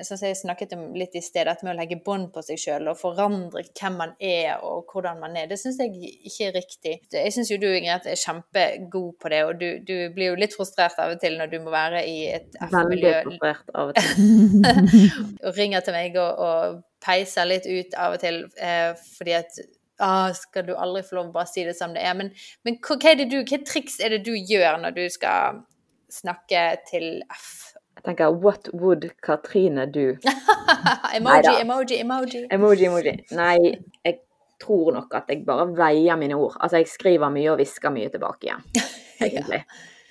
Som 0.05 0.17
jeg 0.17 0.37
snakket 0.39 0.73
om 0.73 0.87
litt 0.97 1.13
i 1.13 1.21
sted, 1.21 1.45
dette 1.45 1.65
med 1.65 1.75
å 1.75 1.77
legge 1.77 1.99
bånd 2.01 2.31
på 2.33 2.41
seg 2.45 2.57
sjøl 2.57 2.89
og 2.89 2.97
forandre 2.97 3.61
hvem 3.67 3.99
man 3.99 4.15
er 4.17 4.63
og 4.65 4.89
hvordan 4.89 5.19
man 5.21 5.37
er, 5.37 5.45
det 5.51 5.59
syns 5.61 5.77
jeg 5.83 5.93
ikke 6.25 6.47
er 6.47 6.55
riktig. 6.55 6.95
Jeg 7.13 7.35
syns 7.35 7.51
jo 7.53 7.59
du 7.61 7.67
Ingrid, 7.69 8.07
er 8.09 8.17
kjempegod 8.19 9.13
på 9.21 9.31
det, 9.33 9.43
og 9.45 9.61
du, 9.61 9.67
du 9.85 9.93
blir 10.15 10.31
jo 10.31 10.39
litt 10.41 10.55
frustrert 10.57 10.97
av 11.01 11.13
og 11.13 11.21
til 11.21 11.37
når 11.37 11.53
du 11.53 11.59
må 11.61 11.73
være 11.75 12.01
i 12.09 12.17
et 12.33 12.57
F-miljø 12.65 13.13
frustrert 13.27 13.71
av 13.75 13.93
og 13.93 13.99
til. 13.99 14.73
og 15.45 15.59
ringer 15.59 15.85
til 15.85 15.97
meg 15.97 16.17
og, 16.17 16.41
og 16.47 16.81
peiser 17.05 17.49
litt 17.49 17.69
ut 17.69 17.97
av 18.01 18.17
og 18.17 18.23
til 18.23 18.41
eh, 18.57 18.91
fordi 19.19 19.37
at 19.37 19.61
ah, 20.01 20.31
skal 20.33 20.65
du 20.67 20.73
aldri 20.73 21.05
få 21.05 21.19
lov 21.19 21.29
å 21.29 21.35
bare 21.37 21.51
si 21.51 21.65
det 21.67 21.77
som 21.77 21.93
det 21.95 22.03
er? 22.03 22.17
Men, 22.17 22.33
men 22.65 22.79
hva, 22.81 22.97
hva 22.97 23.13
er 23.13 23.21
det 23.21 23.29
du, 23.31 23.39
hva 23.43 23.61
triks 23.67 23.99
er 24.01 24.17
det 24.17 24.23
du 24.25 24.33
gjør 24.33 24.81
når 24.81 24.97
du 24.97 25.05
skal 25.13 25.61
snakke 26.11 26.67
til 26.89 27.21
F? 27.29 27.74
Jeg 28.05 28.11
tenker 28.11 28.35
what 28.37 28.67
would 28.73 29.07
Katrine 29.25 29.87
do? 29.89 30.11
emoji, 31.17 31.41
Neida. 31.41 31.55
emoji, 31.61 31.97
emoji. 32.03 32.43
Emoji, 32.53 32.85
emoji. 32.85 33.13
Nei, 33.33 33.57
jeg 34.05 34.19
tror 34.61 34.93
nok 34.93 35.15
at 35.17 35.31
jeg 35.33 35.41
bare 35.47 35.65
veier 35.77 36.15
mine 36.21 36.37
ord. 36.37 36.53
Altså, 36.61 36.77
jeg 36.83 36.87
skriver 36.91 37.33
mye 37.33 37.49
og 37.51 37.57
hvisker 37.59 37.89
mye 37.95 38.11
tilbake 38.13 38.45
igjen, 38.51 38.61
egentlig. 39.25 39.63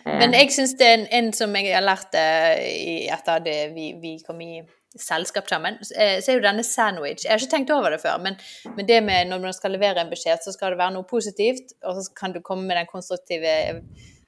Eh, 0.05 0.19
Men 0.21 0.35
jeg 0.35 0.51
syns 0.53 0.75
det 0.81 0.89
er 0.89 0.97
en, 0.99 1.07
en 1.21 1.31
som 1.39 1.55
jeg 1.57 1.71
har 1.75 1.87
lært 1.87 2.19
eh, 2.19 3.07
etter 3.15 3.39
at 3.39 3.47
vi, 3.77 3.93
vi 4.03 4.17
kom 4.27 4.43
i 4.43 4.59
selskap 4.99 5.47
sammen, 5.51 5.79
eh, 5.95 6.19
så 6.23 6.33
er 6.35 6.41
jo 6.41 6.45
denne 6.45 6.67
sandwich. 6.67 7.25
Jeg 7.25 7.33
har 7.33 7.41
ikke 7.43 7.55
tenkt 7.55 7.73
over 7.75 7.95
det 7.95 8.03
før, 8.03 8.19
men, 8.27 8.37
men 8.75 8.91
det 8.91 9.01
med 9.07 9.31
når 9.31 9.47
man 9.47 9.55
skal 9.57 9.73
levere 9.75 10.03
en 10.03 10.11
beskjed, 10.11 10.43
så 10.45 10.53
skal 10.55 10.75
det 10.75 10.83
være 10.83 10.97
noe 10.99 11.07
positivt, 11.09 11.73
og 11.87 12.03
så 12.03 12.11
kan 12.19 12.35
du 12.35 12.43
komme 12.43 12.67
med 12.69 12.79
den 12.83 12.91
konstruktive 12.91 13.55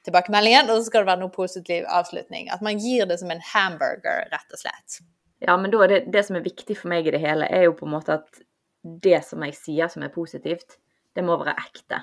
tilbakemeldingen, 0.06 0.70
og 0.70 0.80
så 0.80 0.88
skal 0.88 1.04
det 1.04 1.10
være 1.10 1.22
noe 1.24 1.34
positiv 1.34 1.86
avslutning. 1.92 2.50
At 2.54 2.64
man 2.64 2.80
gir 2.82 3.06
det 3.10 3.18
som 3.20 3.30
en 3.34 3.44
hamburger, 3.52 4.26
rett 4.32 4.56
og 4.56 4.62
slett. 4.62 5.00
Ja, 5.44 5.56
men 5.60 5.72
da 5.72 5.86
det, 5.90 6.04
det 6.12 6.24
som 6.26 6.38
er 6.38 6.46
viktig 6.46 6.78
for 6.78 6.90
meg 6.92 7.06
i 7.06 7.12
det 7.14 7.20
hele, 7.22 7.48
er 7.52 7.66
jo 7.66 7.76
på 7.76 7.86
en 7.88 7.94
måte 7.98 8.16
at 8.16 8.42
det 8.82 9.18
som 9.26 9.42
jeg 9.44 9.56
sier 9.58 9.90
som 9.92 10.04
er 10.06 10.14
positivt, 10.14 10.78
det 11.16 11.24
må 11.26 11.36
være 11.40 11.56
ekte. 11.60 12.00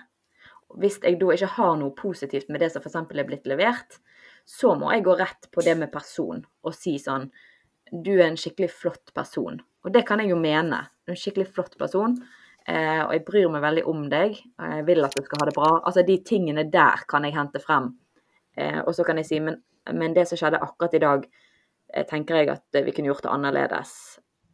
Hvis 0.80 1.00
jeg 1.04 1.20
da 1.22 1.34
ikke 1.36 1.52
har 1.56 1.76
noe 1.80 1.94
positivt 1.96 2.50
med 2.50 2.64
det 2.64 2.72
som 2.74 2.84
f.eks. 2.84 2.98
er 2.98 3.28
blitt 3.28 3.50
levert, 3.50 4.00
så 4.46 4.74
må 4.76 4.92
jeg 4.92 5.06
gå 5.06 5.16
rett 5.20 5.50
på 5.54 5.64
det 5.64 5.76
med 5.80 5.92
person 5.94 6.42
og 6.66 6.76
si 6.76 6.98
sånn 7.00 7.30
Du 7.94 8.16
er 8.16 8.26
en 8.26 8.40
skikkelig 8.40 8.72
flott 8.74 9.12
person. 9.14 9.60
Og 9.86 9.94
det 9.94 10.02
kan 10.08 10.20
jeg 10.20 10.32
jo 10.32 10.38
mene. 10.40 10.80
En 11.06 11.20
skikkelig 11.20 11.52
flott 11.54 11.76
person, 11.78 12.16
og 13.06 13.12
jeg 13.14 13.26
bryr 13.28 13.50
meg 13.52 13.62
veldig 13.62 13.84
om 13.92 14.10
deg. 14.10 14.38
Og 14.60 14.74
jeg 14.78 14.86
vil 14.88 15.04
at 15.04 15.16
du 15.18 15.24
skal 15.26 15.42
ha 15.42 15.46
det 15.50 15.56
bra. 15.58 15.72
Altså 15.84 16.04
de 16.08 16.18
tingene 16.24 16.64
der 16.72 17.04
kan 17.10 17.24
jeg 17.28 17.36
hente 17.36 17.60
frem. 17.60 17.90
Eh, 18.58 18.80
og 18.86 18.94
så 18.96 19.04
kan 19.04 19.18
jeg 19.18 19.26
si 19.26 19.40
men, 19.40 19.58
men 19.92 20.14
det 20.16 20.28
som 20.30 20.38
skjedde 20.40 20.62
akkurat 20.64 20.94
i 20.94 21.02
dag, 21.04 21.26
eh, 21.94 22.06
tenker 22.08 22.36
jeg 22.40 22.50
at 22.54 22.64
eh, 22.80 22.86
vi 22.86 22.92
kunne 22.96 23.10
gjort 23.12 23.24
det 23.26 23.34
annerledes. 23.34 23.94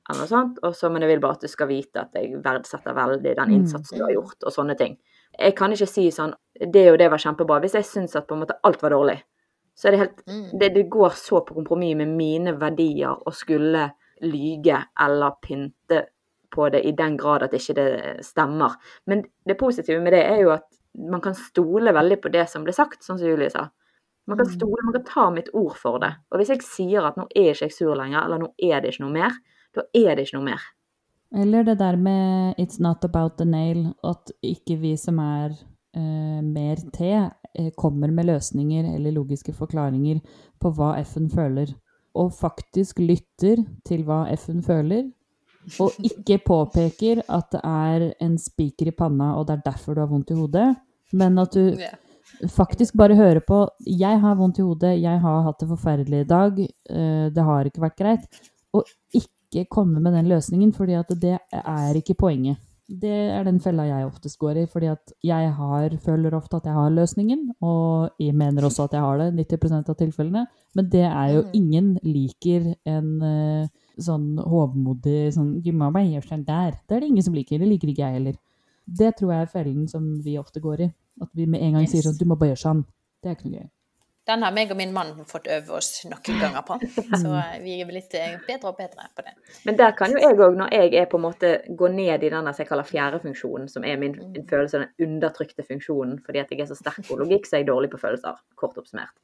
Eller 0.09 0.23
noe 0.23 0.27
sånt. 0.31 0.59
Også, 0.65 0.89
men 0.89 1.03
jeg 1.05 1.11
vil 1.11 1.21
bare 1.21 1.37
at 1.37 1.45
du 1.45 1.51
skal 1.51 1.67
vite 1.69 2.01
at 2.01 2.15
jeg 2.17 2.39
verdsetter 2.43 2.95
veldig 2.97 3.35
den 3.35 3.49
Mm. 3.49 3.55
innsatsen 3.59 3.97
du 3.99 4.03
har 4.07 4.13
gjort, 4.15 4.41
og 4.43 4.51
sånne 4.55 4.77
ting. 4.77 4.97
Jeg 5.37 5.55
kan 5.55 5.71
ikke 5.71 5.87
si 5.87 6.09
sånn 6.11 6.33
Det 6.59 6.91
og 6.91 6.97
det 6.97 7.11
var 7.11 7.17
kjempebra. 7.21 7.59
Hvis 7.61 7.75
jeg 7.77 7.85
syns 7.85 8.15
at 8.17 8.25
på 8.27 8.33
en 8.35 8.41
måte 8.41 8.57
alt 8.63 8.81
var 8.81 8.89
dårlig, 8.91 9.21
så 9.77 9.87
er 9.87 9.91
det 9.91 9.99
helt 9.99 10.23
Mm. 10.27 10.59
det, 10.59 10.73
det 10.73 10.89
går 10.89 11.09
så 11.15 11.45
på 11.45 11.53
kompromiss 11.55 11.95
med 11.95 12.07
mine 12.07 12.51
verdier 12.59 13.15
å 13.15 13.31
skulle 13.31 13.91
lyge 14.21 14.81
eller 14.99 15.31
pynte 15.41 16.07
på 16.51 16.69
det 16.73 16.83
i 16.85 16.91
den 16.97 17.17
grad 17.17 17.43
at 17.43 17.53
ikke 17.53 17.75
det 17.77 18.25
stemmer. 18.25 18.75
Men 19.07 19.23
det 19.47 19.57
positive 19.59 20.01
med 20.01 20.13
det 20.13 20.23
er 20.25 20.41
jo 20.43 20.53
at 20.55 20.65
man 20.97 21.21
kan 21.21 21.35
stole 21.37 21.93
veldig 21.93 22.21
på 22.21 22.31
det 22.33 22.47
som 22.49 22.63
ble 22.65 22.73
sagt, 22.73 23.03
sånn 23.05 23.19
som 23.19 23.27
Julie 23.27 23.49
sa. 23.49 23.69
Man 24.27 24.37
kan 24.37 24.47
Mm. 24.47 24.53
stole, 24.57 24.83
man 24.83 24.93
kan 24.93 25.05
ta 25.05 25.29
mitt 25.29 25.49
ord 25.53 25.75
for 25.77 25.99
det. 25.99 26.13
Og 26.31 26.39
hvis 26.39 26.49
jeg 26.49 26.61
sier 26.61 27.05
at 27.05 27.15
nå 27.17 27.27
er 27.35 27.53
ikke 27.53 27.65
jeg 27.65 27.71
sur 27.73 27.95
lenger, 27.95 28.25
eller 28.25 28.37
nå 28.39 28.53
er 28.61 28.81
det 28.81 28.93
ikke 28.93 29.05
noe 29.05 29.13
mer, 29.13 29.31
da 29.75 29.81
er 29.93 30.15
det 30.15 30.27
ikke 30.27 30.37
noe 30.37 30.49
mer. 30.51 30.61
Eller 31.35 31.63
det 31.63 31.77
der 31.77 31.95
med 31.95 32.55
'it's 32.57 32.79
not 32.79 33.03
about 33.05 33.37
the 33.37 33.45
nail', 33.45 33.93
at 34.03 34.31
ikke 34.43 34.79
vi 34.79 34.95
som 34.97 35.19
er 35.19 35.51
eh, 35.95 36.41
mer 36.41 36.75
te, 36.93 37.31
eh, 37.55 37.71
kommer 37.77 38.11
med 38.11 38.25
løsninger 38.25 38.95
eller 38.95 39.11
logiske 39.11 39.53
forklaringer 39.53 40.21
på 40.61 40.71
hva 40.75 40.99
F-en 40.99 41.29
føler. 41.29 41.73
Og 42.15 42.31
faktisk 42.31 42.99
lytter 42.99 43.65
til 43.85 44.03
hva 44.03 44.31
F-en 44.33 44.61
føler, 44.61 45.11
og 45.79 45.91
ikke 46.03 46.39
påpeker 46.45 47.21
at 47.29 47.49
det 47.51 47.61
er 47.63 48.13
en 48.21 48.37
spiker 48.37 48.87
i 48.87 48.91
panna, 48.91 49.33
og 49.37 49.47
det 49.47 49.57
er 49.57 49.71
derfor 49.71 49.93
du 49.93 50.01
har 50.01 50.07
vondt 50.11 50.31
i 50.31 50.37
hodet, 50.39 50.75
men 51.13 51.37
at 51.39 51.53
du 51.53 51.75
faktisk 52.47 52.95
bare 52.97 53.15
hører 53.15 53.39
på 53.39 53.67
'jeg 53.85 54.19
har 54.21 54.35
vondt 54.35 54.59
i 54.59 54.61
hodet, 54.61 55.01
jeg 55.01 55.19
har 55.19 55.41
hatt 55.43 55.59
det 55.59 55.67
forferdelig 55.69 56.19
i 56.21 56.29
dag, 56.29 56.59
eh, 56.89 57.29
det 57.29 57.43
har 57.43 57.63
ikke 57.65 57.81
vært 57.81 57.97
greit', 57.97 58.27
og 58.73 58.85
ikke 59.13 59.65
komme 59.69 59.99
med 59.99 60.13
den 60.13 60.27
løsningen, 60.27 60.73
fordi 60.73 60.93
at 60.93 61.09
det 61.09 61.39
er 61.51 61.93
ikke 61.95 62.13
poenget. 62.13 62.57
Det 62.89 63.29
er 63.29 63.43
den 63.43 63.59
fella 63.59 63.83
jeg 63.83 64.05
oftest 64.05 64.39
går 64.39 64.57
i, 64.63 64.65
fordi 64.65 64.87
at 64.87 65.11
jeg 65.23 65.51
har, 65.53 65.89
føler 65.89 66.33
ofte 66.33 66.55
at 66.57 66.63
jeg 66.65 66.73
har 66.73 66.89
løsningen, 66.89 67.51
og 67.61 68.09
jeg 68.19 68.33
mener 68.33 68.63
også 68.63 68.83
at 68.83 68.93
jeg 68.93 69.01
har 69.01 69.17
det 69.17 69.33
90% 69.33 69.89
av 69.89 69.95
tilfellene, 69.95 70.47
men 70.75 70.89
det 70.89 71.03
er 71.05 71.27
jo 71.33 71.41
Mm. 71.41 71.51
ingen 71.53 71.99
liker 72.03 72.75
en 72.85 73.21
eh, 73.21 73.67
sånn 74.03 74.37
hovmodig 74.37 75.33
sånn 75.35 75.57
bare 75.61 76.05
gjøre 76.13 76.27
sånn 76.27 76.45
der'. 76.45 76.77
Det 76.87 76.95
er 76.95 76.99
det 76.99 77.09
ingen 77.09 77.23
som 77.23 77.33
liker. 77.33 77.59
Det 77.59 77.67
liker 77.67 77.87
ikke 77.89 78.05
jeg 78.05 78.13
heller. 78.13 78.35
Det 78.85 79.15
tror 79.17 79.31
jeg 79.33 79.41
er 79.41 79.53
fellen 79.53 79.87
som 79.87 80.21
vi 80.21 80.37
ofte 80.37 80.59
går 80.59 80.81
i. 80.81 80.93
At 81.21 81.29
vi 81.33 81.45
med 81.45 81.61
en 81.61 81.73
gang 81.73 81.87
sier 81.87 82.01
sånn 82.01 82.17
'Du 82.17 82.25
må 82.25 82.35
bare 82.35 82.53
gjøre 82.53 82.65
sånn'. 82.65 82.85
Det 83.21 83.29
er 83.29 83.35
ikke 83.35 83.49
noe 83.49 83.59
gøy. 83.59 83.69
Den 84.29 84.43
har 84.45 84.53
meg 84.53 84.69
og 84.69 84.77
min 84.77 84.91
mann 84.93 85.15
fått 85.29 85.47
øve 85.49 85.79
oss 85.79 86.03
noen 86.05 86.41
ganger 86.41 86.61
på. 86.67 86.77
Så 87.21 87.31
eh, 87.33 87.55
vi 87.63 87.79
er 87.81 87.87
blitt 87.89 88.13
eh, 88.17 88.35
bedre 88.45 88.71
og 88.71 88.77
bedre 88.77 89.07
på 89.17 89.25
det. 89.25 89.33
Men 89.65 89.79
der 89.79 89.95
kan 89.97 90.13
jo 90.13 90.21
jeg 90.21 90.37
òg, 90.37 90.57
når 90.59 90.73
jeg 90.75 90.93
er 91.01 91.07
på 91.09 91.17
en 91.17 91.25
måte 91.25 91.53
går 91.79 91.95
ned 91.95 92.25
i 92.27 92.31
den 92.31 92.51
jeg 92.51 92.69
kaller 92.69 92.85
fjerdefunksjonen, 92.85 93.67
som 93.71 93.85
er 93.87 93.97
min, 94.01 94.17
min 94.35 94.45
følelse, 94.49 94.83
den 94.83 95.07
undertrykte 95.07 95.65
funksjonen, 95.65 96.19
fordi 96.25 96.43
at 96.43 96.53
jeg 96.53 96.61
er 96.61 96.69
så 96.69 96.77
sterk 96.77 97.01
på 97.07 97.17
logikk, 97.17 97.49
så 97.49 97.57
er 97.57 97.63
jeg 97.63 97.71
dårlig 97.71 97.89
på 97.93 98.01
følelser. 98.01 98.37
Kort 98.59 98.77
oppsummert. 98.77 99.15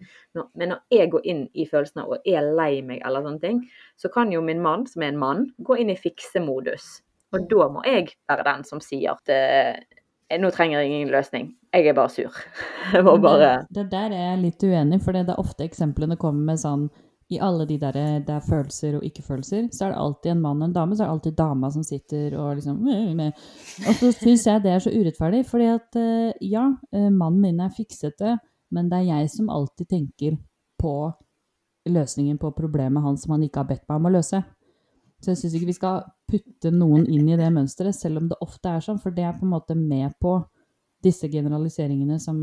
Men 0.57 0.73
når 0.73 0.81
jeg 0.93 1.11
går 1.13 1.29
inn 1.31 1.45
i 1.53 1.67
følelsene 1.69 2.07
og 2.09 2.25
er 2.25 2.49
lei 2.57 2.79
meg 2.85 3.05
eller 3.05 3.25
sånne 3.25 3.43
ting, 3.43 3.61
så 4.01 4.09
kan 4.13 4.33
jo 4.33 4.41
min 4.45 4.63
mann, 4.63 4.87
som 4.89 5.05
er 5.05 5.13
en 5.13 5.21
mann, 5.21 5.49
gå 5.61 5.77
inn 5.83 5.93
i 5.93 5.99
fiksemodus. 5.99 6.95
Og 7.35 7.45
da 7.51 7.69
må 7.69 7.83
jeg 7.85 8.15
være 8.29 8.47
den 8.47 8.65
som 8.65 8.81
sier 8.83 9.13
at 9.13 9.31
eh, 9.33 10.01
nå 10.41 10.49
trenger 10.53 10.81
jeg 10.81 10.91
ingen 10.91 11.11
løsning. 11.13 11.49
Jeg 11.75 11.89
er 11.91 11.97
bare 11.97 12.09
sur. 12.09 12.37
Jeg 12.93 13.03
må 13.05 13.17
bare 13.21 13.65
Det, 13.69 13.75
det 13.77 13.91
der 13.91 14.13
er 14.13 14.23
jeg 14.31 14.41
litt 14.41 14.63
uenig 14.63 14.99
i, 14.99 15.03
for 15.03 15.13
det 15.13 15.27
er 15.29 15.41
ofte 15.41 15.65
eksemplene 15.65 16.17
kommer 16.17 16.53
med 16.53 16.61
sånn 16.61 16.87
i 17.33 17.39
alle 17.41 17.65
de 17.65 17.77
der 17.81 17.95
det 18.21 18.33
er 18.35 18.43
følelser 18.45 18.99
og 18.99 19.05
ikke-følelser, 19.07 19.69
så 19.73 19.87
er 19.87 19.93
det 19.93 20.01
alltid 20.01 20.31
en 20.31 20.41
mann 20.43 20.61
og 20.61 20.67
en 20.67 20.75
dame, 20.75 20.95
så 20.95 21.03
er 21.03 21.07
det 21.07 21.15
alltid 21.15 21.37
dama 21.39 21.71
som 21.73 21.83
sitter 21.83 22.35
og 22.37 22.59
liksom 22.59 22.83
Og 22.85 23.93
så 23.97 24.11
syns 24.13 24.45
jeg 24.45 24.61
det 24.61 24.71
er 24.71 24.83
så 24.83 24.93
urettferdig, 24.93 25.45
fordi 25.49 25.69
at 25.73 25.97
eh, 25.97 26.33
ja, 26.45 26.67
eh, 26.93 27.09
mannen 27.09 27.41
min 27.41 27.63
er 27.65 27.73
fiksete, 27.73 28.37
men 28.71 28.91
det 28.91 28.99
er 28.99 29.09
jeg 29.09 29.31
som 29.33 29.49
alltid 29.49 29.89
tenker 29.89 30.37
på 30.77 31.11
løsningen 31.89 32.37
på 32.37 32.53
problemet 32.57 33.03
hans 33.03 33.25
som 33.25 33.35
han 33.35 33.43
ikke 33.45 33.63
har 33.63 33.69
bedt 33.73 33.89
meg 33.89 33.97
om 33.97 34.09
å 34.09 34.13
løse. 34.17 34.41
Så 35.25 35.33
jeg 35.33 35.39
syns 35.41 35.55
ikke 35.57 35.71
vi 35.71 35.77
skal 35.79 36.03
putte 36.29 36.69
noen 36.69 37.07
inn 37.09 37.25
i 37.33 37.37
det 37.39 37.47
mønsteret, 37.55 37.97
selv 37.97 38.21
om 38.21 38.27
det 38.29 38.37
ofte 38.45 38.69
er 38.77 38.83
sånn, 38.85 38.99
for 39.01 39.09
det 39.15 39.23
er 39.25 39.33
på 39.33 39.47
en 39.47 39.53
måte 39.55 39.73
med 39.77 40.13
på 40.21 40.35
disse 41.01 41.25
generaliseringene 41.33 42.19
som 42.21 42.37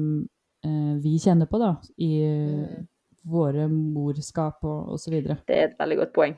eh, 0.66 0.95
vi 1.03 1.12
kjenner 1.22 1.47
på, 1.51 1.61
da, 1.62 1.76
i 2.03 2.11
Mm. 2.26 2.89
våre 3.30 3.68
morskap 3.70 4.64
og 4.66 4.97
osv. 4.97 5.14
Det 5.22 5.55
er 5.55 5.68
et 5.68 5.78
veldig 5.78 5.97
godt 6.01 6.12
poeng. 6.16 6.33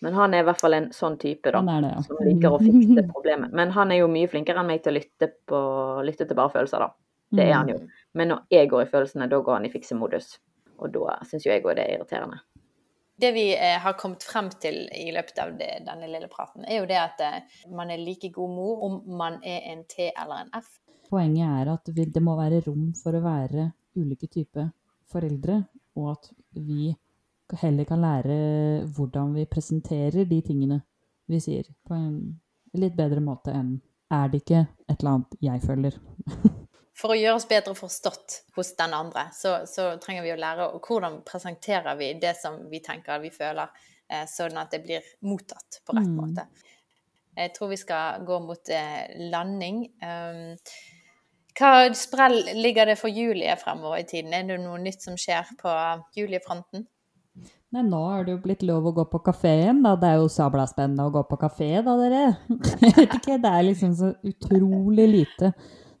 Men 0.00 0.14
han 0.16 0.32
er 0.34 0.40
i 0.40 0.46
hvert 0.48 0.60
fall 0.60 0.74
en 0.76 0.86
sånn 0.92 1.18
type, 1.20 1.52
da. 1.52 1.60
Det, 1.60 1.90
ja. 1.92 2.00
Som 2.04 2.16
liker 2.24 2.56
å 2.56 2.60
fikse 2.60 3.04
problemet. 3.10 3.52
Men 3.52 3.70
han 3.76 3.92
er 3.92 4.00
jo 4.00 4.08
mye 4.08 4.28
flinkere 4.28 4.60
enn 4.60 4.68
meg 4.68 4.82
til 4.84 4.92
å 4.92 4.98
lytte, 4.98 5.28
på, 5.48 5.60
lytte 6.04 6.24
til 6.28 6.36
bare 6.36 6.52
følelser, 6.52 6.80
da. 6.80 6.88
Det 7.34 7.44
er 7.44 7.54
han 7.54 7.68
jo. 7.68 7.78
Men 8.14 8.28
når 8.32 8.42
jeg 8.52 8.68
går 8.70 8.82
i 8.84 8.90
følelsene, 8.90 9.28
da 9.28 9.40
går 9.44 9.56
han 9.58 9.64
i 9.68 9.72
fiksemodus. 9.72 10.38
Og 10.78 10.92
da 10.96 11.18
syns 11.28 11.44
jo 11.46 11.52
jeg 11.52 11.64
òg 11.64 11.76
det 11.76 11.84
er 11.86 11.96
irriterende. 11.98 12.40
Det 13.16 13.30
vi 13.32 13.44
eh, 13.54 13.78
har 13.78 13.92
kommet 13.92 14.24
frem 14.26 14.48
til 14.60 14.88
i 14.90 15.10
løpet 15.14 15.38
av 15.38 15.52
det, 15.58 15.70
denne 15.86 16.08
lille 16.10 16.28
praten, 16.30 16.64
er 16.66 16.80
jo 16.80 16.88
det 16.90 16.98
at 16.98 17.20
eh, 17.22 17.60
man 17.70 17.92
er 17.94 18.02
like 18.02 18.32
god 18.34 18.50
mor 18.50 18.82
om 18.88 18.96
man 19.18 19.38
er 19.46 19.68
en 19.70 19.84
T 19.86 20.08
eller 20.10 20.42
en 20.42 20.50
F. 20.58 20.80
Poenget 21.10 21.46
er 21.60 21.70
at 21.76 21.92
det 21.94 22.22
må 22.24 22.34
være 22.38 22.64
rom 22.66 22.88
for 22.98 23.14
å 23.14 23.22
være 23.22 23.68
ulike 23.94 24.26
typer 24.26 24.72
foreldre, 25.12 25.60
og 25.94 26.10
at 26.16 26.30
vi 26.58 26.90
heller 27.60 27.86
kan 27.86 28.02
lære 28.02 28.36
hvordan 28.96 29.34
vi 29.36 29.46
presenterer 29.46 30.24
de 30.26 30.40
tingene 30.42 30.80
vi 31.30 31.38
sier, 31.40 31.68
på 31.86 31.94
en 31.94 32.16
litt 32.74 32.96
bedre 32.98 33.22
måte 33.22 33.54
enn 33.54 33.76
er 34.12 34.28
det 34.32 34.42
ikke 34.42 34.64
et 34.64 34.98
eller 34.98 35.14
annet 35.14 35.38
jeg 35.44 35.62
føler. 35.62 36.02
For 36.94 37.10
å 37.10 37.18
gjøre 37.18 37.40
oss 37.40 37.48
bedre 37.50 37.74
forstått 37.74 38.36
hos 38.54 38.70
den 38.78 38.94
andre, 38.94 39.26
så, 39.34 39.56
så 39.66 39.88
trenger 40.02 40.22
vi 40.26 40.34
å 40.34 40.38
lære 40.38 40.68
hvordan 40.78 41.22
presenterer 41.26 41.98
vi 41.98 42.12
det 42.22 42.36
som 42.38 42.60
vi 42.70 42.78
tenker 42.84 43.18
vi 43.22 43.32
føler, 43.34 43.72
eh, 44.06 44.22
sånn 44.30 44.60
at 44.60 44.70
det 44.70 44.84
blir 44.84 45.08
mottatt 45.26 45.80
på 45.82 45.96
rett 45.96 46.06
Mm. 46.06 46.16
måte. 46.20 46.46
Jeg 47.34 47.50
tror 47.56 47.72
vi 47.72 47.80
skal 47.80 48.22
gå 48.22 48.38
mot 48.46 48.70
eh, 48.70 49.10
landing. 49.32 49.88
Um, 49.98 50.54
hva 51.58 51.90
sprell 51.98 52.40
ligger 52.54 52.86
det 52.86 52.98
for 52.98 53.10
Julie 53.10 53.56
fremover 53.58 53.98
i 53.98 54.06
tiden? 54.06 54.32
Er 54.34 54.46
det 54.46 54.60
noe 54.62 54.78
nytt 54.78 55.02
som 55.02 55.18
skjer 55.18 55.50
på 55.58 55.74
Julie-fronten? 56.14 56.86
Nei, 57.74 57.82
nå 57.82 58.00
er 58.14 58.22
det 58.22 58.36
jo 58.36 58.42
blitt 58.44 58.62
lov 58.62 58.86
å 58.86 58.94
gå 58.94 59.04
på 59.10 59.18
kafé 59.26 59.56
igjen, 59.64 59.82
da. 59.82 59.96
Det 59.98 60.12
er 60.12 60.20
jo 60.22 60.30
sabla 60.30 60.66
spennende 60.70 61.08
å 61.08 61.14
gå 61.14 61.24
på 61.26 61.38
kafé, 61.42 61.72
da, 61.82 61.96
dere. 61.98 62.36
Jeg 62.86 62.94
vet 63.00 63.16
ikke, 63.18 63.40
det 63.42 63.50
er 63.50 63.66
liksom 63.66 63.96
så 63.98 64.12
utrolig 64.22 65.08
lite 65.10 65.50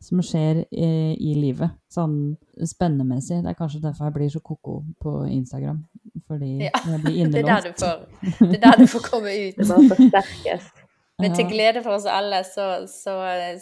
som 0.04 0.20
skjer 0.24 0.62
i, 0.70 0.88
i 1.16 1.34
livet. 1.38 1.74
Sånn 1.92 2.36
spennemessig. 2.60 3.40
Det 3.44 3.52
er 3.54 3.58
kanskje 3.58 3.82
derfor 3.84 4.10
jeg 4.10 4.16
blir 4.18 4.32
så 4.34 4.42
ko-ko 4.44 4.78
på 5.02 5.16
Instagram. 5.32 5.82
Fordi 6.28 6.54
Ja, 6.66 6.72
jeg 6.92 7.02
blir 7.04 7.28
Det 7.34 7.42
er 7.42 7.50
der 7.50 7.66
du 7.66 7.68
innelåst. 7.72 7.84
Det, 7.84 8.48
det 8.48 8.56
er 8.58 8.64
der 8.68 8.80
du 8.82 8.88
får 8.94 9.06
komme 9.10 9.34
ut. 9.34 9.56
Det 9.58 9.68
bare 9.68 9.92
forsterkes. 9.92 10.72
Men 11.22 11.34
til 11.36 11.46
glede 11.46 11.78
for 11.84 11.94
oss 11.94 12.06
alle, 12.10 12.40
så, 12.42 12.64
så, 12.90 13.12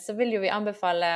så 0.01 0.15
vil 0.17 0.31
jo 0.33 0.41
vi 0.41 0.49
anbefale 0.49 1.09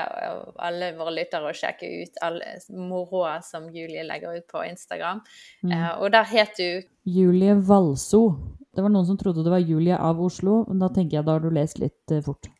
alle 0.60 0.90
våre 0.98 1.14
lyttere 1.16 1.48
å 1.48 1.54
sjekke 1.56 1.88
ut 2.02 2.20
alle 2.26 2.58
moroa 2.76 3.38
som 3.44 3.70
Julie 3.72 4.04
legger 4.04 4.36
ut 4.36 4.44
på 4.50 4.60
Instagram. 4.68 5.22
Mm. 5.64 5.72
Uh, 5.72 5.94
og 6.04 6.12
der 6.12 6.28
het 6.28 6.52
du 6.60 6.84
Julie 7.08 7.56
Valso. 7.56 8.20
Det 8.76 8.84
var 8.84 8.92
noen 8.92 9.08
som 9.08 9.16
trodde 9.16 9.46
det 9.46 9.54
var 9.54 9.64
Julie 9.64 9.96
av 9.96 10.20
Oslo, 10.20 10.66
men 10.68 10.82
da 10.82 10.90
tenker 10.92 11.16
jeg 11.16 11.24
da 11.24 11.38
har 11.38 11.46
du 11.46 11.48
lest 11.54 11.80
litt 11.80 12.12
eh, 12.12 12.20
fort. 12.20 12.50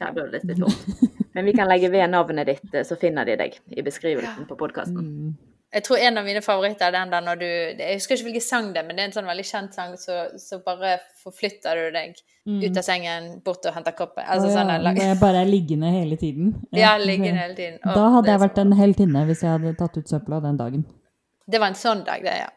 Ja, 0.00 0.12
det 0.14 0.22
ble 0.24 0.38
litt 0.38 0.58
tungt. 0.58 1.12
Men 1.34 1.44
vi 1.44 1.52
kan 1.54 1.68
legge 1.68 1.88
ved 1.90 2.10
navnet 2.10 2.46
ditt, 2.46 2.74
så 2.86 2.96
finner 2.98 3.24
de 3.26 3.36
deg 3.36 3.56
i 3.76 3.82
beskrivelsen 3.86 4.46
på 4.48 4.56
podkasten. 4.58 4.96
Mm. 5.04 5.36
Jeg 5.74 5.84
tror 5.84 6.00
en 6.00 6.16
av 6.16 6.24
mine 6.24 6.40
favoritter 6.40 6.86
er 6.88 6.94
den 6.94 7.10
der 7.12 7.20
når 7.26 7.40
du 7.42 7.44
Jeg 7.44 7.98
husker 7.98 8.16
ikke 8.16 8.24
hvilken 8.30 8.44
sang 8.46 8.70
det 8.72 8.80
er, 8.80 8.86
men 8.88 8.96
det 8.96 9.02
er 9.02 9.08
en 9.10 9.16
sånn 9.18 9.26
veldig 9.28 9.44
kjent 9.44 9.74
sang, 9.76 9.90
så, 10.00 10.14
så 10.40 10.60
bare 10.64 10.94
forflytter 11.20 11.76
du 11.76 11.90
deg 11.98 12.14
ut 12.48 12.78
av 12.80 12.86
sengen, 12.86 13.26
bort 13.44 13.66
og 13.68 13.74
henter 13.76 13.92
koppen. 13.98 14.24
Altså 14.24 14.48
Mm. 14.48 14.54
Å 14.54 14.56
sånn 14.56 14.82
lag- 14.86 14.96
jeg 15.02 15.18
bare 15.20 15.42
er 15.42 15.50
liggende 15.50 15.90
hele 15.92 16.16
tiden. 16.16 16.54
Ja, 16.72 16.94
liggende 16.96 17.42
hele 17.42 17.54
tiden. 17.58 17.76
Og 17.84 17.94
Da 18.00 18.06
hadde 18.16 18.32
jeg 18.32 18.40
vært 18.46 18.58
en 18.64 18.72
heltinne 18.72 19.26
hvis 19.28 19.42
jeg 19.44 19.50
hadde 19.50 19.74
tatt 19.76 19.98
ut 20.00 20.08
søpla 20.08 20.40
den 20.46 20.56
dagen. 20.56 20.86
Det 21.46 21.60
var 21.60 21.68
en 21.74 21.74
sånn 21.82 22.04
dag, 22.06 22.22
det, 22.24 22.38
ja. 22.46 22.48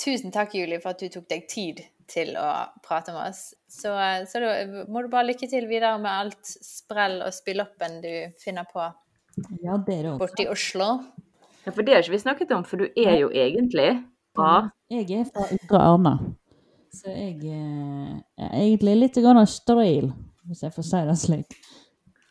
Tusen 0.00 0.32
takk, 0.34 0.54
Julie, 0.58 0.80
for 0.80 0.90
at 0.96 0.98
du 0.98 1.08
tok 1.08 1.28
deg 1.28 1.46
tid 1.46 1.84
til 2.10 2.34
å 2.38 2.48
prate 2.84 3.14
med 3.14 3.30
oss. 3.30 3.42
Så, 3.70 3.92
så 4.30 4.42
da 4.42 4.50
må 4.90 5.04
du 5.04 5.10
bare 5.12 5.28
lykke 5.30 5.48
til 5.50 5.68
videre 5.70 5.96
med 6.02 6.10
alt 6.10 6.52
sprell 6.64 7.20
og 7.24 7.32
spilloppen 7.34 8.00
du 8.04 8.12
finner 8.42 8.68
på 8.70 8.82
Ja, 9.62 9.78
dere 9.86 10.14
også. 10.14 10.20
borti 10.24 10.48
Oslo. 10.50 10.90
Ja, 11.64 11.72
for 11.72 11.84
det 11.84 11.94
har 11.94 12.04
ikke 12.04 12.16
vi 12.16 12.22
snakket 12.24 12.54
om, 12.56 12.64
for 12.66 12.80
du 12.80 12.88
er 12.98 13.18
jo 13.20 13.30
egentlig 13.30 13.92
fra 14.36 14.70
Jeg 14.90 15.10
er 15.20 15.28
fra 15.28 15.46
Ytre 15.54 15.82
Arna. 15.92 16.14
Så 16.90 17.12
jeg 17.14 17.36
eh, 17.46 18.16
er 18.40 18.56
egentlig 18.64 18.96
litt 18.98 19.18
grann 19.22 19.46
stril, 19.46 20.10
hvis 20.48 20.64
jeg 20.64 20.74
får 20.74 20.88
si 20.88 21.02
det 21.06 21.18
slik. 21.20 21.60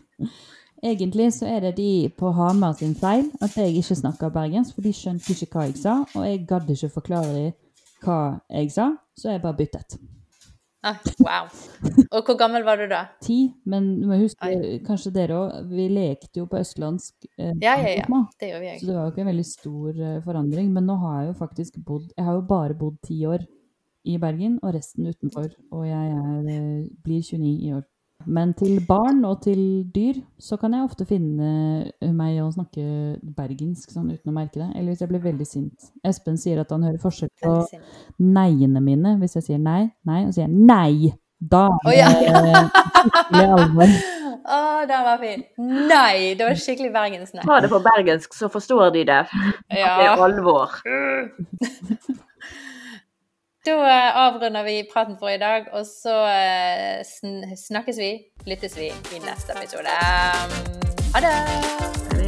Egentlig 0.78 1.32
så 1.34 1.46
er 1.50 1.60
det 1.64 1.76
de 1.78 2.10
på 2.18 2.30
Hamar 2.36 2.76
sin 2.78 2.94
feil 2.94 3.24
at 3.42 3.56
jeg 3.58 3.80
ikke 3.80 3.96
snakker 3.98 4.30
bergensk, 4.30 4.76
for 4.76 4.86
de 4.86 4.92
skjønte 4.94 5.34
ikke 5.34 5.48
hva 5.50 5.64
jeg 5.66 5.78
sa, 5.80 5.94
og 6.14 6.26
jeg 6.26 6.44
gadd 6.46 6.70
ikke 6.70 6.90
forklare 6.92 7.32
dem 7.34 7.56
hva 8.04 8.40
jeg 8.50 8.70
sa, 8.74 8.92
så 9.18 9.34
jeg 9.34 9.42
bare 9.42 9.58
byttet. 9.58 9.98
Ah, 10.86 10.94
wow. 11.18 11.48
Og 12.14 12.22
hvor 12.22 12.36
gammel 12.38 12.62
var 12.62 12.78
du 12.78 12.84
da? 12.86 13.00
Ti, 13.24 13.38
men 13.66 13.88
du 13.98 14.06
må 14.06 14.20
huske, 14.20 14.78
kanskje 14.86 15.10
dere 15.16 15.34
òg, 15.34 15.72
vi 15.72 15.88
lekte 15.90 16.38
jo 16.38 16.46
på 16.46 16.60
østlandsk. 16.60 17.26
Eh, 17.34 17.56
Ja, 17.60 17.74
ja, 17.82 17.96
ja. 17.98 18.20
Det 18.38 18.52
gjør 18.52 18.62
vi 18.62 18.74
Så 18.78 18.86
det 18.86 18.94
var 18.94 19.08
jo 19.08 19.12
ikke 19.12 19.24
en 19.24 19.30
veldig 19.32 19.46
stor 19.48 19.98
eh, 19.98 20.20
forandring. 20.22 20.70
Men 20.72 20.86
nå 20.86 20.96
har 21.02 21.16
jeg 21.20 21.32
jo 21.32 21.38
faktisk 21.40 21.80
bodd 21.84 22.12
Jeg 22.14 22.24
har 22.28 22.38
jo 22.38 22.46
bare 22.46 22.78
bodd 22.78 23.00
ti 23.02 23.18
år 23.26 23.42
i 24.06 24.16
Bergen, 24.22 24.60
og 24.62 24.74
resten 24.78 25.10
utenfor. 25.10 25.50
Og 25.74 25.82
jeg 25.88 26.14
er, 26.14 26.46
eh, 26.54 26.86
blir 27.04 27.22
29 27.26 27.58
i 27.66 27.72
år. 27.74 27.82
Men 28.28 28.50
til 28.58 28.78
barn 28.84 29.22
og 29.24 29.38
til 29.46 29.60
dyr 29.94 30.18
så 30.42 30.58
kan 30.60 30.74
jeg 30.76 30.84
ofte 30.84 31.06
finne 31.08 31.48
eh, 32.02 32.10
meg 32.12 32.36
å 32.44 32.50
snakke 32.52 32.82
bergensk 33.36 33.94
sånn 33.94 34.10
uten 34.12 34.32
å 34.32 34.34
merke 34.36 34.60
det. 34.60 34.68
Eller 34.76 34.92
hvis 34.92 35.00
jeg 35.04 35.08
blir 35.12 35.22
veldig 35.24 35.46
sint. 35.48 35.88
Espen 36.04 36.36
sier 36.40 36.60
at 36.60 36.74
han 36.74 36.84
hører 36.84 37.00
forskjell 37.00 37.32
på 37.40 37.54
nei-ene 38.20 38.82
mine. 38.84 39.16
Hvis 39.22 39.38
jeg 39.40 39.48
sier 39.48 39.62
nei, 39.62 39.88
nei, 40.08 40.26
og 40.28 40.36
sier 40.36 40.50
nei, 40.52 41.14
da 41.38 41.66
Å, 41.70 41.90
er 41.94 42.20
det 42.20 42.62
skikkelig 42.98 43.48
alvor. 43.56 43.98
Å, 44.48 44.60
den 44.88 45.02
var 45.04 45.18
fin. 45.20 45.42
Nei! 45.60 46.34
Det 46.38 46.46
var 46.46 46.56
skikkelig 46.56 46.92
bergensk 46.94 47.40
Ta 47.44 47.58
det 47.60 47.68
på 47.72 47.80
bergensk, 47.84 48.32
så 48.36 48.48
forstår 48.52 48.90
de 48.94 49.02
det. 49.08 49.20
Det 49.68 49.80
Ja. 49.82 49.96
er 50.14 50.24
alvor. 50.28 50.78
Da 53.68 53.74
eh, 53.88 54.16
avrunder 54.16 54.62
vi 54.62 54.88
praten 54.92 55.18
for 55.18 55.28
i 55.28 55.38
dag, 55.38 55.66
og 55.72 55.86
så 55.86 56.14
eh, 56.24 57.04
sn 57.04 57.42
snakkes 57.56 58.00
vi, 58.00 58.12
lyttes 58.48 58.78
vi 58.78 58.88
i 58.88 59.20
neste 59.26 59.52
episode. 59.58 59.98
Ha 61.12 61.24
det! 61.26 62.27